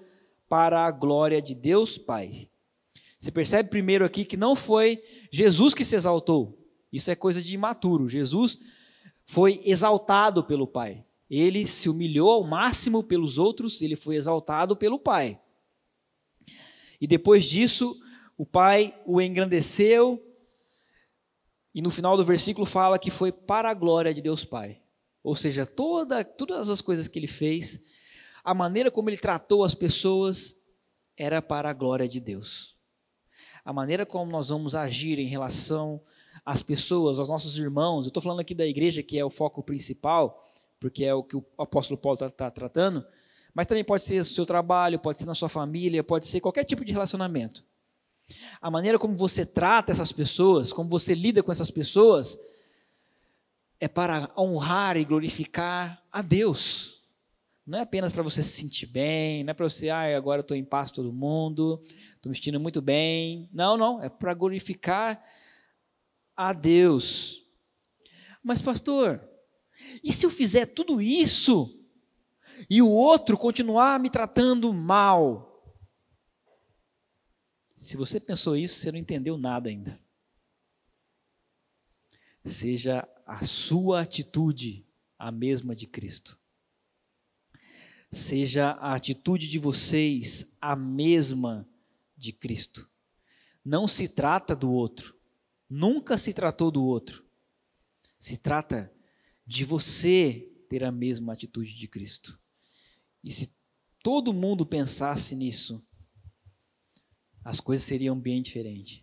para 0.48 0.86
a 0.86 0.90
glória 0.90 1.42
de 1.42 1.54
Deus 1.54 1.98
Pai. 1.98 2.48
Você 3.18 3.30
percebe 3.30 3.68
primeiro 3.68 4.04
aqui 4.04 4.24
que 4.24 4.36
não 4.36 4.56
foi 4.56 5.02
Jesus 5.30 5.74
que 5.74 5.84
se 5.84 5.96
exaltou. 5.96 6.58
Isso 6.92 7.10
é 7.10 7.14
coisa 7.14 7.42
de 7.42 7.54
imaturo. 7.54 8.08
Jesus 8.08 8.58
foi 9.26 9.60
exaltado 9.64 10.42
pelo 10.42 10.66
Pai. 10.66 11.04
Ele 11.28 11.66
se 11.66 11.88
humilhou 11.88 12.30
ao 12.30 12.44
máximo 12.44 13.02
pelos 13.02 13.36
outros, 13.36 13.82
ele 13.82 13.96
foi 13.96 14.16
exaltado 14.16 14.74
pelo 14.76 14.98
Pai. 14.98 15.38
E 17.00 17.06
depois 17.06 17.44
disso, 17.44 17.98
o 18.36 18.46
Pai 18.46 18.94
o 19.06 19.20
engrandeceu, 19.20 20.24
e 21.74 21.82
no 21.82 21.90
final 21.90 22.16
do 22.16 22.24
versículo 22.24 22.66
fala 22.66 22.98
que 22.98 23.10
foi 23.10 23.30
para 23.30 23.70
a 23.70 23.74
glória 23.74 24.12
de 24.12 24.20
Deus 24.20 24.44
Pai. 24.44 24.80
Ou 25.22 25.34
seja, 25.34 25.66
toda, 25.66 26.24
todas 26.24 26.68
as 26.68 26.80
coisas 26.80 27.06
que 27.06 27.18
ele 27.18 27.26
fez, 27.26 27.80
a 28.42 28.54
maneira 28.54 28.90
como 28.90 29.10
ele 29.10 29.16
tratou 29.16 29.62
as 29.62 29.74
pessoas, 29.74 30.56
era 31.16 31.42
para 31.42 31.68
a 31.70 31.72
glória 31.72 32.08
de 32.08 32.20
Deus. 32.20 32.76
A 33.64 33.72
maneira 33.72 34.06
como 34.06 34.30
nós 34.30 34.48
vamos 34.48 34.74
agir 34.74 35.18
em 35.18 35.26
relação 35.26 36.00
às 36.44 36.62
pessoas, 36.62 37.18
aos 37.18 37.28
nossos 37.28 37.58
irmãos, 37.58 38.06
eu 38.06 38.08
estou 38.08 38.22
falando 38.22 38.40
aqui 38.40 38.54
da 38.54 38.66
igreja, 38.66 39.02
que 39.02 39.18
é 39.18 39.24
o 39.24 39.30
foco 39.30 39.62
principal, 39.62 40.42
porque 40.80 41.04
é 41.04 41.12
o 41.12 41.22
que 41.22 41.36
o 41.36 41.44
apóstolo 41.58 41.98
Paulo 41.98 42.14
está 42.14 42.30
tá 42.30 42.50
tratando, 42.50 43.04
mas 43.58 43.66
também 43.66 43.82
pode 43.82 44.04
ser 44.04 44.18
no 44.18 44.24
seu 44.24 44.46
trabalho, 44.46 45.00
pode 45.00 45.18
ser 45.18 45.26
na 45.26 45.34
sua 45.34 45.48
família, 45.48 46.04
pode 46.04 46.28
ser 46.28 46.40
qualquer 46.40 46.62
tipo 46.62 46.84
de 46.84 46.92
relacionamento. 46.92 47.64
A 48.60 48.70
maneira 48.70 49.00
como 49.00 49.16
você 49.16 49.44
trata 49.44 49.90
essas 49.90 50.12
pessoas, 50.12 50.72
como 50.72 50.88
você 50.88 51.12
lida 51.12 51.42
com 51.42 51.50
essas 51.50 51.68
pessoas, 51.68 52.38
é 53.80 53.88
para 53.88 54.30
honrar 54.38 54.96
e 54.96 55.04
glorificar 55.04 56.00
a 56.12 56.22
Deus. 56.22 57.02
Não 57.66 57.80
é 57.80 57.82
apenas 57.82 58.12
para 58.12 58.22
você 58.22 58.44
se 58.44 58.50
sentir 58.50 58.86
bem, 58.86 59.42
não 59.42 59.50
é 59.50 59.54
para 59.54 59.68
você, 59.68 59.88
ah, 59.88 60.16
agora 60.16 60.40
estou 60.40 60.56
em 60.56 60.64
paz 60.64 60.92
todo 60.92 61.12
mundo, 61.12 61.82
estou 62.14 62.30
me 62.30 62.36
sentindo 62.36 62.60
muito 62.60 62.80
bem. 62.80 63.48
Não, 63.52 63.76
não, 63.76 64.00
é 64.00 64.08
para 64.08 64.34
glorificar 64.34 65.20
a 66.36 66.52
Deus. 66.52 67.42
Mas, 68.40 68.62
pastor, 68.62 69.20
e 70.04 70.12
se 70.12 70.24
eu 70.24 70.30
fizer 70.30 70.66
tudo 70.66 71.00
isso 71.02 71.74
e 72.68 72.80
o 72.82 72.88
outro 72.88 73.36
continuar 73.36 74.00
me 74.00 74.10
tratando 74.10 74.72
mal? 74.72 75.48
Se 77.76 77.96
você 77.96 78.18
pensou 78.18 78.56
isso, 78.56 78.80
você 78.80 78.90
não 78.90 78.98
entendeu 78.98 79.38
nada 79.38 79.68
ainda. 79.68 80.00
Seja 82.44 83.08
a 83.24 83.44
sua 83.44 84.00
atitude 84.00 84.86
a 85.18 85.30
mesma 85.30 85.76
de 85.76 85.86
Cristo. 85.86 86.38
Seja 88.10 88.70
a 88.70 88.94
atitude 88.94 89.48
de 89.48 89.58
vocês 89.58 90.50
a 90.60 90.74
mesma 90.74 91.68
de 92.16 92.32
Cristo. 92.32 92.88
Não 93.64 93.86
se 93.86 94.08
trata 94.08 94.56
do 94.56 94.72
outro. 94.72 95.14
Nunca 95.68 96.16
se 96.16 96.32
tratou 96.32 96.70
do 96.70 96.82
outro. 96.82 97.24
Se 98.18 98.36
trata 98.36 98.92
de 99.46 99.64
você 99.64 100.50
ter 100.68 100.82
a 100.84 100.90
mesma 100.90 101.32
atitude 101.32 101.74
de 101.74 101.86
Cristo. 101.86 102.38
E 103.22 103.30
se 103.30 103.52
todo 104.02 104.32
mundo 104.32 104.64
pensasse 104.64 105.34
nisso, 105.34 105.82
as 107.44 107.60
coisas 107.60 107.86
seriam 107.86 108.18
bem 108.18 108.42
diferentes. 108.42 109.02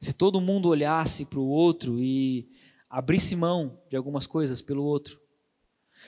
Se 0.00 0.12
todo 0.12 0.40
mundo 0.40 0.68
olhasse 0.68 1.24
para 1.24 1.40
o 1.40 1.48
outro 1.48 2.00
e 2.00 2.48
abrisse 2.88 3.34
mão 3.34 3.82
de 3.90 3.96
algumas 3.96 4.26
coisas 4.26 4.62
pelo 4.62 4.84
outro, 4.84 5.20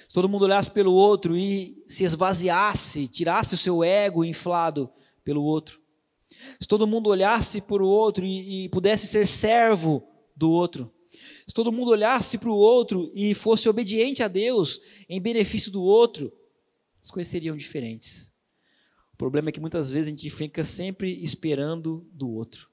se 0.09 0.14
todo 0.14 0.28
mundo 0.28 0.44
olhasse 0.44 0.70
pelo 0.70 0.92
outro 0.92 1.36
e 1.36 1.84
se 1.86 2.05
esvaziasse, 2.05 3.09
tirasse 3.09 3.55
o 3.55 3.59
seu 3.59 3.82
ego 3.82 4.24
inflado 4.24 4.90
pelo 5.22 5.42
outro, 5.42 5.80
se 6.61 6.66
todo 6.66 6.86
mundo 6.86 7.11
olhasse 7.11 7.61
para 7.61 7.82
o 7.82 7.88
outro 7.88 8.24
e, 8.24 8.64
e 8.64 8.68
pudesse 8.68 9.07
ser 9.07 9.26
servo 9.26 10.07
do 10.36 10.50
outro, 10.50 10.92
se 11.46 11.55
todo 11.55 11.72
mundo 11.72 11.90
olhasse 11.90 12.38
para 12.38 12.50
o 12.50 12.57
outro 12.57 13.11
e 13.14 13.34
fosse 13.34 13.68
obediente 13.68 14.22
a 14.22 14.28
Deus 14.28 14.80
em 15.09 15.20
benefício 15.20 15.70
do 15.70 15.82
outro, 15.82 16.32
as 17.05 17.11
coisas 17.11 17.30
seriam 17.30 17.55
diferentes. 17.55 18.34
O 19.12 19.16
problema 19.16 19.50
é 19.50 19.52
que 19.52 19.61
muitas 19.61 19.90
vezes 19.90 20.09
a 20.09 20.11
gente 20.11 20.30
fica 20.30 20.64
sempre 20.64 21.22
esperando 21.22 22.09
do 22.11 22.30
outro. 22.30 22.70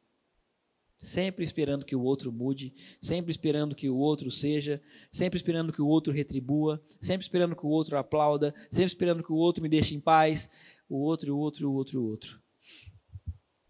Sempre 0.97 1.43
esperando 1.43 1.83
que 1.83 1.95
o 1.95 2.01
outro 2.01 2.31
mude, 2.31 2.73
sempre 3.01 3.31
esperando 3.31 3.75
que 3.75 3.89
o 3.89 3.97
outro 3.97 4.31
seja, 4.31 4.81
sempre 5.11 5.35
esperando 5.35 5.73
que 5.73 5.81
o 5.81 5.87
outro 5.87 6.13
retribua, 6.13 6.81
sempre 7.01 7.25
esperando 7.25 7.55
que 7.55 7.65
o 7.65 7.69
outro 7.69 7.97
aplauda, 7.97 8.55
sempre 8.69 8.85
esperando 8.85 9.23
que 9.23 9.31
o 9.33 9.35
outro 9.35 9.61
me 9.61 9.67
deixe 9.67 9.95
em 9.95 9.99
paz, 9.99 10.49
o 10.87 10.97
outro, 10.97 11.35
o 11.35 11.39
outro, 11.39 11.69
o 11.69 11.73
outro, 11.73 12.01
o 12.01 12.07
outro. 12.07 12.41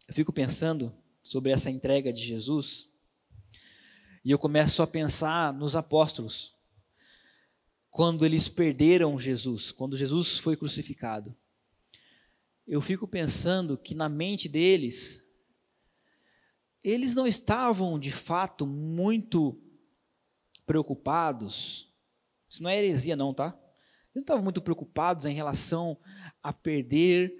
Eu 0.08 0.14
fico 0.14 0.32
pensando 0.32 0.94
sobre 1.24 1.52
essa 1.52 1.72
entrega 1.72 2.14
de 2.14 2.22
Jesus 2.22 2.88
e 4.24 4.30
eu 4.30 4.38
começo 4.38 4.84
a 4.84 4.88
pensar 4.88 5.54
nos 5.54 5.76
apóstolos, 5.76 6.54
quando 7.92 8.26
eles 8.26 8.48
perderam 8.48 9.20
Jesus, 9.20 9.72
quando 9.74 9.98
Jesus 9.98 10.40
foi 10.40 10.56
crucificado. 10.56 11.36
Eu 12.66 12.80
fico 12.80 13.06
pensando 13.06 13.78
que 13.78 13.94
na 13.94 14.08
mente 14.08 14.48
deles, 14.48 15.28
eles 16.82 17.14
não 17.14 17.28
estavam 17.28 18.00
de 18.00 18.10
fato 18.10 18.66
muito 18.66 19.62
preocupados. 20.66 21.94
Isso 22.50 22.64
não 22.64 22.70
é 22.70 22.78
heresia, 22.78 23.18
não, 23.18 23.34
tá? 23.34 23.48
Eles 23.48 24.16
não 24.16 24.22
estavam 24.22 24.44
muito 24.44 24.62
preocupados 24.62 25.26
em 25.26 25.34
relação 25.34 25.98
a 26.42 26.54
perder 26.54 27.36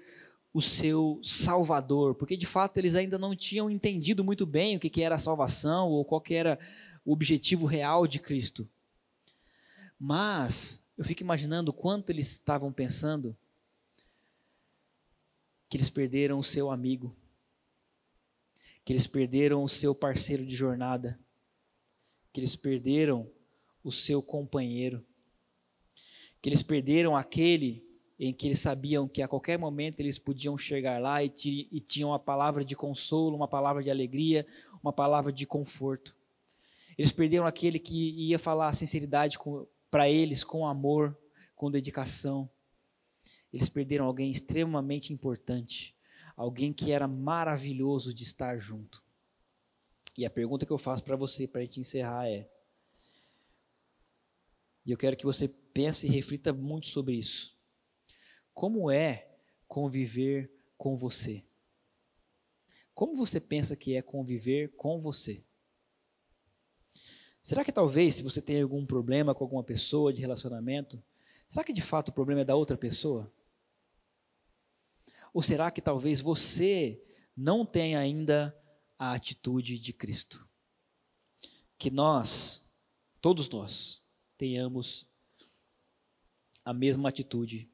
o 0.52 0.60
seu 0.60 1.18
Salvador, 1.22 2.14
porque 2.14 2.36
de 2.36 2.44
fato 2.44 2.76
eles 2.76 2.94
ainda 2.94 3.18
não 3.18 3.34
tinham 3.34 3.70
entendido 3.70 4.22
muito 4.22 4.44
bem 4.44 4.76
o 4.76 4.78
que 4.78 5.02
era 5.02 5.14
a 5.14 5.18
salvação 5.18 5.88
ou 5.88 6.04
qual 6.04 6.22
era 6.28 6.58
o 7.06 7.12
objetivo 7.12 7.64
real 7.64 8.06
de 8.06 8.18
Cristo. 8.18 8.68
Mas 10.04 10.84
eu 10.98 11.04
fico 11.04 11.22
imaginando 11.22 11.72
quanto 11.72 12.10
eles 12.10 12.32
estavam 12.32 12.72
pensando 12.72 13.36
que 15.68 15.76
eles 15.76 15.90
perderam 15.90 16.40
o 16.40 16.42
seu 16.42 16.72
amigo, 16.72 17.14
que 18.84 18.92
eles 18.92 19.06
perderam 19.06 19.62
o 19.62 19.68
seu 19.68 19.94
parceiro 19.94 20.44
de 20.44 20.56
jornada, 20.56 21.16
que 22.32 22.40
eles 22.40 22.56
perderam 22.56 23.30
o 23.84 23.92
seu 23.92 24.20
companheiro, 24.20 25.06
que 26.40 26.48
eles 26.48 26.64
perderam 26.64 27.16
aquele 27.16 27.86
em 28.18 28.34
que 28.34 28.48
eles 28.48 28.58
sabiam 28.58 29.06
que 29.06 29.22
a 29.22 29.28
qualquer 29.28 29.56
momento 29.56 30.00
eles 30.00 30.18
podiam 30.18 30.58
chegar 30.58 31.00
lá 31.00 31.22
e, 31.22 31.30
e 31.70 31.78
tinham 31.78 32.10
uma 32.10 32.18
palavra 32.18 32.64
de 32.64 32.74
consolo, 32.74 33.36
uma 33.36 33.46
palavra 33.46 33.80
de 33.84 33.90
alegria, 33.90 34.44
uma 34.82 34.92
palavra 34.92 35.32
de 35.32 35.46
conforto. 35.46 36.16
Eles 36.98 37.12
perderam 37.12 37.46
aquele 37.46 37.78
que 37.78 38.10
ia 38.28 38.38
falar 38.40 38.66
a 38.66 38.72
sinceridade 38.72 39.38
para 39.92 40.08
eles 40.08 40.42
com 40.42 40.66
amor, 40.66 41.14
com 41.54 41.70
dedicação. 41.70 42.50
Eles 43.52 43.68
perderam 43.68 44.06
alguém 44.06 44.30
extremamente 44.30 45.12
importante, 45.12 45.94
alguém 46.34 46.72
que 46.72 46.90
era 46.90 47.06
maravilhoso 47.06 48.14
de 48.14 48.24
estar 48.24 48.56
junto. 48.56 49.04
E 50.16 50.24
a 50.24 50.30
pergunta 50.30 50.64
que 50.64 50.72
eu 50.72 50.78
faço 50.78 51.04
para 51.04 51.14
você, 51.14 51.46
para 51.46 51.60
a 51.60 51.64
gente 51.64 51.78
encerrar, 51.78 52.26
é: 52.26 52.50
e 54.86 54.90
eu 54.90 54.96
quero 54.96 55.14
que 55.14 55.26
você 55.26 55.46
pense 55.46 56.06
e 56.06 56.10
reflita 56.10 56.54
muito 56.54 56.86
sobre 56.86 57.14
isso. 57.14 57.54
Como 58.54 58.90
é 58.90 59.36
conviver 59.68 60.50
com 60.78 60.96
você? 60.96 61.44
Como 62.94 63.14
você 63.14 63.38
pensa 63.38 63.76
que 63.76 63.94
é 63.94 64.00
conviver 64.00 64.74
com 64.74 64.98
você? 64.98 65.44
Será 67.42 67.64
que 67.64 67.72
talvez, 67.72 68.14
se 68.14 68.22
você 68.22 68.40
tem 68.40 68.62
algum 68.62 68.86
problema 68.86 69.34
com 69.34 69.42
alguma 69.42 69.64
pessoa 69.64 70.12
de 70.12 70.20
relacionamento, 70.20 71.02
será 71.48 71.64
que 71.64 71.72
de 71.72 71.82
fato 71.82 72.10
o 72.10 72.12
problema 72.12 72.42
é 72.42 72.44
da 72.44 72.54
outra 72.54 72.76
pessoa? 72.76 73.30
Ou 75.34 75.42
será 75.42 75.68
que 75.70 75.82
talvez 75.82 76.20
você 76.20 77.02
não 77.36 77.66
tenha 77.66 77.98
ainda 77.98 78.56
a 78.96 79.12
atitude 79.12 79.80
de 79.80 79.92
Cristo? 79.92 80.46
Que 81.76 81.90
nós, 81.90 82.64
todos 83.20 83.48
nós, 83.48 84.04
tenhamos 84.38 85.04
a 86.64 86.72
mesma 86.72 87.08
atitude 87.08 87.68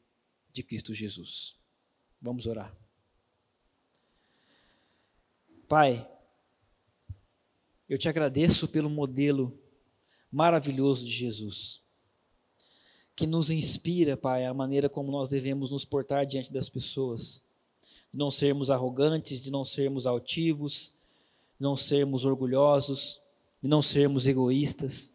de 0.50 0.62
Cristo 0.62 0.94
Jesus. 0.94 1.58
Vamos 2.22 2.46
orar. 2.46 2.74
Pai, 5.68 6.08
eu 7.88 7.96
te 7.96 8.08
agradeço 8.08 8.68
pelo 8.68 8.90
modelo 8.90 9.58
maravilhoso 10.30 11.04
de 11.04 11.10
Jesus, 11.10 11.80
que 13.16 13.26
nos 13.26 13.50
inspira, 13.50 14.16
Pai, 14.16 14.44
a 14.44 14.52
maneira 14.52 14.88
como 14.88 15.10
nós 15.10 15.30
devemos 15.30 15.70
nos 15.70 15.84
portar 15.84 16.26
diante 16.26 16.52
das 16.52 16.68
pessoas, 16.68 17.42
de 18.12 18.18
não 18.18 18.30
sermos 18.30 18.70
arrogantes, 18.70 19.42
de 19.42 19.50
não 19.50 19.64
sermos 19.64 20.06
altivos, 20.06 20.92
de 21.58 21.62
não 21.62 21.76
sermos 21.76 22.24
orgulhosos, 22.24 23.20
de 23.62 23.68
não 23.68 23.80
sermos 23.80 24.26
egoístas, 24.26 25.14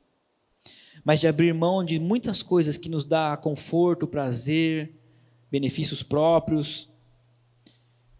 mas 1.04 1.20
de 1.20 1.28
abrir 1.28 1.54
mão 1.54 1.84
de 1.84 2.00
muitas 2.00 2.42
coisas 2.42 2.78
que 2.78 2.90
nos 2.90 3.06
dá 3.06 3.38
conforto, 3.38 4.08
prazer, 4.08 4.96
benefícios 5.52 6.02
próprios, 6.02 6.90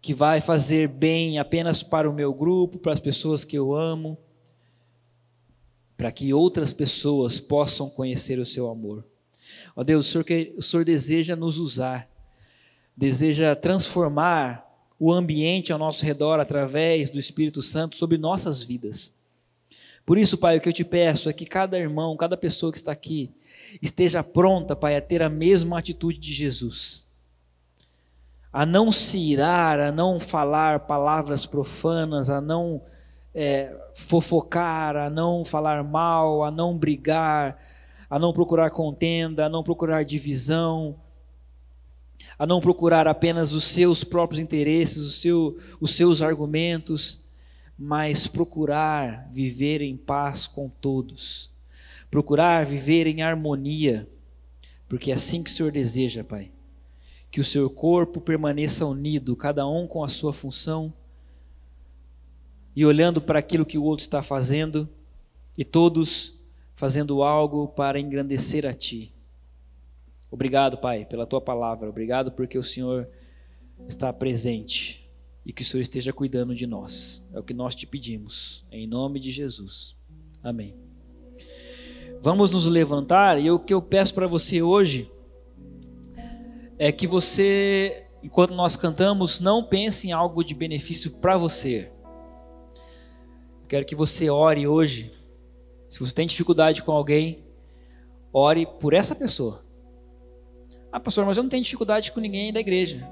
que 0.00 0.14
vai 0.14 0.40
fazer 0.40 0.88
bem 0.88 1.38
apenas 1.38 1.82
para 1.82 2.08
o 2.08 2.14
meu 2.14 2.32
grupo, 2.32 2.78
para 2.78 2.92
as 2.92 3.00
pessoas 3.00 3.44
que 3.44 3.56
eu 3.56 3.74
amo, 3.74 4.18
para 5.96 6.10
que 6.12 6.32
outras 6.32 6.72
pessoas 6.72 7.40
possam 7.40 7.88
conhecer 7.88 8.38
o 8.38 8.46
seu 8.46 8.68
amor. 8.68 9.04
Ó 9.76 9.84
Deus, 9.84 10.06
o 10.06 10.10
Senhor, 10.10 10.24
que, 10.24 10.54
o 10.56 10.62
Senhor 10.62 10.84
deseja 10.84 11.36
nos 11.36 11.58
usar, 11.58 12.08
deseja 12.96 13.54
transformar 13.54 14.64
o 14.98 15.12
ambiente 15.12 15.72
ao 15.72 15.78
nosso 15.78 16.04
redor 16.04 16.40
através 16.40 17.10
do 17.10 17.18
Espírito 17.18 17.62
Santo 17.62 17.96
sobre 17.96 18.16
nossas 18.16 18.62
vidas. 18.62 19.12
Por 20.06 20.18
isso, 20.18 20.36
Pai, 20.36 20.58
o 20.58 20.60
que 20.60 20.68
eu 20.68 20.72
te 20.72 20.84
peço 20.84 21.28
é 21.28 21.32
que 21.32 21.46
cada 21.46 21.78
irmão, 21.78 22.16
cada 22.16 22.36
pessoa 22.36 22.70
que 22.70 22.78
está 22.78 22.92
aqui, 22.92 23.30
esteja 23.80 24.22
pronta, 24.22 24.76
Pai, 24.76 24.96
a 24.96 25.00
ter 25.00 25.22
a 25.22 25.28
mesma 25.28 25.78
atitude 25.78 26.18
de 26.18 26.32
Jesus 26.32 27.04
a 28.54 28.64
não 28.64 28.92
se 28.92 29.18
irar, 29.18 29.80
a 29.80 29.90
não 29.90 30.20
falar 30.20 30.86
palavras 30.86 31.44
profanas, 31.44 32.30
a 32.30 32.40
não 32.40 32.80
é, 33.34 33.76
fofocar, 33.94 34.96
a 34.96 35.10
não 35.10 35.44
falar 35.44 35.82
mal, 35.82 36.44
a 36.44 36.50
não 36.50 36.76
brigar, 36.78 37.58
a 38.08 38.18
não 38.18 38.32
procurar 38.32 38.70
contenda, 38.70 39.46
a 39.46 39.48
não 39.48 39.62
procurar 39.62 40.04
divisão, 40.04 40.96
a 42.38 42.46
não 42.46 42.60
procurar 42.60 43.08
apenas 43.08 43.52
os 43.52 43.64
seus 43.64 44.04
próprios 44.04 44.40
interesses, 44.40 44.98
os, 45.04 45.20
seu, 45.20 45.58
os 45.80 45.96
seus 45.96 46.22
argumentos, 46.22 47.20
mas 47.76 48.26
procurar 48.26 49.28
viver 49.32 49.82
em 49.82 49.96
paz 49.96 50.46
com 50.46 50.68
todos, 50.68 51.50
procurar 52.10 52.64
viver 52.64 53.06
em 53.06 53.22
harmonia, 53.22 54.08
porque 54.88 55.10
é 55.10 55.14
assim 55.14 55.42
que 55.42 55.50
o 55.50 55.52
Senhor 55.52 55.72
deseja, 55.72 56.22
Pai. 56.22 56.52
Que 57.30 57.40
o 57.40 57.44
seu 57.44 57.68
corpo 57.68 58.20
permaneça 58.20 58.86
unido, 58.86 59.34
cada 59.34 59.66
um 59.66 59.88
com 59.88 60.04
a 60.04 60.08
sua 60.08 60.32
função, 60.32 60.92
e 62.74 62.84
olhando 62.84 63.20
para 63.20 63.38
aquilo 63.38 63.66
que 63.66 63.78
o 63.78 63.84
outro 63.84 64.02
está 64.02 64.22
fazendo, 64.22 64.88
e 65.56 65.64
todos 65.64 66.38
fazendo 66.74 67.22
algo 67.22 67.68
para 67.68 68.00
engrandecer 68.00 68.66
a 68.66 68.72
Ti. 68.72 69.12
Obrigado, 70.30 70.76
Pai, 70.78 71.04
pela 71.04 71.26
Tua 71.26 71.40
palavra, 71.40 71.88
obrigado 71.88 72.32
porque 72.32 72.58
o 72.58 72.62
Senhor 72.62 73.08
está 73.86 74.12
presente 74.12 75.08
e 75.46 75.52
que 75.52 75.62
o 75.62 75.64
Senhor 75.64 75.82
esteja 75.82 76.12
cuidando 76.12 76.54
de 76.54 76.66
nós. 76.66 77.24
É 77.32 77.38
o 77.38 77.42
que 77.42 77.54
nós 77.54 77.74
te 77.74 77.86
pedimos, 77.86 78.64
em 78.72 78.86
nome 78.86 79.20
de 79.20 79.30
Jesus. 79.30 79.96
Amém. 80.42 80.74
Vamos 82.20 82.50
nos 82.50 82.66
levantar 82.66 83.38
e 83.40 83.50
o 83.50 83.58
que 83.58 83.74
eu 83.74 83.82
peço 83.82 84.14
para 84.14 84.26
você 84.26 84.62
hoje 84.62 85.10
é 86.78 86.90
que 86.90 87.06
você, 87.06 88.06
enquanto 88.22 88.54
nós 88.54 88.76
cantamos, 88.76 89.38
não 89.38 89.62
pense 89.62 90.08
em 90.08 90.12
algo 90.12 90.42
de 90.42 90.54
benefício 90.54 91.10
para 91.12 91.36
você. 91.36 91.92
Quero 93.68 93.84
que 93.84 93.94
você 93.94 94.28
ore 94.30 94.66
hoje. 94.66 95.12
Se 95.88 96.00
você 96.00 96.14
tem 96.14 96.26
dificuldade 96.26 96.82
com 96.82 96.92
alguém, 96.92 97.44
ore 98.32 98.66
por 98.66 98.92
essa 98.92 99.14
pessoa. 99.14 99.64
Ah, 100.92 101.00
pastor, 101.00 101.24
mas 101.24 101.36
eu 101.36 101.42
não 101.42 101.50
tenho 101.50 101.62
dificuldade 101.62 102.12
com 102.12 102.20
ninguém 102.20 102.52
da 102.52 102.60
igreja. 102.60 103.08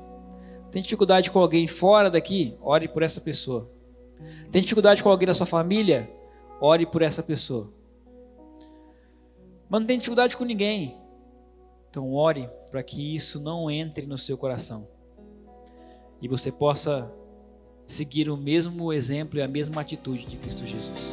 Tem 0.70 0.82
dificuldade 0.82 1.30
com 1.30 1.38
alguém 1.38 1.66
fora 1.66 2.10
daqui? 2.10 2.56
Ore 2.60 2.88
por 2.88 3.02
essa 3.02 3.20
pessoa. 3.20 3.70
Tem 4.50 4.62
dificuldade 4.62 5.02
com 5.02 5.08
alguém 5.08 5.26
da 5.26 5.34
sua 5.34 5.46
família? 5.46 6.10
Ore 6.60 6.86
por 6.86 7.02
essa 7.02 7.22
pessoa. 7.22 7.72
Mas 9.68 9.80
não 9.80 9.86
tem 9.86 9.98
dificuldade 9.98 10.36
com 10.36 10.44
ninguém. 10.44 10.96
Então 11.90 12.12
ore 12.12 12.48
para 12.70 12.82
que 12.82 13.14
isso 13.14 13.40
não 13.40 13.70
entre 13.70 14.06
no 14.06 14.16
seu 14.16 14.38
coração 14.38 14.88
e 16.22 16.28
você 16.28 16.52
possa 16.52 17.12
seguir 17.92 18.28
o 18.28 18.36
mesmo 18.36 18.92
exemplo 18.92 19.38
e 19.38 19.42
a 19.42 19.48
mesma 19.48 19.80
atitude 19.80 20.26
de 20.26 20.36
Cristo 20.36 20.66
Jesus. 20.66 21.12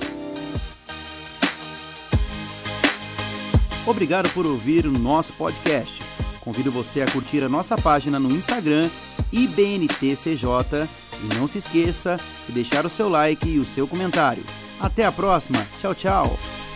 Obrigado 3.85 4.29
por 4.29 4.45
ouvir 4.45 4.85
o 4.85 4.91
nosso 4.91 5.33
podcast. 5.33 6.01
Convido 6.41 6.71
você 6.71 7.01
a 7.01 7.11
curtir 7.11 7.43
a 7.43 7.49
nossa 7.49 7.77
página 7.77 8.19
no 8.19 8.31
Instagram 8.31 8.89
IBNTCJ 9.31 10.87
e 11.23 11.35
não 11.35 11.47
se 11.47 11.57
esqueça 11.57 12.19
de 12.47 12.53
deixar 12.53 12.85
o 12.85 12.89
seu 12.89 13.09
like 13.09 13.47
e 13.47 13.59
o 13.59 13.65
seu 13.65 13.87
comentário. 13.87 14.43
Até 14.79 15.05
a 15.05 15.11
próxima. 15.11 15.65
Tchau, 15.79 15.93
tchau. 15.93 16.68